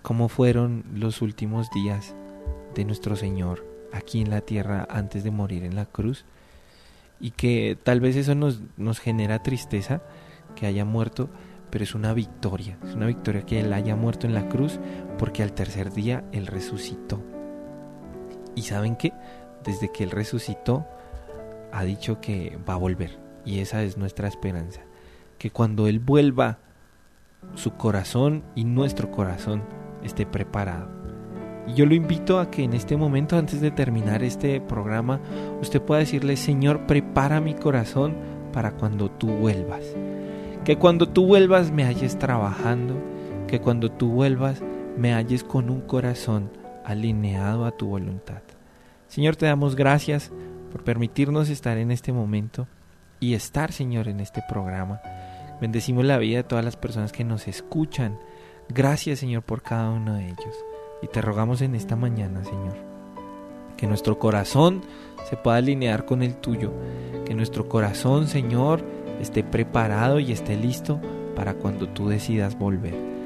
[0.00, 2.14] cómo fueron los últimos días
[2.76, 6.24] de nuestro Señor aquí en la tierra antes de morir en la cruz
[7.18, 10.02] y que tal vez eso nos, nos genera tristeza
[10.54, 11.28] que haya muerto,
[11.70, 14.78] pero es una victoria, es una victoria que Él haya muerto en la cruz
[15.18, 17.29] porque al tercer día Él resucitó.
[18.54, 19.12] Y saben que
[19.64, 20.86] desde que Él resucitó
[21.72, 24.82] ha dicho que va a volver y esa es nuestra esperanza,
[25.38, 26.58] que cuando Él vuelva
[27.54, 29.62] su corazón y nuestro corazón
[30.02, 30.88] esté preparado.
[31.66, 35.20] Y yo lo invito a que en este momento, antes de terminar este programa,
[35.60, 38.14] usted pueda decirle, Señor, prepara mi corazón
[38.52, 39.84] para cuando tú vuelvas.
[40.64, 42.94] Que cuando tú vuelvas me halles trabajando,
[43.46, 44.62] que cuando tú vuelvas
[44.96, 46.50] me halles con un corazón
[46.90, 48.42] alineado a tu voluntad.
[49.08, 50.30] Señor, te damos gracias
[50.70, 52.66] por permitirnos estar en este momento
[53.18, 55.00] y estar, Señor, en este programa.
[55.60, 58.18] Bendecimos la vida de todas las personas que nos escuchan.
[58.68, 60.64] Gracias, Señor, por cada uno de ellos.
[61.02, 62.76] Y te rogamos en esta mañana, Señor,
[63.76, 64.82] que nuestro corazón
[65.28, 66.72] se pueda alinear con el tuyo,
[67.24, 68.84] que nuestro corazón, Señor,
[69.20, 71.00] esté preparado y esté listo
[71.34, 73.19] para cuando tú decidas volver.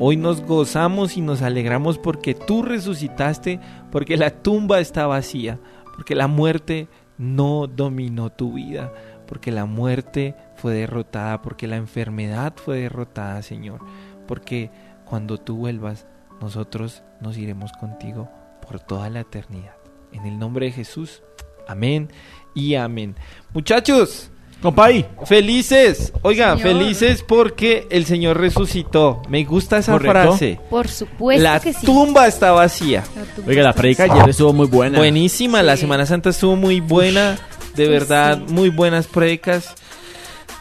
[0.00, 3.58] Hoy nos gozamos y nos alegramos porque tú resucitaste,
[3.90, 5.58] porque la tumba está vacía,
[5.96, 6.86] porque la muerte
[7.18, 8.92] no dominó tu vida,
[9.26, 13.80] porque la muerte fue derrotada, porque la enfermedad fue derrotada, Señor,
[14.28, 14.70] porque
[15.04, 16.06] cuando tú vuelvas,
[16.40, 18.30] nosotros nos iremos contigo
[18.64, 19.74] por toda la eternidad.
[20.12, 21.24] En el nombre de Jesús,
[21.66, 22.08] amén
[22.54, 23.16] y amén.
[23.52, 24.30] Muchachos,
[24.62, 25.06] Compay.
[25.24, 26.62] felices, oiga, Señor.
[26.78, 29.22] felices porque el Señor resucitó.
[29.28, 30.12] Me gusta esa Correcto.
[30.30, 30.60] frase.
[30.68, 31.86] Por supuesto La que sí.
[31.86, 33.04] tumba está vacía.
[33.46, 34.98] Oiga, la predica ayer estuvo muy buena.
[34.98, 35.76] Buenísima, la.
[35.76, 37.38] Semana Santa estuvo muy buena,
[37.76, 38.52] de verdad, sí.
[38.52, 39.74] muy buenas predicas.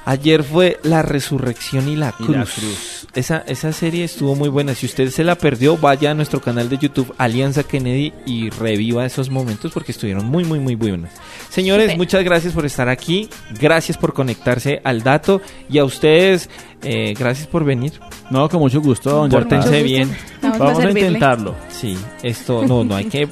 [0.07, 2.29] Ayer fue la resurrección y la Y cruz.
[2.37, 3.07] la cruz.
[3.13, 4.73] Esa, esa serie estuvo muy buena.
[4.73, 9.05] Si usted se la perdió, vaya a nuestro canal de YouTube Alianza Kennedy y reviva
[9.05, 11.09] esos momentos porque estuvieron muy, muy, muy buenos.
[11.49, 13.27] Señores, muchas gracias por estar aquí.
[13.59, 15.41] Gracias por conectarse al dato.
[15.69, 16.49] Y a ustedes,
[16.83, 17.91] eh, gracias por venir.
[18.29, 19.29] No, con mucho gusto, don.
[19.29, 20.15] Pórtense bien.
[20.41, 21.53] Vamos a intentarlo.
[21.67, 23.27] Sí, esto no, no hay que.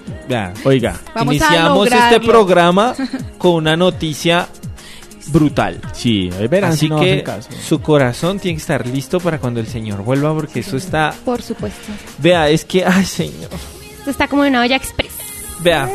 [0.66, 2.94] Oiga, Vamos Iniciamos este programa
[3.38, 4.50] con una noticia
[5.28, 5.82] brutal.
[5.94, 7.50] sí, verán Así si no que caso.
[7.68, 11.14] su corazón tiene que estar listo para cuando el Señor vuelva, porque eso está.
[11.24, 11.92] Por supuesto.
[12.18, 13.50] Vea, es que, ay, Señor.
[14.00, 15.14] Esto está como en una olla express.
[15.62, 15.90] Vea,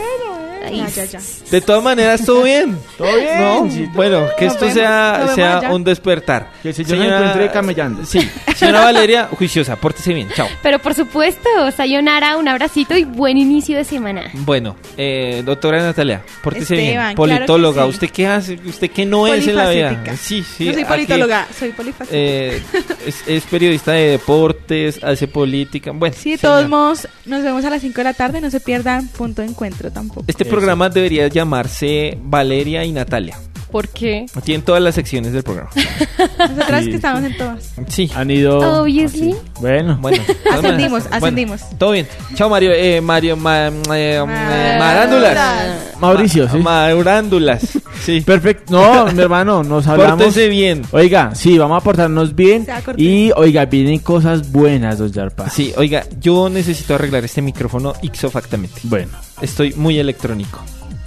[0.65, 0.79] Ahí.
[0.79, 1.21] Ya, ya, ya.
[1.51, 2.79] de todas maneras, todo bien.
[2.99, 3.41] Todo bien.
[3.41, 6.51] No, sí, todo- bueno, que esto vemos, sea, sea un despertar.
[6.63, 8.05] Que el Señor nos encuentre camellando.
[8.05, 10.49] Sí, señora Valeria, juiciosa, pórtese bien, chao.
[10.63, 14.31] Pero por supuesto, Sayonara, un abracito y buen inicio de semana.
[14.35, 16.87] Bueno, eh, doctora Natalia, pórtese bien.
[16.89, 17.97] Esteban, Politóloga, claro que sí.
[17.97, 18.55] ¿usted qué hace?
[18.67, 20.03] ¿Usted qué no es en la vida?
[20.17, 20.67] Sí, sí.
[20.67, 22.17] No soy aquí, politóloga, soy polifacética.
[22.19, 22.63] eh,
[23.07, 25.93] es, es periodista de deportes, hace política.
[25.93, 28.41] Bueno, Sí, de todos modos, nos vemos a las 5 de la tarde.
[28.41, 30.25] No se pierdan punto de encuentro tampoco.
[30.27, 30.57] Este Eso.
[30.57, 33.39] programa debería llamarse Valeria y Natalia.
[33.71, 34.27] ¿Por qué?
[34.43, 35.71] Tienen todas las secciones del programa.
[36.39, 37.73] Nosotras Sí, que estamos en todas.
[37.87, 38.11] Sí.
[38.17, 38.59] Han ido.
[38.83, 39.31] Obviously.
[39.31, 39.41] así.
[39.61, 40.21] Bueno, Bueno,
[40.53, 41.61] Ascendimos, bueno, ascendimos.
[41.79, 42.09] todo bien.
[42.35, 42.73] Chao, Mario.
[42.75, 45.99] Eh, Mario, ma, eh, Ma- Marándulas.
[46.01, 46.59] Mauricio, sí.
[46.59, 47.79] Ma- Marándulas.
[48.03, 48.21] Sí.
[48.23, 48.73] Perfecto.
[48.73, 50.17] No, mi hermano, nos hablamos.
[50.17, 50.83] Pórtese bien.
[50.91, 52.65] Oiga, sí, vamos a portarnos bien.
[52.65, 53.01] Se va a cortar.
[53.01, 55.49] Y, oiga, vienen cosas buenas, dos Yarpa.
[55.49, 58.81] Sí, oiga, yo necesito arreglar este micrófono ixofactamente.
[58.85, 60.61] Bueno, Estoy muy electrónico.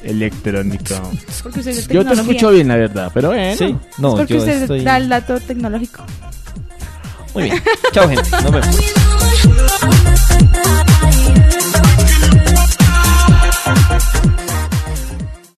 [0.03, 0.95] Electrónico.
[1.89, 3.55] Yo te escucho bien, la verdad, pero bueno.
[3.55, 4.83] Sí, no, es porque yo usted estoy...
[4.83, 6.03] da el dato tecnológico.
[7.33, 7.63] Muy bien.
[7.91, 8.29] Chao, gente.
[8.31, 8.77] Nos vemos.